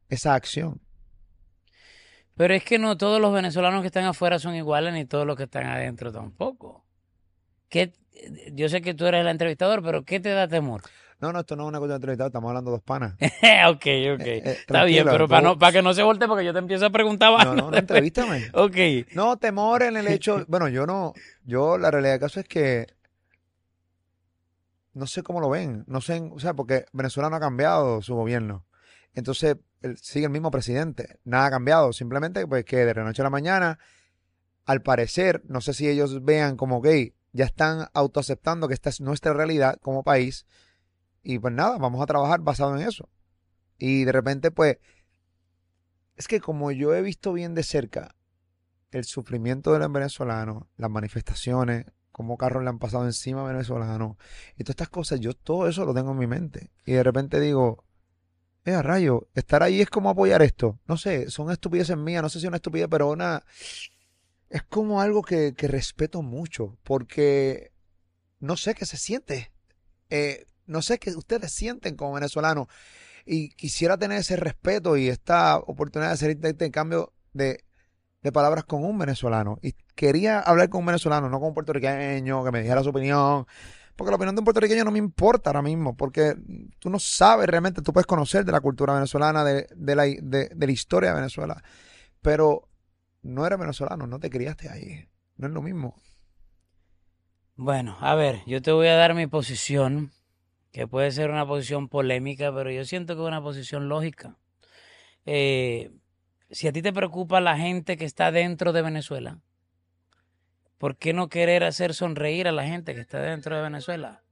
esa 0.08 0.34
acción. 0.34 0.80
Pero 2.36 2.54
es 2.54 2.64
que 2.64 2.78
no 2.78 2.96
todos 2.96 3.20
los 3.20 3.32
venezolanos 3.32 3.80
que 3.80 3.86
están 3.86 4.04
afuera 4.04 4.38
son 4.38 4.54
iguales, 4.54 4.92
ni 4.92 5.06
todos 5.06 5.26
los 5.26 5.36
que 5.36 5.44
están 5.44 5.66
adentro 5.66 6.12
tampoco. 6.12 6.84
¿Qué, 7.68 7.92
yo 8.52 8.68
sé 8.68 8.82
que 8.82 8.94
tú 8.94 9.06
eres 9.06 9.22
el 9.22 9.28
entrevistador, 9.28 9.82
pero 9.82 10.04
¿qué 10.04 10.20
te 10.20 10.30
da 10.30 10.46
temor? 10.46 10.82
No, 11.18 11.32
no, 11.32 11.40
esto 11.40 11.56
no 11.56 11.62
es 11.62 11.68
una 11.68 11.78
cosa 11.78 11.92
de 11.92 11.96
entrevistado, 11.96 12.28
estamos 12.28 12.48
hablando 12.50 12.70
de 12.70 12.76
dos 12.76 12.84
panas. 12.84 13.14
ok, 13.68 13.86
ok. 14.14 14.20
Eh, 14.20 14.42
eh, 14.44 14.56
Está 14.60 14.84
bien, 14.84 15.06
pero 15.10 15.26
para, 15.26 15.40
no, 15.40 15.58
para 15.58 15.72
que 15.72 15.82
no 15.82 15.94
se 15.94 16.02
voltee 16.02 16.28
porque 16.28 16.44
yo 16.44 16.52
te 16.52 16.58
empiezo 16.58 16.84
a 16.86 16.90
preguntar 16.90 17.32
No, 17.42 17.54
no, 17.54 17.70
no, 17.70 17.76
entrevístame. 17.76 18.50
ok. 18.52 18.76
No, 19.14 19.38
temor 19.38 19.82
en 19.82 19.96
el 19.96 20.08
hecho, 20.08 20.44
bueno, 20.48 20.68
yo 20.68 20.86
no, 20.86 21.14
yo 21.42 21.78
la 21.78 21.90
realidad 21.90 22.12
del 22.12 22.20
caso 22.20 22.40
es 22.40 22.46
que 22.46 22.86
no 24.92 25.06
sé 25.06 25.22
cómo 25.22 25.40
lo 25.40 25.48
ven, 25.48 25.84
no 25.86 26.00
sé, 26.02 26.22
o 26.32 26.38
sea, 26.38 26.54
porque 26.54 26.84
Venezuela 26.92 27.30
no 27.30 27.36
ha 27.36 27.40
cambiado 27.40 28.02
su 28.02 28.14
gobierno. 28.14 28.66
Entonces, 29.14 29.56
sigue 30.00 30.26
el 30.26 30.32
mismo 30.32 30.50
presidente, 30.50 31.18
nada 31.24 31.46
ha 31.46 31.50
cambiado, 31.50 31.92
simplemente 31.92 32.46
pues 32.46 32.64
que 32.64 32.84
de 32.84 32.94
la 32.94 33.04
noche 33.04 33.22
a 33.22 33.24
la 33.24 33.30
mañana, 33.30 33.78
al 34.64 34.82
parecer, 34.82 35.42
no 35.46 35.60
sé 35.60 35.74
si 35.74 35.88
ellos 35.88 36.24
vean 36.24 36.56
como 36.56 36.80
gay, 36.80 37.14
ya 37.32 37.44
están 37.44 37.88
autoaceptando 37.92 38.68
que 38.68 38.74
esta 38.74 38.90
es 38.90 39.00
nuestra 39.00 39.32
realidad 39.32 39.78
como 39.80 40.02
país 40.02 40.46
y 41.22 41.38
pues 41.38 41.52
nada, 41.52 41.78
vamos 41.78 42.00
a 42.00 42.06
trabajar 42.06 42.40
basado 42.40 42.76
en 42.76 42.86
eso. 42.86 43.08
Y 43.78 44.04
de 44.04 44.12
repente, 44.12 44.50
pues, 44.50 44.78
es 46.14 46.28
que 46.28 46.40
como 46.40 46.70
yo 46.70 46.94
he 46.94 47.02
visto 47.02 47.32
bien 47.32 47.54
de 47.54 47.62
cerca 47.62 48.14
el 48.92 49.04
sufrimiento 49.04 49.72
de 49.72 49.80
los 49.80 49.92
venezolanos, 49.92 50.64
las 50.76 50.90
manifestaciones, 50.90 51.86
cómo 52.12 52.38
carros 52.38 52.62
le 52.62 52.70
han 52.70 52.78
pasado 52.78 53.04
encima 53.04 53.42
a 53.42 53.52
venezolanos, 53.52 54.16
y 54.56 54.64
todas 54.64 54.74
estas 54.74 54.88
cosas, 54.88 55.20
yo 55.20 55.34
todo 55.34 55.68
eso 55.68 55.84
lo 55.84 55.92
tengo 55.92 56.12
en 56.12 56.18
mi 56.18 56.26
mente. 56.26 56.70
Y 56.86 56.92
de 56.92 57.02
repente 57.02 57.40
digo, 57.40 57.84
rayo, 58.82 59.28
estar 59.34 59.62
ahí 59.62 59.80
es 59.80 59.88
como 59.90 60.10
apoyar 60.10 60.42
esto. 60.42 60.78
No 60.86 60.96
sé, 60.96 61.30
son 61.30 61.50
estupideces 61.50 61.96
mías, 61.96 62.22
no 62.22 62.28
sé 62.28 62.40
si 62.40 62.46
es 62.46 62.48
una 62.48 62.56
estupidez, 62.56 62.88
pero 62.90 63.10
una... 63.10 63.44
Es 64.48 64.62
como 64.62 65.00
algo 65.00 65.22
que, 65.22 65.54
que 65.54 65.68
respeto 65.68 66.22
mucho, 66.22 66.76
porque 66.84 67.72
no 68.40 68.56
sé 68.56 68.74
qué 68.74 68.86
se 68.86 68.96
siente. 68.96 69.52
Eh, 70.10 70.46
no 70.66 70.82
sé 70.82 70.98
qué 70.98 71.10
ustedes 71.10 71.52
sienten 71.52 71.96
como 71.96 72.14
venezolanos. 72.14 72.68
Y 73.24 73.50
quisiera 73.50 73.98
tener 73.98 74.18
ese 74.18 74.36
respeto 74.36 74.96
y 74.96 75.08
esta 75.08 75.58
oportunidad 75.58 76.10
de 76.10 76.14
hacer 76.14 76.30
este 76.30 76.50
intercambio 76.50 77.12
de, 77.32 77.64
de 78.22 78.32
palabras 78.32 78.64
con 78.64 78.84
un 78.84 78.98
venezolano. 78.98 79.58
Y 79.62 79.72
quería 79.94 80.40
hablar 80.40 80.68
con 80.68 80.80
un 80.80 80.86
venezolano, 80.86 81.28
no 81.28 81.38
con 81.40 81.48
un 81.48 81.54
puertorriqueño, 81.54 82.44
que 82.44 82.52
me 82.52 82.62
dijera 82.62 82.82
su 82.82 82.90
opinión. 82.90 83.46
Porque 83.96 84.10
la 84.10 84.16
opinión 84.16 84.34
de 84.34 84.40
un 84.40 84.44
puertorriqueño 84.44 84.84
no 84.84 84.90
me 84.90 84.98
importa 84.98 85.50
ahora 85.50 85.62
mismo, 85.62 85.96
porque 85.96 86.36
tú 86.78 86.90
no 86.90 86.98
sabes 86.98 87.48
realmente, 87.48 87.80
tú 87.80 87.92
puedes 87.92 88.06
conocer 88.06 88.44
de 88.44 88.52
la 88.52 88.60
cultura 88.60 88.92
venezolana, 88.94 89.42
de, 89.42 89.66
de, 89.74 89.96
la, 89.96 90.04
de, 90.04 90.50
la 90.54 90.72
historia 90.72 91.10
de 91.10 91.16
Venezuela, 91.16 91.62
pero 92.20 92.68
no 93.22 93.46
eres 93.46 93.58
venezolano, 93.58 94.06
no 94.06 94.20
te 94.20 94.28
criaste 94.28 94.68
ahí, 94.68 95.08
no 95.36 95.46
es 95.46 95.52
lo 95.54 95.62
mismo. 95.62 95.96
Bueno, 97.56 97.96
a 98.00 98.14
ver, 98.14 98.42
yo 98.46 98.60
te 98.60 98.70
voy 98.70 98.88
a 98.88 98.96
dar 98.96 99.14
mi 99.14 99.26
posición 99.26 100.12
que 100.72 100.86
puede 100.86 101.10
ser 101.10 101.30
una 101.30 101.46
posición 101.46 101.88
polémica, 101.88 102.54
pero 102.54 102.70
yo 102.70 102.84
siento 102.84 103.16
que 103.16 103.22
es 103.22 103.28
una 103.28 103.40
posición 103.40 103.88
lógica. 103.88 104.36
Eh, 105.24 105.90
si 106.50 106.68
a 106.68 106.72
ti 106.72 106.82
te 106.82 106.92
preocupa 106.92 107.40
la 107.40 107.56
gente 107.56 107.96
que 107.96 108.04
está 108.04 108.30
dentro 108.30 108.74
de 108.74 108.82
Venezuela, 108.82 109.40
¿por 110.78 110.96
qué 110.96 111.12
no 111.12 111.28
querer 111.28 111.64
hacer 111.64 111.94
sonreír 111.94 112.48
a 112.48 112.52
la 112.52 112.64
gente 112.66 112.94
que 112.94 113.00
está 113.00 113.20
dentro 113.20 113.56
de 113.56 113.62
Venezuela? 113.62 114.22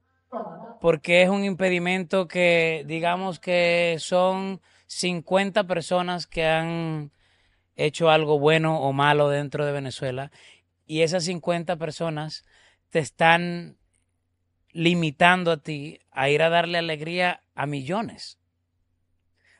Porque 0.79 1.23
es 1.23 1.29
un 1.29 1.43
impedimento 1.45 2.27
que, 2.27 2.83
digamos 2.87 3.39
que 3.39 3.97
son 3.99 4.61
50 4.87 5.65
personas 5.65 6.27
que 6.27 6.45
han 6.45 7.11
hecho 7.75 8.09
algo 8.09 8.39
bueno 8.39 8.79
o 8.81 8.93
malo 8.93 9.29
dentro 9.29 9.65
de 9.65 9.71
Venezuela 9.73 10.31
y 10.85 11.01
esas 11.01 11.25
50 11.25 11.77
personas 11.77 12.45
te 12.89 12.99
están 12.99 13.77
limitando 14.73 15.51
a 15.51 15.57
ti 15.57 15.99
a 16.11 16.29
ir 16.29 16.41
a 16.43 16.49
darle 16.49 16.77
alegría 16.77 17.41
a 17.55 17.65
millones. 17.65 18.37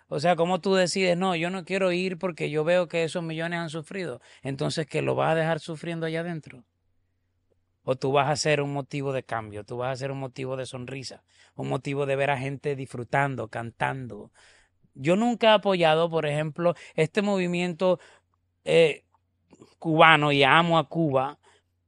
O 0.07 0.19
sea, 0.19 0.35
como 0.35 0.61
tú 0.61 0.73
decides, 0.75 1.17
no, 1.17 1.35
yo 1.35 1.49
no 1.49 1.63
quiero 1.65 1.91
ir 1.91 2.17
porque 2.17 2.49
yo 2.49 2.63
veo 2.63 2.87
que 2.87 3.03
esos 3.03 3.23
millones 3.23 3.59
han 3.59 3.69
sufrido. 3.69 4.21
Entonces, 4.43 4.87
¿que 4.87 5.01
lo 5.01 5.15
vas 5.15 5.31
a 5.31 5.35
dejar 5.35 5.59
sufriendo 5.59 6.05
allá 6.05 6.21
adentro? 6.21 6.63
O 7.85 7.95
tú 7.95 8.11
vas 8.11 8.29
a 8.29 8.35
ser 8.35 8.61
un 8.61 8.73
motivo 8.73 9.13
de 9.13 9.23
cambio, 9.23 9.63
tú 9.63 9.77
vas 9.77 9.93
a 9.93 9.95
ser 9.95 10.11
un 10.11 10.19
motivo 10.19 10.57
de 10.57 10.65
sonrisa, 10.65 11.23
un 11.55 11.69
motivo 11.69 12.05
de 12.05 12.15
ver 12.15 12.31
a 12.31 12.37
gente 12.37 12.75
disfrutando, 12.75 13.47
cantando. 13.47 14.31
Yo 14.95 15.15
nunca 15.15 15.51
he 15.51 15.53
apoyado, 15.53 16.09
por 16.09 16.25
ejemplo, 16.25 16.73
este 16.95 17.21
movimiento 17.21 17.99
eh, 18.63 19.05
cubano 19.77 20.31
y 20.31 20.43
amo 20.43 20.79
a 20.79 20.89
Cuba 20.89 21.37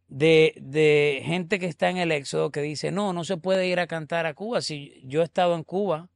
de, 0.08 0.54
de, 0.62 1.22
gente 1.26 1.60
que 1.60 1.66
está 1.66 1.90
en 1.90 1.98
el 1.98 2.12
éxodo 2.12 2.52
que 2.52 2.62
dice, 2.62 2.92
no, 2.92 3.12
no 3.12 3.24
se 3.24 3.38
puede 3.38 3.68
ir 3.68 3.80
a 3.80 3.88
cantar 3.88 4.26
a 4.26 4.34
Cuba. 4.34 4.62
Si 4.62 5.02
yo 5.04 5.22
he 5.22 5.24
estado 5.24 5.56
en 5.56 5.64
Cuba 5.64 6.10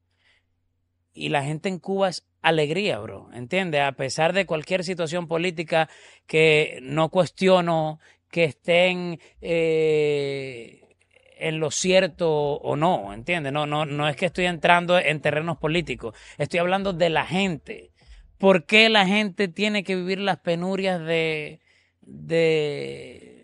y 1.13 1.29
la 1.29 1.43
gente 1.43 1.69
en 1.69 1.79
Cuba 1.79 2.09
es 2.09 2.25
alegría, 2.41 2.99
bro, 2.99 3.29
¿entiendes? 3.33 3.81
A 3.81 3.91
pesar 3.93 4.33
de 4.33 4.45
cualquier 4.45 4.83
situación 4.83 5.27
política 5.27 5.89
que 6.25 6.79
no 6.81 7.09
cuestiono 7.09 7.99
que 8.31 8.45
estén 8.45 9.19
eh, 9.41 10.95
en 11.37 11.59
lo 11.59 11.69
cierto 11.69 12.29
o 12.31 12.75
no, 12.75 13.13
¿entiendes? 13.13 13.53
No, 13.53 13.65
no, 13.65 13.85
no 13.85 14.07
es 14.07 14.15
que 14.15 14.27
estoy 14.27 14.45
entrando 14.45 14.97
en 14.97 15.21
terrenos 15.21 15.57
políticos, 15.57 16.15
estoy 16.37 16.59
hablando 16.59 16.93
de 16.93 17.09
la 17.09 17.25
gente. 17.25 17.91
¿Por 18.37 18.65
qué 18.65 18.89
la 18.89 19.05
gente 19.05 19.47
tiene 19.47 19.83
que 19.83 19.95
vivir 19.95 20.19
las 20.19 20.39
penurias 20.39 20.99
de, 20.99 21.59
de 22.01 23.41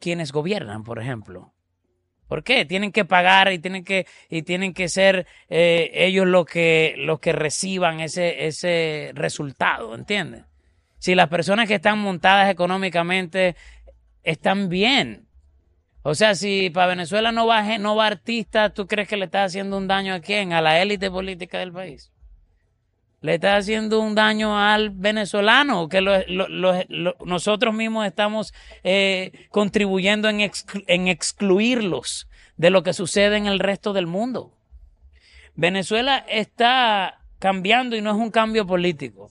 quienes 0.00 0.32
gobiernan, 0.32 0.82
por 0.82 0.98
ejemplo. 0.98 1.52
¿Por 2.26 2.42
qué? 2.42 2.64
Tienen 2.64 2.92
que 2.92 3.04
pagar 3.04 3.52
y 3.52 3.58
tienen 3.58 3.84
que, 3.84 4.06
y 4.28 4.42
tienen 4.42 4.72
que 4.72 4.88
ser 4.88 5.26
eh, 5.48 5.90
ellos 5.92 6.26
los 6.26 6.46
que, 6.46 6.94
los 6.96 7.20
que 7.20 7.32
reciban 7.32 8.00
ese, 8.00 8.46
ese 8.46 9.10
resultado, 9.14 9.94
¿entiendes? 9.94 10.44
Si 10.98 11.14
las 11.14 11.28
personas 11.28 11.66
que 11.66 11.76
están 11.76 11.98
montadas 11.98 12.50
económicamente 12.50 13.56
están 14.22 14.68
bien. 14.68 15.26
O 16.02 16.14
sea, 16.14 16.34
si 16.34 16.70
para 16.70 16.88
Venezuela 16.88 17.30
no 17.32 17.46
va, 17.46 17.78
no 17.78 17.96
va 17.96 18.06
artista, 18.06 18.70
¿tú 18.70 18.86
crees 18.86 19.08
que 19.08 19.16
le 19.16 19.26
está 19.26 19.44
haciendo 19.44 19.76
un 19.76 19.86
daño 19.86 20.14
a 20.14 20.20
quién? 20.20 20.52
A 20.52 20.62
la 20.62 20.80
élite 20.80 21.10
política 21.10 21.58
del 21.58 21.72
país 21.72 22.10
le 23.20 23.34
está 23.34 23.56
haciendo 23.56 24.00
un 24.00 24.14
daño 24.14 24.58
al 24.58 24.90
venezolano, 24.90 25.88
que 25.88 26.00
nosotros 27.24 27.74
mismos 27.74 28.06
estamos 28.06 28.54
eh, 28.82 29.46
contribuyendo 29.50 30.28
en, 30.28 30.40
en 30.40 31.08
excluirlos 31.08 32.28
de 32.56 32.70
lo 32.70 32.82
que 32.82 32.92
sucede 32.92 33.36
en 33.36 33.46
el 33.46 33.58
resto 33.58 33.92
del 33.92 34.06
mundo. 34.06 34.54
Venezuela 35.54 36.24
está 36.28 37.20
cambiando 37.38 37.96
y 37.96 38.00
no 38.00 38.10
es 38.10 38.16
un 38.16 38.30
cambio 38.30 38.66
político. 38.66 39.30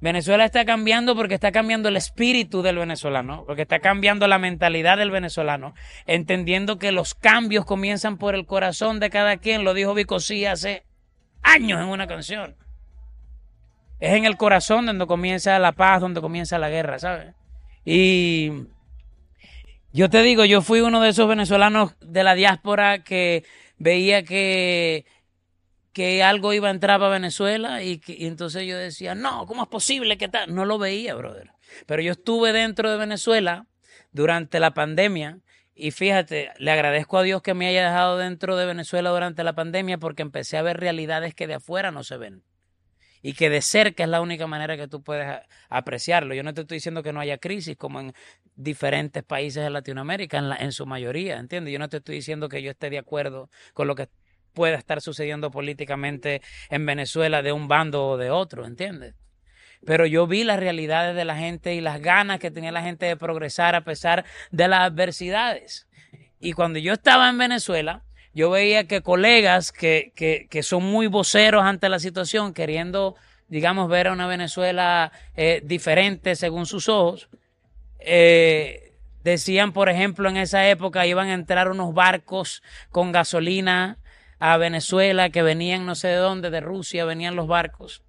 Venezuela 0.00 0.44
está 0.44 0.64
cambiando 0.64 1.16
porque 1.16 1.34
está 1.34 1.50
cambiando 1.50 1.88
el 1.88 1.96
espíritu 1.96 2.62
del 2.62 2.78
venezolano, 2.78 3.44
porque 3.46 3.62
está 3.62 3.80
cambiando 3.80 4.28
la 4.28 4.38
mentalidad 4.38 4.96
del 4.96 5.10
venezolano, 5.10 5.74
entendiendo 6.06 6.78
que 6.78 6.92
los 6.92 7.14
cambios 7.14 7.64
comienzan 7.64 8.16
por 8.16 8.34
el 8.34 8.46
corazón 8.46 9.00
de 9.00 9.10
cada 9.10 9.38
quien, 9.38 9.64
lo 9.64 9.74
dijo 9.74 9.94
Vicosí 9.94 10.46
hace 10.46 10.84
años 11.42 11.80
en 11.80 11.88
una 11.88 12.06
canción. 12.06 12.56
Es 13.98 14.14
en 14.14 14.24
el 14.24 14.36
corazón 14.36 14.86
donde 14.86 15.06
comienza 15.06 15.58
la 15.58 15.72
paz, 15.72 16.00
donde 16.00 16.20
comienza 16.20 16.58
la 16.58 16.70
guerra, 16.70 17.00
¿sabes? 17.00 17.34
Y 17.84 18.52
yo 19.92 20.08
te 20.08 20.22
digo, 20.22 20.44
yo 20.44 20.62
fui 20.62 20.80
uno 20.80 21.00
de 21.00 21.08
esos 21.08 21.28
venezolanos 21.28 21.96
de 22.00 22.22
la 22.22 22.34
diáspora 22.34 23.02
que 23.02 23.44
veía 23.78 24.22
que, 24.22 25.06
que 25.92 26.22
algo 26.22 26.52
iba 26.52 26.68
a 26.68 26.72
entrar 26.72 27.00
para 27.00 27.12
Venezuela 27.12 27.82
y, 27.82 27.98
que, 27.98 28.26
entonces 28.26 28.66
yo 28.66 28.76
decía, 28.76 29.14
no, 29.14 29.46
¿cómo 29.46 29.62
es 29.62 29.68
posible 29.68 30.18
que 30.18 30.28
tal? 30.28 30.54
No 30.54 30.64
lo 30.64 30.78
veía, 30.78 31.14
brother. 31.14 31.52
Pero 31.86 32.02
yo 32.02 32.12
estuve 32.12 32.52
dentro 32.52 32.90
de 32.90 32.96
Venezuela 32.96 33.66
durante 34.12 34.60
la 34.60 34.74
pandemia 34.74 35.40
y 35.74 35.90
fíjate, 35.90 36.50
le 36.58 36.70
agradezco 36.70 37.18
a 37.18 37.22
Dios 37.22 37.42
que 37.42 37.54
me 37.54 37.68
haya 37.68 37.84
dejado 37.84 38.18
dentro 38.18 38.56
de 38.56 38.66
Venezuela 38.66 39.10
durante 39.10 39.44
la 39.44 39.54
pandemia 39.54 39.98
porque 39.98 40.22
empecé 40.22 40.56
a 40.56 40.62
ver 40.62 40.78
realidades 40.78 41.34
que 41.34 41.46
de 41.46 41.54
afuera 41.54 41.90
no 41.90 42.02
se 42.02 42.16
ven 42.16 42.42
y 43.22 43.32
que 43.34 43.50
de 43.50 43.62
cerca 43.62 44.04
es 44.04 44.08
la 44.08 44.20
única 44.20 44.46
manera 44.46 44.76
que 44.76 44.88
tú 44.88 45.02
puedes 45.02 45.40
apreciarlo. 45.68 46.34
Yo 46.34 46.42
no 46.42 46.54
te 46.54 46.62
estoy 46.62 46.76
diciendo 46.76 47.02
que 47.02 47.12
no 47.12 47.20
haya 47.20 47.38
crisis 47.38 47.76
como 47.76 48.00
en 48.00 48.12
diferentes 48.54 49.22
países 49.22 49.62
de 49.62 49.70
Latinoamérica, 49.70 50.38
en, 50.38 50.48
la, 50.48 50.56
en 50.56 50.72
su 50.72 50.86
mayoría, 50.86 51.38
¿entiendes? 51.38 51.72
Yo 51.72 51.78
no 51.78 51.88
te 51.88 51.98
estoy 51.98 52.16
diciendo 52.16 52.48
que 52.48 52.62
yo 52.62 52.70
esté 52.70 52.90
de 52.90 52.98
acuerdo 52.98 53.50
con 53.72 53.86
lo 53.86 53.94
que 53.94 54.08
pueda 54.58 54.76
estar 54.76 55.00
sucediendo 55.00 55.50
políticamente 55.50 56.42
en 56.68 56.84
Venezuela 56.84 57.42
de 57.42 57.52
un 57.52 57.68
bando 57.68 58.08
o 58.08 58.16
de 58.16 58.30
otro, 58.30 58.66
¿entiendes? 58.66 59.14
pero 59.84 60.06
yo 60.06 60.26
vi 60.26 60.44
las 60.44 60.58
realidades 60.58 61.14
de 61.14 61.24
la 61.24 61.36
gente 61.36 61.74
y 61.74 61.80
las 61.80 62.00
ganas 62.00 62.40
que 62.40 62.50
tenía 62.50 62.72
la 62.72 62.82
gente 62.82 63.06
de 63.06 63.16
progresar 63.16 63.74
a 63.74 63.84
pesar 63.84 64.24
de 64.50 64.68
las 64.68 64.80
adversidades. 64.80 65.86
Y 66.40 66.52
cuando 66.52 66.78
yo 66.78 66.94
estaba 66.94 67.28
en 67.28 67.38
Venezuela, 67.38 68.02
yo 68.34 68.50
veía 68.50 68.86
que 68.86 69.02
colegas 69.02 69.72
que, 69.72 70.12
que, 70.14 70.46
que 70.50 70.62
son 70.62 70.84
muy 70.84 71.06
voceros 71.06 71.64
ante 71.64 71.88
la 71.88 71.98
situación, 71.98 72.54
queriendo, 72.54 73.16
digamos, 73.48 73.88
ver 73.88 74.08
a 74.08 74.12
una 74.12 74.26
Venezuela 74.26 75.12
eh, 75.36 75.62
diferente 75.64 76.36
según 76.36 76.66
sus 76.66 76.88
ojos, 76.88 77.28
eh, 78.00 78.92
decían, 79.24 79.72
por 79.72 79.88
ejemplo, 79.88 80.28
en 80.28 80.36
esa 80.36 80.68
época 80.68 81.06
iban 81.06 81.28
a 81.28 81.34
entrar 81.34 81.70
unos 81.70 81.94
barcos 81.94 82.62
con 82.90 83.12
gasolina 83.12 83.98
a 84.38 84.56
Venezuela 84.56 85.30
que 85.30 85.42
venían 85.42 85.86
no 85.86 85.94
sé 85.94 86.08
de 86.08 86.16
dónde, 86.16 86.50
de 86.50 86.60
Rusia, 86.60 87.04
venían 87.04 87.36
los 87.36 87.46
barcos 87.46 88.02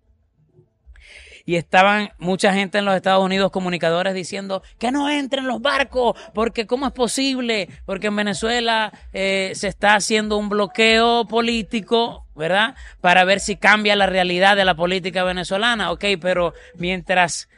y 1.49 1.55
estaban 1.55 2.11
mucha 2.19 2.53
gente 2.53 2.77
en 2.77 2.85
los 2.85 2.95
Estados 2.95 3.25
Unidos, 3.25 3.49
comunicadores, 3.49 4.13
diciendo 4.13 4.61
que 4.77 4.91
no 4.91 5.09
entren 5.09 5.47
los 5.47 5.59
barcos, 5.59 6.15
porque 6.35 6.67
¿cómo 6.67 6.85
es 6.85 6.93
posible? 6.93 7.69
Porque 7.87 8.05
en 8.05 8.15
Venezuela 8.15 8.93
eh, 9.13 9.53
se 9.55 9.67
está 9.67 9.95
haciendo 9.95 10.37
un 10.37 10.47
bloqueo 10.47 11.25
político, 11.25 12.27
¿verdad? 12.35 12.75
Para 13.01 13.23
ver 13.23 13.39
si 13.39 13.55
cambia 13.55 13.95
la 13.95 14.05
realidad 14.05 14.55
de 14.57 14.63
la 14.63 14.75
política 14.75 15.23
venezolana. 15.23 15.91
Ok, 15.91 16.05
pero 16.21 16.53
mientras 16.75 17.49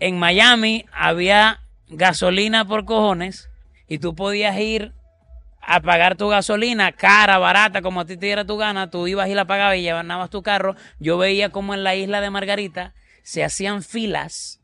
en 0.00 0.18
Miami 0.18 0.84
había 0.92 1.62
gasolina 1.88 2.66
por 2.66 2.84
cojones 2.84 3.48
y 3.88 4.00
tú 4.00 4.14
podías 4.14 4.58
ir 4.58 4.92
a 5.60 5.80
pagar 5.80 6.16
tu 6.16 6.28
gasolina 6.28 6.92
cara, 6.92 7.38
barata, 7.38 7.82
como 7.82 8.00
a 8.00 8.06
ti 8.06 8.16
te 8.16 8.26
diera 8.26 8.44
tu 8.44 8.56
gana, 8.56 8.90
tú 8.90 9.06
ibas 9.06 9.28
y 9.28 9.34
la 9.34 9.46
pagabas 9.46 9.76
y 9.76 9.82
llevabas 9.82 10.30
tu 10.30 10.42
carro. 10.42 10.74
Yo 10.98 11.18
veía 11.18 11.50
como 11.50 11.74
en 11.74 11.84
la 11.84 11.94
isla 11.94 12.20
de 12.20 12.30
Margarita 12.30 12.94
se 13.22 13.44
hacían 13.44 13.82
filas 13.82 14.60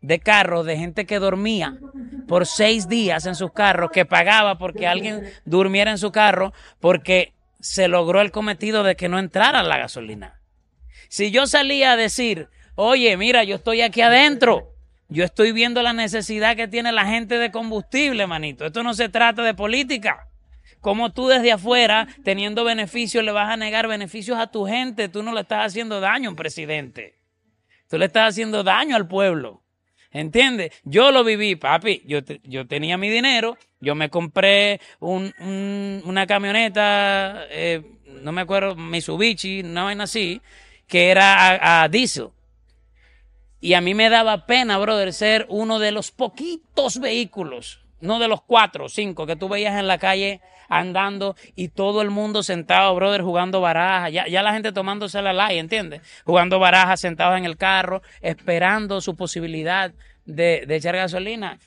de 0.00 0.20
carros 0.20 0.64
de 0.64 0.76
gente 0.76 1.06
que 1.06 1.18
dormía 1.18 1.78
por 2.26 2.46
seis 2.46 2.88
días 2.88 3.26
en 3.26 3.34
sus 3.34 3.52
carros, 3.52 3.90
que 3.92 4.04
pagaba 4.04 4.58
porque 4.58 4.86
alguien 4.86 5.30
durmiera 5.44 5.90
en 5.90 5.98
su 5.98 6.12
carro, 6.12 6.52
porque 6.80 7.34
se 7.60 7.88
logró 7.88 8.20
el 8.20 8.30
cometido 8.30 8.82
de 8.82 8.96
que 8.96 9.08
no 9.08 9.18
entrara 9.18 9.62
la 9.62 9.78
gasolina. 9.78 10.40
Si 11.08 11.30
yo 11.30 11.46
salía 11.46 11.92
a 11.92 11.96
decir, 11.96 12.48
oye, 12.74 13.16
mira, 13.16 13.44
yo 13.44 13.56
estoy 13.56 13.80
aquí 13.80 14.02
adentro, 14.02 14.74
yo 15.08 15.24
estoy 15.24 15.52
viendo 15.52 15.82
la 15.82 15.92
necesidad 15.92 16.54
que 16.54 16.68
tiene 16.68 16.92
la 16.92 17.06
gente 17.06 17.38
de 17.38 17.50
combustible, 17.50 18.26
manito. 18.26 18.66
Esto 18.66 18.82
no 18.82 18.94
se 18.94 19.08
trata 19.08 19.42
de 19.42 19.54
política. 19.54 20.28
Como 20.80 21.12
tú 21.12 21.28
desde 21.28 21.52
afuera, 21.52 22.06
teniendo 22.24 22.64
beneficios, 22.64 23.24
le 23.24 23.32
vas 23.32 23.50
a 23.50 23.56
negar 23.56 23.88
beneficios 23.88 24.38
a 24.38 24.48
tu 24.48 24.66
gente? 24.66 25.08
Tú 25.08 25.22
no 25.22 25.32
le 25.32 25.40
estás 25.40 25.66
haciendo 25.66 26.00
daño, 26.00 26.36
presidente. 26.36 27.16
Tú 27.88 27.98
le 27.98 28.06
estás 28.06 28.30
haciendo 28.30 28.62
daño 28.62 28.96
al 28.96 29.08
pueblo. 29.08 29.62
¿Entiendes? 30.10 30.72
Yo 30.84 31.10
lo 31.10 31.24
viví, 31.24 31.56
papi. 31.56 32.02
Yo, 32.06 32.20
yo 32.44 32.66
tenía 32.66 32.96
mi 32.96 33.10
dinero, 33.10 33.58
yo 33.80 33.94
me 33.94 34.08
compré 34.08 34.80
un, 35.00 35.32
una 36.04 36.26
camioneta, 36.26 37.44
eh, 37.50 37.82
no 38.22 38.32
me 38.32 38.40
acuerdo, 38.40 38.74
Mitsubishi, 38.74 39.60
una 39.60 39.84
vaina 39.84 40.04
así, 40.04 40.40
que 40.86 41.10
era 41.10 41.80
a, 41.80 41.82
a 41.82 41.88
diésel. 41.88 42.28
Y 43.60 43.74
a 43.74 43.80
mí 43.80 43.94
me 43.94 44.08
daba 44.08 44.46
pena, 44.46 44.78
brother, 44.78 45.12
ser 45.12 45.46
uno 45.48 45.78
de 45.78 45.92
los 45.92 46.10
poquitos 46.10 47.00
vehículos, 47.00 47.84
no 48.00 48.18
de 48.18 48.28
los 48.28 48.42
cuatro 48.42 48.86
o 48.86 48.88
cinco 48.88 49.26
que 49.26 49.36
tú 49.36 49.48
veías 49.48 49.78
en 49.78 49.86
la 49.86 49.98
calle 49.98 50.40
andando 50.68 51.34
y 51.56 51.68
todo 51.68 52.02
el 52.02 52.10
mundo 52.10 52.42
sentado, 52.42 52.94
brother, 52.94 53.22
jugando 53.22 53.60
barajas. 53.60 54.12
Ya, 54.12 54.26
ya 54.26 54.42
la 54.42 54.52
gente 54.52 54.72
tomándose 54.72 55.20
la 55.22 55.32
like, 55.32 55.58
¿entiendes? 55.58 56.02
Jugando 56.24 56.58
barajas, 56.58 57.00
sentados 57.00 57.38
en 57.38 57.44
el 57.44 57.56
carro, 57.56 58.02
esperando 58.20 59.00
su 59.00 59.16
posibilidad 59.16 59.92
de, 60.26 60.64
de 60.66 60.76
echar 60.76 60.96
gasolina. 60.96 61.58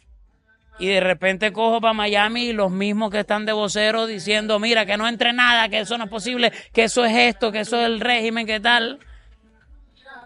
Y 0.80 0.88
de 0.88 1.00
repente 1.00 1.52
cojo 1.52 1.82
para 1.82 1.94
Miami 1.94 2.46
y 2.46 2.54
los 2.54 2.72
mismos 2.72 3.12
que 3.12 3.20
están 3.20 3.46
de 3.46 3.54
voceros 3.54 4.08
diciendo, 4.08 4.58
mira, 4.60 4.86
que 4.86 4.98
no 4.98 5.08
entre 5.08 5.34
nada, 5.34 5.70
que 5.70 5.80
eso 5.80 5.98
no 5.98 6.06
es 6.06 6.10
posible, 6.10 6.52
que 6.74 6.86
eso 6.86 7.06
es 7.06 7.16
esto, 7.16 7.52
que 7.52 7.60
eso 7.60 7.80
es 7.80 7.86
el 7.86 8.00
régimen, 8.00 8.48
que 8.48 8.60
tal. 8.60 9.00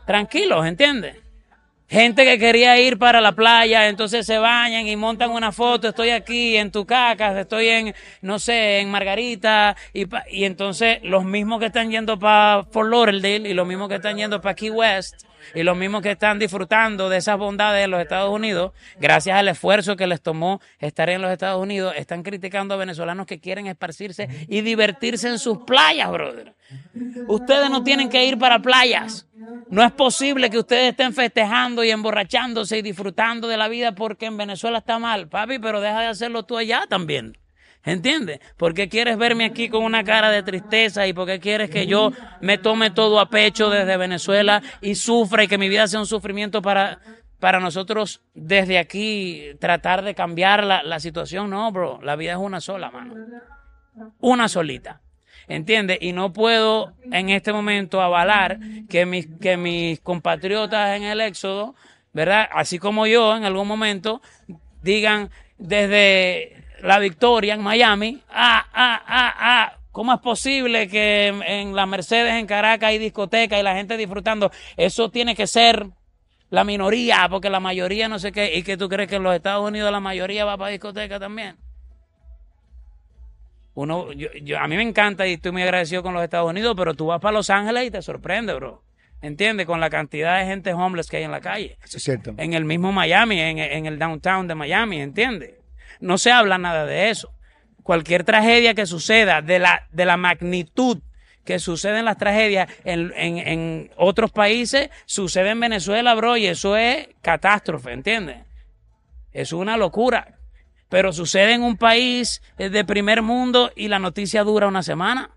Tranquilos, 0.06 0.66
¿entiendes? 0.66 1.18
Gente 1.88 2.26
que 2.26 2.40
quería 2.40 2.80
ir 2.80 2.98
para 2.98 3.22
la 3.22 3.34
playa, 3.34 3.88
entonces 3.88 4.26
se 4.26 4.40
bañan 4.40 4.88
y 4.88 4.96
montan 4.96 5.30
una 5.30 5.52
foto, 5.52 5.90
estoy 5.90 6.10
aquí 6.10 6.58
en 6.58 6.72
Tucacas, 6.72 7.38
estoy 7.38 7.68
en, 7.68 7.96
no 8.22 8.40
sé, 8.40 8.80
en 8.80 8.90
Margarita, 8.90 9.76
y, 9.94 10.08
y 10.32 10.46
entonces 10.46 10.98
los 11.04 11.24
mismos 11.24 11.60
que 11.60 11.68
están 11.68 11.92
yendo 11.92 12.18
para 12.18 12.64
Fort 12.72 12.90
Lauderdale 12.90 13.48
y 13.48 13.54
los 13.54 13.68
mismos 13.68 13.88
que 13.88 13.96
están 13.96 14.18
yendo 14.18 14.42
para 14.42 14.56
Key 14.56 14.72
West 14.72 15.26
y 15.54 15.64
los 15.64 15.78
mismos 15.78 16.02
que 16.02 16.12
están 16.12 16.40
disfrutando 16.40 17.10
de 17.10 17.18
esas 17.18 17.38
bondades 17.38 17.86
en 17.86 17.92
los 17.92 18.02
Estados 18.02 18.32
Unidos, 18.32 18.72
gracias 19.00 19.38
al 19.38 19.48
esfuerzo 19.48 19.96
que 19.96 20.08
les 20.08 20.22
tomó 20.22 20.62
estar 20.80 21.10
en 21.10 21.22
los 21.22 21.32
Estados 21.32 21.62
Unidos, 21.62 21.94
están 21.98 22.24
criticando 22.24 22.74
a 22.74 22.78
venezolanos 22.78 23.26
que 23.26 23.40
quieren 23.40 23.68
esparcirse 23.68 24.28
y 24.48 24.62
divertirse 24.62 25.30
en 25.30 25.40
sus 25.40 25.60
playas, 25.60 26.12
brother. 26.12 26.54
Ustedes 27.28 27.70
no 27.70 27.84
tienen 27.84 28.10
que 28.10 28.26
ir 28.26 28.38
para 28.38 28.60
playas. 28.60 29.28
No 29.70 29.84
es 29.84 29.92
posible 29.92 30.50
que 30.50 30.58
ustedes 30.58 30.92
estén 30.92 31.14
festejando 31.14 31.84
y 31.84 31.92
emborrachándose 31.92 32.78
y 32.78 32.82
disfrutando 32.82 33.48
de 33.48 33.58
la 33.58 33.68
vida 33.68 33.94
porque 33.94 34.26
en 34.26 34.38
Venezuela 34.38 34.80
está 34.80 35.00
mal, 35.00 35.28
papi, 35.28 35.60
pero 35.60 35.82
deja 35.82 36.02
de 36.02 36.08
hacerlo 36.08 36.44
tú 36.44 36.58
allá 36.58 36.86
también. 36.90 37.38
¿Entiendes? 37.86 38.40
¿Por 38.58 38.74
qué 38.74 38.90
quieres 38.90 39.16
verme 39.18 39.46
aquí 39.46 39.70
con 39.70 39.84
una 39.84 40.04
cara 40.04 40.32
de 40.32 40.42
tristeza 40.42 41.06
y 41.06 41.14
por 41.14 41.28
qué 41.28 41.40
quieres 41.40 41.70
que 41.70 41.86
yo 41.86 42.12
me 42.42 42.58
tome 42.58 42.90
todo 42.90 43.20
a 43.20 43.30
pecho 43.30 43.70
desde 43.70 43.96
Venezuela 43.96 44.62
y 44.82 44.96
sufra 44.96 45.44
y 45.44 45.48
que 45.48 45.60
mi 45.60 45.70
vida 45.70 45.86
sea 45.88 46.00
un 46.00 46.08
sufrimiento 46.08 46.64
para, 46.64 47.00
para 47.40 47.60
nosotros 47.60 48.22
desde 48.34 48.80
aquí 48.80 49.52
tratar 49.60 50.04
de 50.04 50.16
cambiar 50.16 50.64
la, 50.64 50.82
la 50.82 51.00
situación? 51.00 51.52
No, 51.52 51.72
bro, 51.72 52.00
la 52.02 52.16
vida 52.16 52.32
es 52.32 52.40
una 52.40 52.60
sola, 52.60 52.90
mano. 52.90 53.14
Una 54.20 54.48
solita. 54.48 55.02
¿Entiendes? 55.48 56.00
Y 56.02 56.12
no 56.12 56.34
puedo 56.34 56.94
en 57.12 57.30
este 57.30 57.54
momento 57.54 58.02
avalar 58.02 58.58
que 58.90 59.06
mis, 59.06 59.28
que 59.40 59.58
mis 59.58 60.00
compatriotas 60.00 60.98
en 60.98 61.04
el 61.04 61.22
éxodo, 61.22 61.76
¿verdad? 62.14 62.50
Así 62.52 62.80
como 62.80 63.06
yo 63.06 63.38
en 63.38 63.44
algún 63.46 63.68
momento, 63.68 64.24
digan 64.82 65.30
desde 65.60 66.65
la 66.86 67.00
victoria 67.00 67.56
en 67.56 67.62
Miami, 67.62 68.22
ah, 68.30 68.66
ah, 68.74 69.04
ah, 69.08 69.34
ah, 69.38 69.78
¿Cómo 69.92 70.14
es 70.14 70.20
posible 70.20 70.88
que 70.88 71.28
en 71.28 71.74
la 71.74 71.86
Mercedes 71.86 72.34
en 72.34 72.46
Caracas 72.46 72.90
hay 72.90 72.98
discoteca 72.98 73.58
y 73.58 73.64
la 73.64 73.76
gente 73.76 73.96
disfrutando? 73.96 74.52
Eso 74.76 75.10
tiene 75.10 75.36
que 75.36 75.48
ser 75.48 75.88
la 76.50 76.64
minoría, 76.66 77.28
porque 77.30 77.50
la 77.50 77.62
mayoría 77.62 78.10
no 78.10 78.20
sé 78.20 78.34
qué. 78.34 78.56
¿Y 78.56 78.64
que 78.64 78.76
tú 78.76 78.90
crees 78.90 79.10
que 79.10 79.16
en 79.16 79.24
los 79.24 79.34
Estados 79.34 79.66
Unidos 79.66 79.92
la 79.92 80.02
mayoría 80.02 80.44
va 80.44 80.58
para 80.58 80.72
discoteca 80.72 81.18
también? 81.18 81.56
Uno, 83.74 84.12
yo, 84.12 84.28
yo, 84.44 84.60
a 84.60 84.68
mí 84.68 84.76
me 84.76 84.84
encanta 84.84 85.26
y 85.26 85.34
estoy 85.34 85.54
muy 85.54 85.64
agradecido 85.64 86.04
con 86.04 86.14
los 86.14 86.24
Estados 86.24 86.50
Unidos, 86.50 86.76
pero 86.78 86.94
tú 86.94 87.08
vas 87.08 87.22
para 87.22 87.34
Los 87.34 87.50
Ángeles 87.50 87.88
y 87.88 87.92
te 87.92 88.02
sorprende, 88.02 88.54
bro. 88.54 88.84
¿Entiendes? 89.22 89.66
Con 89.66 89.80
la 89.80 89.90
cantidad 89.90 90.40
de 90.40 90.46
gente 90.46 90.74
homeless 90.74 91.10
que 91.10 91.18
hay 91.18 91.24
en 91.24 91.32
la 91.32 91.42
calle. 91.42 91.78
Eso 91.84 91.98
es 91.98 92.04
cierto. 92.04 92.36
En 92.38 92.54
el 92.54 92.66
mismo 92.66 92.92
Miami, 92.92 93.40
en, 93.40 93.60
en 93.60 93.86
el 93.86 93.98
downtown 93.98 94.48
de 94.48 94.56
Miami, 94.56 95.02
¿entiendes? 95.02 95.65
No 96.00 96.18
se 96.18 96.32
habla 96.32 96.58
nada 96.58 96.86
de 96.86 97.10
eso. 97.10 97.34
Cualquier 97.84 98.24
tragedia 98.24 98.74
que 98.74 98.86
suceda, 98.86 99.42
de 99.42 99.60
la, 99.60 99.88
de 99.92 100.06
la 100.06 100.18
magnitud 100.18 101.00
que 101.44 101.60
sucede 101.60 102.00
en 102.00 102.06
las 102.06 102.18
tragedias 102.18 102.70
en, 102.84 103.14
en, 103.16 103.38
en 103.38 103.92
otros 103.98 104.32
países, 104.32 104.90
sucede 105.06 105.52
en 105.52 105.60
Venezuela, 105.60 106.16
bro, 106.16 106.38
y 106.38 106.48
eso 106.48 106.76
es 106.76 107.10
catástrofe, 107.22 107.92
¿entiendes? 107.92 108.38
Es 109.32 109.54
una 109.54 109.78
locura 109.78 110.36
pero 110.90 111.12
sucede 111.12 111.54
en 111.54 111.64
un 111.64 111.78
país 111.78 112.42
de 112.58 112.86
primer 112.86 113.22
mundo 113.22 113.72
y 113.76 113.88
la 113.88 114.00
noticia 114.00 114.44
dura 114.44 114.68
una 114.68 114.84
semana. 114.84 115.32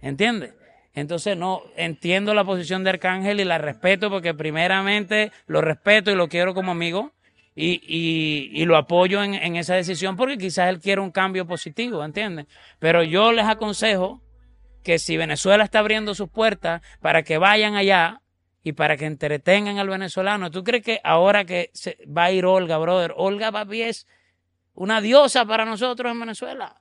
¿Entiendes? 0.00 0.54
Entonces, 0.94 1.36
no, 1.36 1.62
entiendo 1.76 2.34
la 2.34 2.44
posición 2.44 2.84
de 2.84 2.90
Arcángel 2.90 3.40
y 3.40 3.44
la 3.44 3.58
respeto 3.58 4.10
porque 4.10 4.34
primeramente 4.34 5.32
lo 5.46 5.60
respeto 5.60 6.10
y 6.10 6.14
lo 6.14 6.28
quiero 6.28 6.54
como 6.54 6.72
amigo 6.72 7.12
y, 7.54 7.80
y, 7.86 8.50
y 8.52 8.64
lo 8.64 8.76
apoyo 8.76 9.22
en, 9.22 9.34
en, 9.34 9.56
esa 9.56 9.74
decisión 9.74 10.16
porque 10.16 10.38
quizás 10.38 10.68
él 10.68 10.80
quiere 10.80 11.00
un 11.00 11.10
cambio 11.10 11.46
positivo, 11.46 12.04
¿entiendes? 12.04 12.46
Pero 12.78 13.02
yo 13.02 13.32
les 13.32 13.46
aconsejo 13.46 14.22
que 14.82 14.98
si 14.98 15.16
Venezuela 15.16 15.64
está 15.64 15.80
abriendo 15.80 16.14
sus 16.14 16.28
puertas 16.28 16.82
para 17.00 17.22
que 17.22 17.38
vayan 17.38 17.74
allá 17.76 18.20
y 18.62 18.72
para 18.72 18.96
que 18.96 19.06
entretengan 19.06 19.78
al 19.78 19.88
venezolano, 19.88 20.50
¿tú 20.50 20.64
crees 20.64 20.84
que 20.84 21.00
ahora 21.04 21.44
que 21.44 21.70
se 21.74 21.98
va 22.06 22.24
a 22.24 22.32
ir 22.32 22.46
Olga, 22.46 22.78
brother? 22.78 23.12
Olga 23.16 23.52
Papi 23.52 23.82
es 23.82 24.06
una 24.74 25.00
diosa 25.00 25.44
para 25.44 25.64
nosotros 25.64 26.10
en 26.10 26.20
Venezuela. 26.20 26.80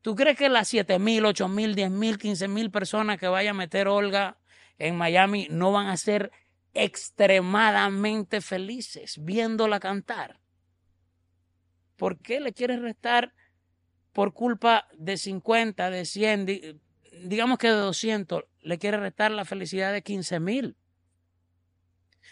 ¿Tú 0.00 0.16
crees 0.16 0.36
que 0.36 0.48
las 0.48 0.68
siete 0.68 0.98
mil, 0.98 1.24
ocho 1.24 1.48
mil, 1.48 1.74
diez 1.74 1.90
mil, 1.90 2.18
quince 2.18 2.48
mil 2.48 2.70
personas 2.70 3.18
que 3.18 3.28
vaya 3.28 3.50
a 3.50 3.54
meter 3.54 3.88
Olga 3.88 4.36
en 4.78 4.96
Miami 4.96 5.46
no 5.50 5.70
van 5.70 5.86
a 5.88 5.96
ser 5.96 6.32
extremadamente 6.74 8.40
felices 8.40 9.18
viéndola 9.22 9.80
cantar? 9.80 10.40
¿Por 11.96 12.18
qué 12.18 12.40
le 12.40 12.52
quieres 12.52 12.80
restar 12.80 13.34
por 14.12 14.32
culpa 14.32 14.88
de 14.96 15.16
50, 15.16 15.90
de 15.90 16.04
100, 16.04 16.80
digamos 17.24 17.58
que 17.58 17.68
de 17.68 17.74
200, 17.74 18.44
le 18.60 18.78
quieres 18.78 19.00
restar 19.00 19.30
la 19.30 19.44
felicidad 19.44 19.92
de 19.92 20.02
15 20.02 20.40
mil? 20.40 20.76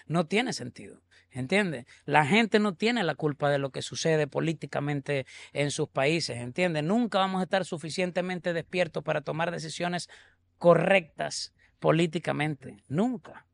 No 0.07 0.27
tiene 0.27 0.53
sentido. 0.53 1.03
¿Entiendes? 1.33 1.87
La 2.07 2.27
gente 2.27 2.59
no 2.59 2.75
tiene 2.75 3.05
la 3.05 3.15
culpa 3.15 3.51
de 3.51 3.59
lo 3.59 3.71
que 3.71 3.83
sucede 3.83 4.27
políticamente 4.27 5.27
en 5.53 5.71
sus 5.71 5.89
países, 5.89 6.39
¿entiendes? 6.39 6.83
Nunca 6.83 7.19
vamos 7.19 7.41
a 7.41 7.45
estar 7.45 7.65
suficientemente 7.65 8.53
despiertos 8.53 9.05
para 9.05 9.21
tomar 9.21 9.53
decisiones 9.53 10.09
correctas 10.59 11.55
políticamente, 11.79 12.83
nunca. 12.89 13.47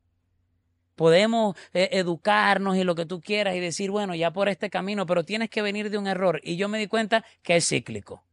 Podemos 0.97 1.57
eh, 1.73 1.91
educarnos 1.93 2.77
y 2.77 2.85
lo 2.85 2.95
que 2.95 3.07
tú 3.07 3.21
quieras 3.21 3.55
y 3.55 3.61
decir, 3.61 3.91
bueno, 3.91 4.15
ya 4.15 4.33
por 4.33 4.49
este 4.49 4.71
camino, 4.71 5.07
pero 5.07 5.25
tienes 5.25 5.51
que 5.51 5.63
venir 5.63 5.91
de 5.91 5.99
un 5.99 6.07
error. 6.09 6.41
Y 6.43 6.57
yo 6.57 6.69
me 6.69 6.79
di 6.79 6.89
cuenta 6.89 7.25
que 7.43 7.57
es 7.57 7.69
cíclico. 7.69 8.25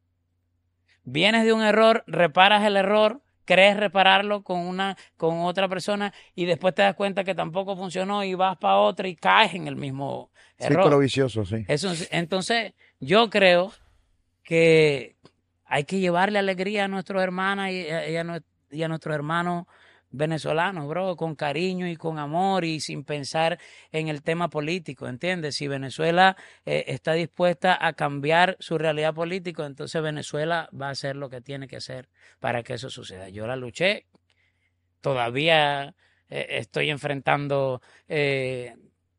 Vienes 1.03 1.43
de 1.43 1.53
un 1.53 1.61
error, 1.61 2.03
reparas 2.07 2.63
el 2.63 2.77
error, 2.77 3.21
crees 3.45 3.77
repararlo 3.77 4.43
con 4.43 4.59
una 4.59 4.97
con 5.17 5.41
otra 5.41 5.67
persona 5.67 6.13
y 6.33 6.45
después 6.45 6.73
te 6.73 6.81
das 6.81 6.95
cuenta 6.95 7.25
que 7.25 7.35
tampoco 7.35 7.75
funcionó 7.75 8.23
y 8.23 8.33
vas 8.35 8.57
para 8.57 8.77
otra 8.77 9.07
y 9.07 9.15
caes 9.15 9.53
en 9.53 9.67
el 9.67 9.75
mismo 9.75 10.31
error. 10.57 10.75
Círculo 10.75 10.99
vicioso, 10.99 11.45
sí. 11.45 11.65
Eso, 11.67 11.93
entonces, 12.11 12.73
yo 13.01 13.29
creo 13.29 13.73
que 14.43 15.17
hay 15.65 15.83
que 15.83 15.99
llevarle 15.99 16.39
alegría 16.39 16.85
a 16.85 16.87
nuestros 16.87 17.21
hermanas 17.21 17.71
y, 17.71 17.89
a, 17.89 18.41
y 18.71 18.83
a 18.83 18.87
nuestros 18.87 19.13
hermanos 19.13 19.65
venezolanos, 20.13 20.87
bro, 20.87 21.17
con 21.17 21.35
cariño 21.35 21.87
y 21.87 21.97
con 21.97 22.19
amor 22.19 22.63
y 22.63 22.79
sin 22.79 23.03
pensar 23.03 23.59
en 23.91 24.07
el 24.07 24.21
tema 24.21 24.49
político, 24.49 25.07
¿entiendes? 25.07 25.55
Si 25.55 25.67
Venezuela 25.67 26.37
eh, 26.65 26.85
está 26.87 27.13
dispuesta 27.13 27.77
a 27.85 27.93
cambiar 27.93 28.55
su 28.59 28.77
realidad 28.77 29.13
política, 29.13 29.65
entonces 29.65 30.01
Venezuela 30.01 30.69
va 30.79 30.87
a 30.87 30.91
hacer 30.91 31.15
lo 31.15 31.29
que 31.29 31.41
tiene 31.41 31.67
que 31.67 31.77
hacer 31.77 32.07
para 32.39 32.63
que 32.63 32.75
eso 32.75 32.89
suceda. 32.89 33.27
Yo 33.29 33.47
la 33.47 33.55
luché, 33.55 34.05
todavía 35.01 35.95
eh, 36.29 36.45
estoy 36.51 36.91
enfrentando 36.91 37.81
eh, 38.07 38.75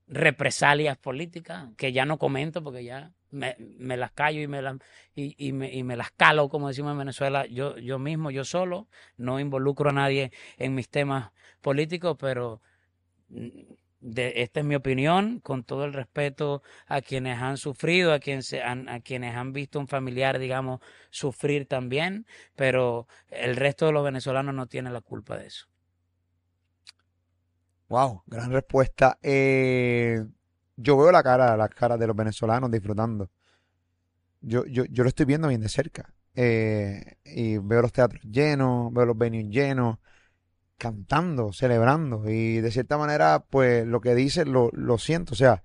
represalias 0.06 0.96
políticas 0.96 1.70
que 1.76 1.92
ya 1.92 2.04
no 2.04 2.18
comento 2.18 2.62
porque 2.62 2.84
ya 2.84 3.10
me, 3.34 3.96
las 3.96 4.12
callo 4.12 4.40
y 4.40 4.46
me, 4.46 4.62
las, 4.62 4.76
y, 5.14 5.34
y, 5.38 5.52
me, 5.52 5.72
y 5.72 5.82
me 5.82 5.96
las 5.96 6.10
calo, 6.12 6.48
como 6.48 6.68
decimos 6.68 6.92
en 6.92 6.98
Venezuela, 6.98 7.46
yo, 7.46 7.76
yo 7.78 7.98
mismo, 7.98 8.30
yo 8.30 8.44
solo, 8.44 8.88
no 9.16 9.40
involucro 9.40 9.90
a 9.90 9.92
nadie 9.92 10.32
en 10.56 10.74
mis 10.74 10.88
temas 10.88 11.32
políticos, 11.60 12.16
pero 12.18 12.60
mm, 13.28 13.48
de, 14.00 14.34
esta 14.36 14.60
es 14.60 14.66
mi 14.66 14.74
opinión, 14.74 15.40
con 15.40 15.64
todo 15.64 15.84
el 15.84 15.92
respeto 15.92 16.62
a 16.86 17.00
quienes 17.00 17.38
han 17.40 17.56
sufrido, 17.56 18.12
a, 18.12 18.20
quien 18.20 18.42
se 18.42 18.62
han, 18.62 18.88
a 18.88 19.00
quienes 19.00 19.34
han 19.34 19.52
visto 19.52 19.80
un 19.80 19.88
familiar, 19.88 20.38
digamos, 20.38 20.80
sufrir 21.10 21.66
también, 21.66 22.26
pero 22.54 23.08
el 23.30 23.56
resto 23.56 23.86
de 23.86 23.92
los 23.92 24.04
venezolanos 24.04 24.54
no 24.54 24.66
tiene 24.66 24.90
la 24.90 25.00
culpa 25.00 25.38
de 25.38 25.46
eso. 25.46 25.66
Wow, 27.88 28.22
gran 28.26 28.50
respuesta. 28.50 29.18
Eh, 29.22 30.24
yo 30.76 30.96
veo 30.96 31.12
la 31.12 31.22
cara, 31.22 31.56
las 31.56 31.70
caras 31.70 31.98
de 31.98 32.06
los 32.06 32.16
venezolanos 32.16 32.70
disfrutando. 32.70 33.30
Yo, 34.40 34.64
yo, 34.66 34.84
yo 34.84 35.02
lo 35.04 35.08
estoy 35.08 35.26
viendo 35.26 35.48
bien 35.48 35.60
de 35.60 35.68
cerca. 35.68 36.12
Eh, 36.34 37.16
y 37.24 37.58
veo 37.58 37.82
los 37.82 37.92
teatros 37.92 38.22
llenos, 38.22 38.92
veo 38.92 39.06
los 39.06 39.16
venues 39.16 39.48
llenos, 39.48 39.98
cantando, 40.78 41.52
celebrando. 41.52 42.28
Y 42.28 42.60
de 42.60 42.70
cierta 42.70 42.98
manera, 42.98 43.44
pues 43.48 43.86
lo 43.86 44.00
que 44.00 44.14
dicen 44.14 44.52
lo, 44.52 44.70
lo 44.72 44.98
siento. 44.98 45.34
O 45.34 45.36
sea, 45.36 45.62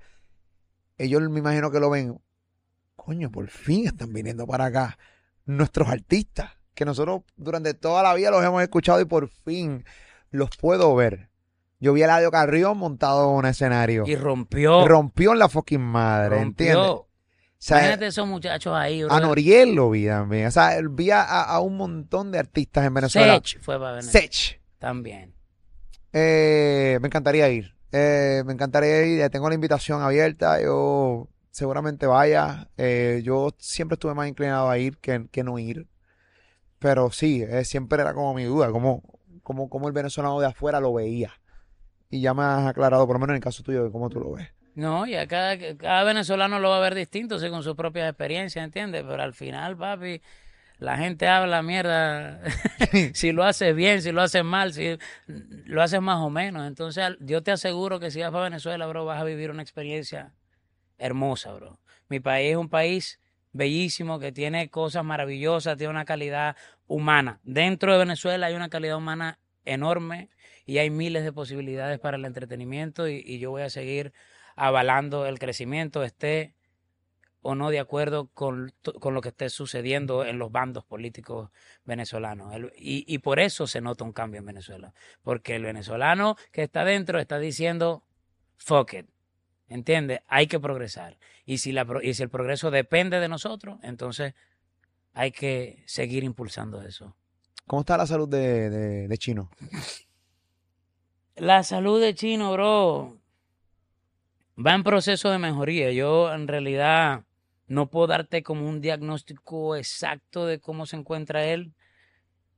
ellos 0.98 1.22
me 1.30 1.40
imagino 1.40 1.72
que 1.72 1.80
lo 1.80 1.90
ven. 1.90 2.20
Coño, 2.96 3.32
por 3.32 3.48
fin 3.50 3.88
están 3.88 4.14
viniendo 4.14 4.46
para 4.46 4.66
acá 4.66 4.98
nuestros 5.46 5.88
artistas, 5.90 6.52
que 6.76 6.86
nosotros 6.86 7.24
durante 7.36 7.74
toda 7.74 8.04
la 8.04 8.14
vida 8.14 8.30
los 8.30 8.44
hemos 8.44 8.62
escuchado 8.62 9.02
y 9.02 9.06
por 9.06 9.30
fin 9.30 9.84
los 10.32 10.50
puedo 10.58 10.94
ver. 10.96 11.29
Yo 11.80 11.94
vi 11.94 12.02
a 12.02 12.06
Eladio 12.06 12.30
Carrión 12.32 12.78
montado 12.78 13.30
en 13.32 13.36
un 13.38 13.46
escenario. 13.46 14.04
Y 14.06 14.16
rompió. 14.16 14.88
Rompió 14.88 15.32
en 15.32 15.40
la 15.40 15.48
fucking 15.50 15.82
madre, 15.82 16.30
rompió. 16.36 16.68
¿entiendes? 16.68 16.78
O 16.78 17.08
sea, 17.58 17.78
Imagínate 17.78 18.08
esos 18.08 18.28
muchachos 18.28 18.74
ahí, 18.76 19.04
bro. 19.04 19.14
a 19.14 19.20
Noriel 19.20 19.76
lo 19.76 19.90
vi 19.90 20.06
también. 20.06 20.48
O 20.48 20.52
sea, 20.52 20.78
vi 20.90 21.12
a, 21.12 21.22
a 21.24 21.60
un 21.60 21.76
montón 21.78 22.32
de 22.32 22.40
artistas 22.40 22.86
en 22.86 22.94
Venezuela. 22.94 23.34
Sech 23.36 23.62
fue 23.62 23.78
para 23.78 23.92
Venezuela. 23.94 24.28
Sech. 24.32 24.62
También. 24.78 25.34
Eh, 26.14 26.98
me 27.02 27.08
encantaría 27.08 27.50
ir. 27.50 27.76
Eh, 27.92 28.44
me 28.46 28.54
encantaría 28.54 29.06
ir. 29.06 29.20
Ya 29.20 29.30
tengo 29.30 29.50
la 29.50 29.56
invitación 29.56 30.02
abierta. 30.02 30.62
Yo 30.62 31.28
seguramente 31.52 32.06
vaya. 32.06 32.70
Eh, 32.78 33.22
yo 33.24 33.54
siempre 33.58 33.96
estuve 33.96 34.14
más 34.14 34.28
inclinado 34.30 34.70
a 34.70 34.78
ir 34.78 34.98
que, 34.98 35.28
que 35.32 35.44
no 35.44 35.60
ir. 35.60 35.88
Pero 36.80 37.12
sí, 37.12 37.44
siempre 37.64 38.02
era 38.02 38.14
como 38.14 38.34
mi 38.34 38.46
duda. 38.46 38.72
Como, 38.72 39.04
como, 39.44 39.70
como 39.70 39.88
el 39.88 39.94
venezolano 39.94 40.40
de 40.40 40.48
afuera 40.48 40.80
lo 40.80 40.94
veía. 40.94 41.34
Y 42.10 42.22
ya 42.22 42.34
me 42.34 42.44
has 42.44 42.68
aclarado, 42.68 43.06
por 43.06 43.16
lo 43.16 43.20
menos 43.20 43.34
en 43.34 43.38
el 43.38 43.44
caso 43.44 43.64
tuyo, 43.64 43.84
de 43.84 43.92
cómo 43.92 44.10
tú 44.10 44.20
lo 44.20 44.32
ves. 44.32 44.50
No, 44.76 45.06
y 45.06 45.16
a 45.16 45.28
cada, 45.28 45.58
cada 45.78 46.04
venezolano 46.04 46.60
lo 46.60 46.70
va 46.70 46.78
a 46.78 46.82
ver 46.82 46.96
distinto 46.96 47.38
según 47.38 47.64
sus 47.64 47.76
propias 47.76 48.10
experiencias, 48.10 48.64
¿entiendes? 48.64 49.04
Pero 49.08 49.22
al 49.22 49.34
final, 49.34 49.78
papi, 49.78 50.22
la 50.80 50.98
gente 50.98 51.28
habla 51.28 51.62
mierda. 51.62 52.42
si 53.14 53.32
lo 53.32 53.44
haces 53.44 53.76
bien, 53.76 54.02
si 54.02 54.12
lo 54.12 54.22
haces 54.22 54.44
mal, 54.44 54.74
si 54.74 54.98
lo 55.28 55.82
haces 55.82 56.02
más 56.02 56.20
o 56.20 56.30
menos. 56.30 56.66
Entonces, 56.66 57.18
yo 57.20 57.44
te 57.44 57.52
aseguro 57.52 58.00
que 58.00 58.10
si 58.10 58.22
vas 58.22 58.32
para 58.32 58.46
Venezuela, 58.46 58.88
bro, 58.88 59.06
vas 59.06 59.20
a 59.20 59.26
vivir 59.26 59.52
una 59.52 59.62
experiencia 59.62 60.34
hermosa, 60.98 61.54
bro. 61.54 61.80
Mi 62.08 62.20
país 62.20 62.52
es 62.52 62.58
un 62.58 62.70
país 62.70 63.20
bellísimo 63.52 64.20
que 64.20 64.32
tiene 64.32 64.70
cosas 64.70 65.04
maravillosas, 65.04 65.78
tiene 65.78 65.92
una 65.92 66.06
calidad 66.06 66.56
humana. 66.88 67.40
Dentro 67.44 67.92
de 67.92 68.00
Venezuela 68.00 68.48
hay 68.48 68.56
una 68.56 68.70
calidad 68.70 68.98
humana 68.98 69.40
enorme 69.66 70.30
y 70.70 70.78
hay 70.78 70.92
miles 70.92 71.24
de 71.24 71.34
posibilidades 71.34 71.98
para 72.00 72.16
el 72.16 72.26
entretenimiento 72.26 73.08
y, 73.08 73.24
y 73.26 73.40
yo 73.40 73.50
voy 73.50 73.64
a 73.64 73.72
seguir 73.72 74.14
avalando 74.56 75.26
el 75.26 75.40
crecimiento, 75.40 76.04
esté 76.04 76.54
o 77.42 77.56
no 77.56 77.72
de 77.72 77.80
acuerdo 77.80 78.28
con, 78.36 78.72
con, 79.00 79.16
lo 79.16 79.22
que 79.22 79.30
esté 79.30 79.50
sucediendo 79.50 80.24
en 80.24 80.38
los 80.38 80.52
bandos 80.52 80.86
políticos 80.86 81.50
venezolanos. 81.86 82.54
El, 82.54 82.72
y, 82.78 83.04
y, 83.12 83.18
por 83.18 83.40
eso 83.40 83.66
se 83.66 83.82
nota 83.82 84.04
un 84.04 84.14
cambio 84.14 84.42
en 84.42 84.46
Venezuela. 84.46 84.94
Porque 85.24 85.56
el 85.56 85.64
venezolano 85.64 86.36
que 86.52 86.62
está 86.62 86.86
dentro 86.86 87.18
está 87.18 87.40
diciendo, 87.40 88.04
fuck 88.58 88.94
it. 88.94 89.08
¿Entiendes? 89.70 90.20
Hay 90.28 90.46
que 90.46 90.60
progresar. 90.60 91.18
Y 91.46 91.58
si, 91.58 91.72
la, 91.72 91.88
y 92.04 92.14
si 92.14 92.22
el 92.22 92.30
progreso 92.30 92.70
depende 92.70 93.20
de 93.20 93.28
nosotros, 93.28 93.80
entonces 93.82 94.36
hay 95.14 95.32
que 95.32 95.82
seguir 95.88 96.24
impulsando 96.24 96.84
eso. 96.84 97.16
¿Cómo 97.66 97.80
está 97.80 97.98
la 97.98 98.06
salud 98.06 98.30
de, 98.30 98.70
de, 98.70 99.08
de 99.08 99.18
Chino? 99.18 99.50
La 101.40 101.64
salud 101.64 102.02
de 102.02 102.14
Chino, 102.14 102.52
bro, 102.52 103.18
va 104.58 104.74
en 104.74 104.84
proceso 104.84 105.30
de 105.30 105.38
mejoría. 105.38 105.90
Yo 105.94 106.34
en 106.34 106.50
realidad 106.50 107.24
no 107.68 107.90
puedo 107.90 108.08
darte 108.08 108.44
como 108.44 108.68
un 108.68 108.82
diagnóstico 108.82 109.78
exacto 109.78 110.46
de 110.46 110.60
cómo 110.60 110.86
se 110.86 110.98
encuentra 110.98 111.46
él, 111.46 111.72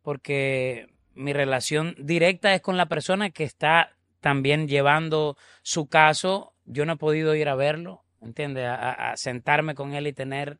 porque 0.01 0.87
mi 1.13 1.31
relación 1.31 1.95
directa 1.99 2.55
es 2.55 2.61
con 2.61 2.75
la 2.75 2.87
persona 2.87 3.29
que 3.29 3.43
está 3.43 3.95
también 4.19 4.67
llevando 4.67 5.37
su 5.61 5.87
caso. 5.87 6.55
Yo 6.65 6.87
no 6.87 6.93
he 6.93 6.97
podido 6.97 7.35
ir 7.35 7.49
a 7.49 7.55
verlo, 7.55 8.03
¿entiendes? 8.19 8.65
A, 8.65 9.11
a 9.11 9.15
sentarme 9.15 9.75
con 9.75 9.93
él 9.93 10.07
y 10.07 10.13
tener 10.13 10.59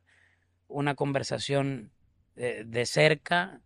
una 0.68 0.94
conversación 0.94 1.90
de, 2.36 2.62
de 2.62 2.86
cerca. 2.86 3.60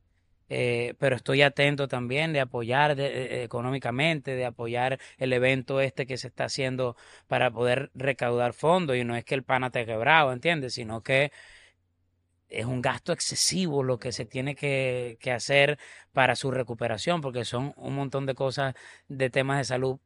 Eh, 0.49 0.95
pero 0.99 1.17
estoy 1.17 1.43
atento 1.43 1.89
también 1.89 2.33
de 2.33 2.41
apoyar 2.41 2.95
de, 2.97 3.43
económicamente, 3.45 4.37
de 4.37 4.45
apoyar 4.45 5.01
el 5.19 5.33
evento 5.33 5.81
este 5.81 6.07
que 6.07 6.17
se 6.17 6.29
está 6.29 6.45
haciendo 6.45 6.97
para 7.27 7.51
poder 7.51 7.91
recaudar 7.95 8.53
fondos. 8.53 8.97
Y 8.97 9.05
no 9.05 9.17
es 9.17 9.25
que 9.25 9.35
el 9.35 9.43
pana 9.43 9.71
te 9.71 9.87
quebrado, 9.87 10.33
¿entiendes? 10.33 10.75
Sino 10.75 11.03
que 11.03 11.33
es 12.49 12.65
un 12.65 12.81
gasto 12.81 13.13
excesivo 13.13 13.83
lo 13.83 13.99
que 13.99 14.13
se 14.13 14.25
tiene 14.25 14.55
que, 14.55 15.19
que 15.21 15.33
hacer 15.33 15.79
para 16.13 16.37
su 16.37 16.51
recuperación, 16.51 17.21
porque 17.21 17.45
son 17.45 17.73
un 17.77 17.95
montón 17.95 18.27
de 18.27 18.35
cosas, 18.35 18.75
de 19.09 19.31
temas 19.31 19.59
de 19.59 19.65
salud 19.65 19.99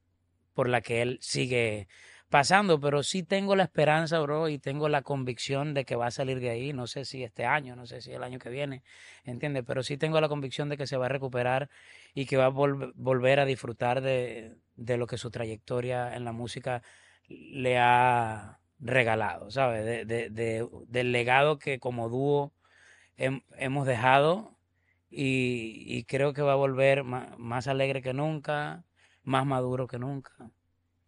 por 0.54 0.68
la 0.68 0.80
que 0.80 1.02
él 1.02 1.18
sigue 1.20 1.88
pasando, 2.30 2.80
pero 2.80 3.02
sí 3.02 3.22
tengo 3.24 3.56
la 3.56 3.64
esperanza, 3.64 4.20
bro, 4.20 4.48
y 4.48 4.58
tengo 4.58 4.88
la 4.88 5.02
convicción 5.02 5.74
de 5.74 5.84
que 5.84 5.96
va 5.96 6.06
a 6.06 6.10
salir 6.12 6.40
de 6.40 6.50
ahí. 6.50 6.72
No 6.72 6.86
sé 6.86 7.04
si 7.04 7.24
este 7.24 7.44
año, 7.44 7.76
no 7.76 7.86
sé 7.86 8.00
si 8.00 8.12
el 8.12 8.22
año 8.22 8.38
que 8.38 8.50
viene, 8.50 8.82
¿entiendes? 9.24 9.64
Pero 9.66 9.82
sí 9.82 9.98
tengo 9.98 10.20
la 10.20 10.28
convicción 10.28 10.68
de 10.68 10.76
que 10.76 10.86
se 10.86 10.96
va 10.96 11.06
a 11.06 11.08
recuperar 11.10 11.68
y 12.14 12.26
que 12.26 12.36
va 12.36 12.46
a 12.46 12.48
vol 12.48 12.92
volver 12.96 13.40
a 13.40 13.44
disfrutar 13.44 14.00
de, 14.00 14.56
de, 14.76 14.96
lo 14.96 15.06
que 15.06 15.18
su 15.18 15.30
trayectoria 15.30 16.14
en 16.16 16.24
la 16.24 16.32
música 16.32 16.82
le 17.28 17.78
ha 17.78 18.60
regalado, 18.78 19.50
¿sabes? 19.50 19.84
De, 19.84 20.04
de, 20.04 20.30
de 20.30 20.68
del 20.88 21.12
legado 21.12 21.58
que 21.58 21.78
como 21.80 22.08
dúo 22.08 22.52
hem 23.16 23.42
hemos 23.58 23.86
dejado 23.86 24.56
y, 25.10 25.84
y, 25.86 26.04
creo 26.04 26.32
que 26.34 26.42
va 26.42 26.52
a 26.52 26.56
volver 26.56 27.04
más 27.04 27.66
alegre 27.68 28.02
que 28.02 28.14
nunca, 28.14 28.84
más 29.24 29.46
maduro 29.46 29.86
que 29.88 29.98
nunca 29.98 30.52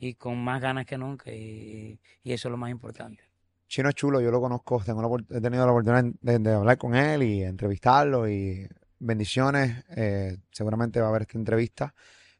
y 0.02 0.14
con 0.14 0.36
más 0.42 0.60
ganas 0.60 0.84
que 0.84 0.98
nunca 0.98 1.30
y, 1.30 2.00
y, 2.24 2.32
eso 2.32 2.48
es 2.48 2.50
lo 2.50 2.56
más 2.56 2.72
importante. 2.72 3.22
Chino 3.68 3.88
es 3.88 3.94
chulo, 3.94 4.20
yo 4.20 4.32
lo 4.32 4.40
conozco, 4.40 4.82
tengo 4.84 5.00
la, 5.00 5.38
he 5.38 5.40
tenido 5.40 5.64
la 5.64 5.70
oportunidad 5.70 6.12
de, 6.20 6.38
de, 6.40 6.52
hablar 6.52 6.76
con 6.76 6.96
él 6.96 7.22
y 7.22 7.44
entrevistarlo 7.44 8.28
y 8.28 8.68
bendiciones, 8.98 9.84
eh, 9.96 10.38
seguramente 10.50 11.00
va 11.00 11.06
a 11.06 11.10
haber 11.10 11.22
esta 11.22 11.38
entrevista. 11.38 11.94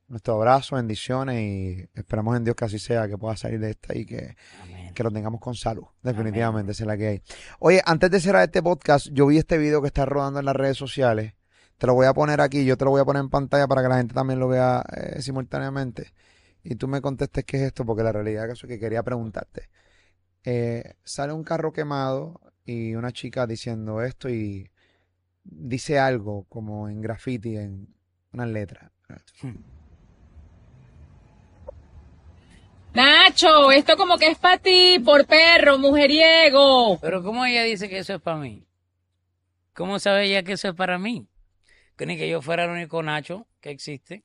nuestro 0.09 0.35
abrazo, 0.35 0.75
bendiciones 0.75 1.41
y 1.41 1.89
esperamos 1.95 2.37
en 2.37 2.43
Dios 2.43 2.57
que 2.57 2.65
así 2.65 2.81
sea, 2.81 3.07
que 3.07 3.17
pueda 3.17 3.37
salir 3.37 3.61
de 3.61 3.71
esta 3.71 3.97
y 3.97 4.07
que, 4.07 4.37
Amén. 4.65 4.93
que 4.93 5.05
lo 5.05 5.13
tengamos 5.13 5.41
con 5.41 5.55
salud. 5.55 5.85
Definitivamente, 6.03 6.73
esa 6.73 6.83
es 6.83 6.87
la 6.89 6.97
que 6.97 7.07
hay. 7.07 7.23
Oye, 7.61 7.81
antes 7.87 8.11
de 8.11 8.19
cerrar 8.19 8.43
este 8.43 8.61
podcast, 8.61 9.07
yo 9.13 9.29
vi 9.29 9.39
este 9.39 9.57
video 9.57 9.81
que 9.81 9.87
está 9.87 10.05
rodando 10.05 10.41
en 10.41 10.47
las 10.47 10.57
redes 10.57 10.77
sociales. 10.77 11.35
Te 11.79 11.87
lo 11.87 11.95
voy 11.95 12.07
a 12.07 12.13
poner 12.13 12.41
aquí, 12.41 12.65
yo 12.65 12.77
te 12.77 12.85
lo 12.85 12.91
voy 12.91 13.01
a 13.01 13.05
poner 13.05 13.21
en 13.21 13.31
pantalla 13.31 13.69
para 13.69 13.83
que 13.83 13.89
la 13.89 13.99
gente 13.99 14.15
también 14.15 14.41
lo 14.41 14.49
vea 14.49 14.85
eh, 14.97 15.23
simultáneamente. 15.23 16.13
Y 16.65 16.77
tú 16.77 16.89
me 16.89 17.01
contestes 17.01 17.45
qué 17.45 17.57
es 17.59 17.63
esto, 17.65 17.85
porque 17.85 18.03
la 18.03 18.13
realidad 18.13 18.49
es 18.51 18.63
que 18.63 18.79
quería 18.79 19.03
preguntarte. 19.03 19.69
Eh, 20.45 20.95
sale 21.05 21.33
un 21.33 21.45
carro 21.45 21.73
quemado 21.73 22.41
y 22.65 22.95
una 22.95 23.13
chica 23.13 23.47
diciendo 23.47 24.03
esto 24.03 24.29
y 24.29 24.71
dice 25.45 25.99
algo 25.99 26.45
como 26.49 26.89
en 26.89 27.01
graffiti, 27.01 27.57
en 27.57 27.89
unas 28.33 28.49
letras. 28.49 28.91
Nacho, 32.95 33.73
esto 33.73 33.97
como 33.97 34.19
que 34.19 34.29
es 34.29 34.39
para 34.39 34.59
ti, 34.59 34.99
por 35.03 35.27
perro, 35.27 35.79
mujeriego. 35.79 36.99
Pero 37.01 37.23
¿cómo 37.23 37.45
ella 37.45 37.63
dice 37.63 37.89
que 37.89 37.99
eso 37.99 38.15
es 38.15 38.21
para 38.21 38.37
mí? 38.37 38.67
¿Cómo 39.73 39.99
sabe 39.99 40.27
ella 40.27 40.43
que 40.43 40.53
eso 40.53 40.69
es 40.69 40.75
para 40.75 40.99
mí? 40.99 41.27
Que 41.97 42.05
ni 42.05 42.19
que 42.19 42.29
yo 42.29 42.43
fuera 42.43 42.65
el 42.65 42.71
único 42.71 43.03
Nacho 43.03 43.47
que 43.61 43.71
existe. 43.71 44.25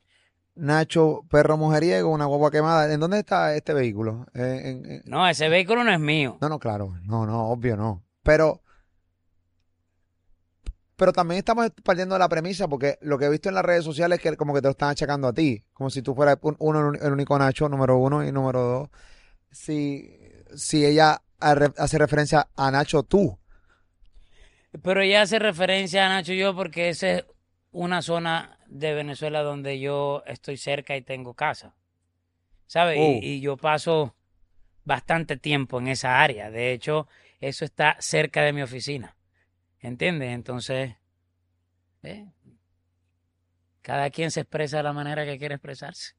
Nacho, 0.58 1.24
perro 1.30 1.55
mujeriego, 1.58 2.10
una 2.10 2.26
guagua 2.26 2.51
quemada. 2.51 2.91
¿En 2.91 2.99
dónde 2.99 3.20
está 3.20 3.55
este 3.55 3.74
vehículo? 3.74 4.26
Eh, 4.34 4.62
en- 4.66 4.91
en- 4.91 5.03
No, 5.05 5.28
ese 5.28 5.49
vehículo 5.49 5.84
no 5.84 5.91
es 5.91 5.99
mío. 5.99 6.38
No, 6.41 6.49
no, 6.49 6.60
claro. 6.60 6.95
No, 7.03 7.26
no, 7.26 7.49
obvio 7.49 7.78
no. 7.78 8.03
Pero, 8.24 8.62
pero 10.95 11.14
también 11.14 11.38
estamos 11.39 11.70
partiendo 11.84 12.16
de 12.16 12.20
la 12.20 12.28
premisa 12.30 12.68
porque 12.68 12.97
lo 13.01 13.18
que 13.20 13.26
he 13.26 13.30
visto 13.30 13.49
en 13.49 13.55
las 13.55 13.64
redes 13.66 13.84
sociales 13.84 14.18
es 14.18 14.24
que 14.24 14.36
como 14.36 14.53
que 14.53 14.62
te 14.62 14.68
lo 14.68 14.72
están 14.72 14.89
achacando 14.89 15.28
a 15.28 15.34
ti. 15.34 15.64
Como 15.74 15.89
si 15.89 16.01
tú 16.01 16.16
fueras 16.16 16.38
un- 16.41 16.55
uno, 16.60 16.91
el 16.93 17.12
único 17.14 17.38
Nacho, 17.38 17.70
número 17.70 17.97
uno 17.97 18.26
y 18.26 18.32
número 18.32 18.62
dos. 18.64 18.89
Si, 19.51 20.10
si 20.55 20.86
ella 20.86 21.22
hace 21.39 21.97
referencia 21.99 22.47
a 22.55 22.72
Nacho 22.72 23.03
tú. 23.03 23.38
Pero 24.82 25.01
ella 25.01 25.22
hace 25.22 25.38
referencia 25.39 26.05
a 26.05 26.10
Nacho 26.10 26.34
y 26.34 26.39
yo 26.39 26.55
porque 26.55 26.89
esa 26.89 27.10
es 27.12 27.26
una 27.72 28.01
zona 28.01 28.57
de 28.68 28.93
Venezuela 28.93 29.43
donde 29.43 29.80
yo 29.80 30.24
estoy 30.26 30.57
cerca 30.57 30.95
y 30.95 31.01
tengo 31.01 31.34
casa. 31.34 31.76
¿Sabes? 32.68 32.97
Oh. 32.99 33.20
Y, 33.22 33.26
y 33.26 33.41
yo 33.41 33.57
paso 33.57 34.15
bastante 34.84 35.38
tiempo 35.38 35.80
en 35.80 35.88
esa 35.88 36.22
área. 36.22 36.49
De 36.51 36.72
hecho, 36.74 37.07
eso 37.39 37.65
está 37.65 37.97
cerca 37.99 38.41
de 38.41 38.53
mi 38.53 38.61
oficina. 38.61 39.15
¿Entiendes? 39.80 40.30
Entonces, 40.32 40.95
eh, 42.03 42.28
cada 43.82 44.09
quien 44.09 44.32
se 44.32 44.41
expresa 44.41 44.78
de 44.78 44.84
la 44.84 44.93
manera 44.93 45.26
que 45.26 45.38
quiere 45.38 45.55
expresarse. 45.55 46.13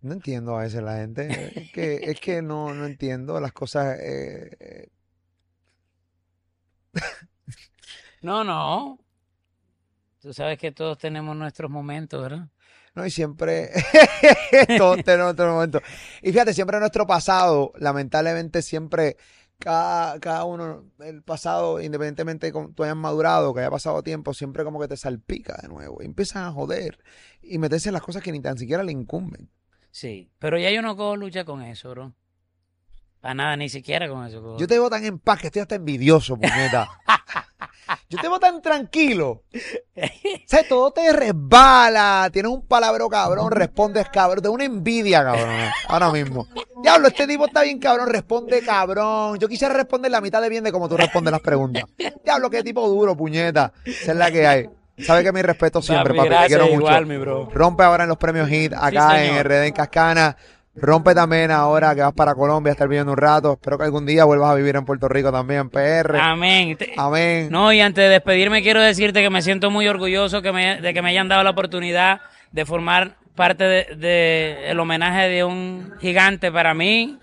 No 0.00 0.12
entiendo 0.12 0.56
a 0.56 0.62
veces 0.62 0.82
la 0.82 0.96
gente. 0.96 1.28
Es 1.60 1.72
que, 1.72 1.94
es 1.94 2.20
que 2.20 2.42
no, 2.42 2.74
no 2.74 2.86
entiendo 2.86 3.40
las 3.40 3.52
cosas. 3.52 3.98
eh, 4.00 4.50
eh, 4.60 4.88
No, 8.22 8.42
no. 8.44 9.03
Tú 10.24 10.32
sabes 10.32 10.56
que 10.56 10.72
todos 10.72 10.96
tenemos 10.96 11.36
nuestros 11.36 11.70
momentos, 11.70 12.22
¿verdad? 12.22 12.48
No, 12.94 13.04
y 13.04 13.10
siempre, 13.10 13.68
todos 14.78 15.04
tenemos 15.04 15.26
nuestro 15.26 15.52
momento. 15.52 15.82
Y 16.22 16.32
fíjate, 16.32 16.54
siempre 16.54 16.80
nuestro 16.80 17.06
pasado, 17.06 17.74
lamentablemente 17.76 18.62
siempre, 18.62 19.18
cada, 19.58 20.18
cada 20.20 20.46
uno, 20.46 20.90
el 21.00 21.22
pasado, 21.22 21.78
independientemente 21.78 22.46
de 22.46 22.52
cómo 22.54 22.70
tú 22.70 22.84
hayas 22.84 22.96
madurado, 22.96 23.52
que 23.52 23.60
haya 23.60 23.70
pasado 23.70 24.02
tiempo, 24.02 24.32
siempre 24.32 24.64
como 24.64 24.80
que 24.80 24.88
te 24.88 24.96
salpica 24.96 25.58
de 25.60 25.68
nuevo. 25.68 25.98
Y 26.00 26.06
empiezan 26.06 26.44
a 26.44 26.52
joder 26.52 27.04
y 27.42 27.58
meterse 27.58 27.90
en 27.90 27.92
las 27.92 28.02
cosas 28.02 28.22
que 28.22 28.32
ni 28.32 28.40
tan 28.40 28.56
siquiera 28.56 28.82
le 28.82 28.92
incumben. 28.92 29.50
Sí. 29.90 30.30
Pero 30.38 30.58
ya 30.58 30.70
yo 30.70 30.80
no 30.80 30.96
cojo 30.96 31.16
lucha 31.16 31.44
con 31.44 31.60
eso, 31.60 31.90
bro. 31.90 32.14
Para 33.20 33.34
nada, 33.34 33.56
ni 33.58 33.68
siquiera 33.68 34.08
con 34.08 34.24
eso. 34.24 34.40
cojo 34.40 34.58
Yo 34.58 34.66
te 34.66 34.78
veo 34.78 34.88
tan 34.88 35.04
en 35.04 35.18
paz 35.18 35.38
que 35.38 35.48
estoy 35.48 35.60
hasta 35.60 35.74
envidioso, 35.74 36.34
puñeta. 36.38 36.88
Yo 38.08 38.18
te 38.20 38.28
veo 38.28 38.38
tan 38.38 38.62
tranquilo. 38.62 39.42
Sea, 40.46 40.66
todo 40.68 40.90
te 40.92 41.12
resbala. 41.12 42.28
Tienes 42.32 42.50
un 42.50 42.66
palabro 42.66 43.08
cabrón, 43.08 43.50
respondes 43.50 44.08
cabrón. 44.10 44.42
De 44.42 44.48
una 44.48 44.64
envidia, 44.64 45.24
cabrón. 45.24 45.48
Ahora 45.88 46.10
mismo. 46.10 46.46
Diablo, 46.82 47.08
este 47.08 47.26
tipo 47.26 47.46
está 47.46 47.62
bien 47.62 47.78
cabrón, 47.78 48.08
responde 48.08 48.60
cabrón. 48.62 49.38
Yo 49.38 49.48
quisiera 49.48 49.74
responder 49.74 50.10
la 50.10 50.20
mitad 50.20 50.40
de 50.40 50.48
bien 50.48 50.64
de 50.64 50.72
como 50.72 50.88
tú 50.88 50.96
respondes 50.96 51.32
las 51.32 51.40
preguntas. 51.40 51.84
Diablo, 52.24 52.50
qué 52.50 52.62
tipo 52.62 52.86
duro, 52.88 53.16
puñeta. 53.16 53.72
Esa 53.84 54.12
es 54.12 54.18
la 54.18 54.30
que 54.30 54.46
hay. 54.46 54.68
Sabes 54.98 55.24
que 55.24 55.32
mi 55.32 55.42
respeto 55.42 55.82
siempre, 55.82 56.14
papi. 56.14 56.28
Te 56.28 56.46
quiero 56.46 56.66
mucho. 56.66 56.76
igual, 56.76 57.06
mi 57.06 57.16
bro. 57.16 57.48
Rompe 57.52 57.82
ahora 57.82 58.04
en 58.04 58.08
los 58.08 58.18
premios 58.18 58.48
HIT 58.48 58.74
acá 58.74 59.24
en. 59.24 59.42
RD 59.42 59.66
en 59.66 59.72
Cascana. 59.72 60.36
Rompe 60.76 61.14
también 61.14 61.50
ahora 61.52 61.94
que 61.94 62.00
vas 62.00 62.12
para 62.12 62.34
Colombia 62.34 62.70
a 62.70 62.74
estar 62.74 62.88
viviendo 62.88 63.12
un 63.12 63.18
rato. 63.18 63.52
Espero 63.52 63.78
que 63.78 63.84
algún 63.84 64.06
día 64.06 64.24
vuelvas 64.24 64.50
a 64.50 64.54
vivir 64.56 64.74
en 64.74 64.84
Puerto 64.84 65.08
Rico 65.08 65.30
también, 65.30 65.70
PR. 65.70 66.18
Amén. 66.20 66.76
Amén. 66.96 67.48
No, 67.50 67.72
y 67.72 67.80
antes 67.80 68.02
de 68.04 68.10
despedirme 68.10 68.60
quiero 68.62 68.80
decirte 68.80 69.22
que 69.22 69.30
me 69.30 69.40
siento 69.40 69.70
muy 69.70 69.86
orgulloso 69.86 70.42
que 70.42 70.52
me- 70.52 70.80
de 70.80 70.92
que 70.92 71.00
me 71.00 71.10
hayan 71.10 71.28
dado 71.28 71.44
la 71.44 71.50
oportunidad 71.50 72.20
de 72.50 72.64
formar 72.66 73.16
parte 73.36 73.64
de, 73.64 73.84
de 73.96 74.70
el 74.70 74.80
homenaje 74.80 75.28
de 75.28 75.44
un 75.44 75.92
gigante 76.00 76.50
para 76.50 76.74
mí, 76.74 77.18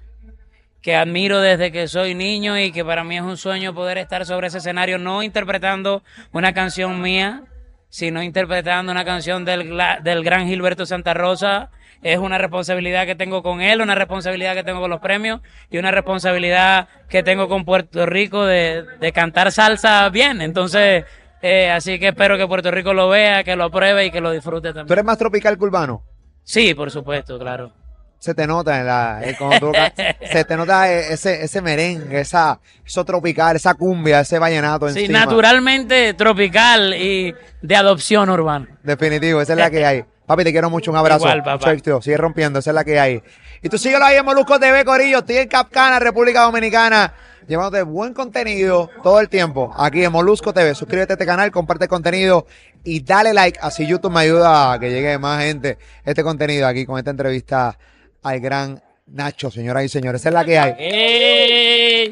que 0.81 0.95
admiro 0.95 1.41
desde 1.41 1.71
que 1.71 1.87
soy 1.87 2.15
niño 2.15 2.57
y 2.57 2.71
que 2.71 2.83
para 2.85 3.03
mí 3.03 3.17
es 3.17 3.21
un 3.23 3.37
sueño 3.37 3.73
poder 3.73 3.97
estar 3.97 4.25
sobre 4.25 4.47
ese 4.47 4.59
escenario, 4.59 4.97
no 4.97 5.23
interpretando 5.23 6.03
una 6.31 6.53
canción 6.53 7.01
mía, 7.01 7.43
sino 7.89 8.23
interpretando 8.23 8.91
una 8.93 9.03
canción 9.05 9.43
del, 9.45 9.77
del 10.03 10.23
gran 10.23 10.47
Gilberto 10.47 10.85
Santa 10.85 11.13
Rosa. 11.13 11.69
Es 12.03 12.17
una 12.17 12.37
responsabilidad 12.39 13.05
que 13.05 13.15
tengo 13.15 13.43
con 13.43 13.61
él, 13.61 13.81
una 13.81 13.93
responsabilidad 13.95 14.55
que 14.55 14.63
tengo 14.63 14.81
con 14.81 14.89
los 14.89 14.99
premios 15.01 15.41
y 15.69 15.77
una 15.77 15.91
responsabilidad 15.91 16.87
que 17.09 17.21
tengo 17.23 17.47
con 17.47 17.63
Puerto 17.65 18.05
Rico 18.05 18.45
de, 18.45 18.83
de 18.99 19.11
cantar 19.11 19.51
salsa 19.51 20.09
bien. 20.09 20.41
Entonces, 20.41 21.05
eh, 21.43 21.69
así 21.69 21.99
que 21.99 22.07
espero 22.09 22.37
que 22.37 22.47
Puerto 22.47 22.71
Rico 22.71 22.93
lo 22.93 23.09
vea, 23.09 23.43
que 23.43 23.55
lo 23.55 23.65
apruebe 23.65 24.05
y 24.05 24.11
que 24.11 24.19
lo 24.21 24.31
disfrute 24.31 24.69
¿Tú 24.69 24.73
también. 24.75 24.93
eres 24.93 25.05
más 25.05 25.17
tropical 25.19 25.57
que 25.57 25.63
urbano? 25.63 26.03
Sí, 26.43 26.73
por 26.73 26.89
supuesto, 26.89 27.37
claro. 27.37 27.71
Se 28.17 28.35
te 28.35 28.45
nota 28.45 28.79
en 28.79 28.85
la, 28.85 29.21
eh, 29.23 29.35
cuando 29.37 29.59
tú 29.59 29.71
se 30.31 30.43
te 30.45 30.55
nota 30.57 30.91
ese, 30.91 31.43
ese 31.43 31.61
merengue, 31.61 32.19
esa, 32.19 32.59
eso 32.85 33.03
tropical, 33.05 33.55
esa 33.55 33.73
cumbia, 33.73 34.19
ese 34.19 34.37
vallenato 34.37 34.89
Sí, 34.89 35.01
encima. 35.01 35.19
naturalmente 35.19 36.13
tropical 36.13 36.93
y 36.95 37.33
de 37.61 37.75
adopción 37.75 38.29
urbana. 38.29 38.67
Definitivo, 38.83 39.41
esa 39.41 39.53
es 39.53 39.59
la 39.59 39.69
que 39.71 39.85
hay. 39.85 40.05
Papi, 40.31 40.45
te 40.45 40.53
quiero 40.53 40.69
mucho, 40.69 40.91
un 40.91 40.97
abrazo. 40.97 41.25
Igual, 41.25 41.43
papá. 41.43 41.75
Sigue 42.01 42.15
rompiendo, 42.15 42.59
esa 42.59 42.71
es 42.71 42.73
la 42.73 42.85
que 42.85 42.97
hay. 42.97 43.21
Y 43.61 43.67
tú 43.67 43.77
síguelo 43.77 44.05
ahí 44.05 44.15
en 44.15 44.23
Molusco 44.23 44.57
TV, 44.57 44.85
Corillo. 44.85 45.17
Estoy 45.17 45.39
en 45.39 45.49
Capcana, 45.49 45.99
República 45.99 46.43
Dominicana, 46.43 47.13
llevándote 47.49 47.83
buen 47.83 48.13
contenido 48.13 48.89
todo 49.03 49.19
el 49.19 49.27
tiempo 49.27 49.73
aquí 49.77 50.05
en 50.05 50.11
Molusco 50.13 50.53
TV. 50.53 50.73
Suscríbete 50.73 51.11
a 51.11 51.15
este 51.15 51.25
canal, 51.25 51.51
comparte 51.51 51.83
el 51.83 51.89
contenido 51.89 52.45
y 52.81 53.03
dale 53.03 53.33
like, 53.33 53.59
así 53.61 53.85
YouTube 53.85 54.13
me 54.13 54.21
ayuda 54.21 54.71
a 54.71 54.79
que 54.79 54.89
llegue 54.89 55.17
más 55.17 55.43
gente 55.43 55.77
este 56.05 56.23
contenido 56.23 56.65
aquí 56.65 56.85
con 56.85 56.97
esta 56.97 57.11
entrevista 57.11 57.77
al 58.23 58.39
gran 58.39 58.81
Nacho, 59.07 59.51
señoras 59.51 59.83
y 59.83 59.89
señores. 59.89 60.21
Esa 60.21 60.29
es 60.29 60.33
la 60.33 60.45
que 60.45 60.57
hay. 60.57 60.75
¡Ey! 60.77 62.11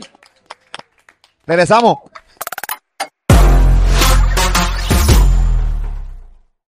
Regresamos. 1.47 1.99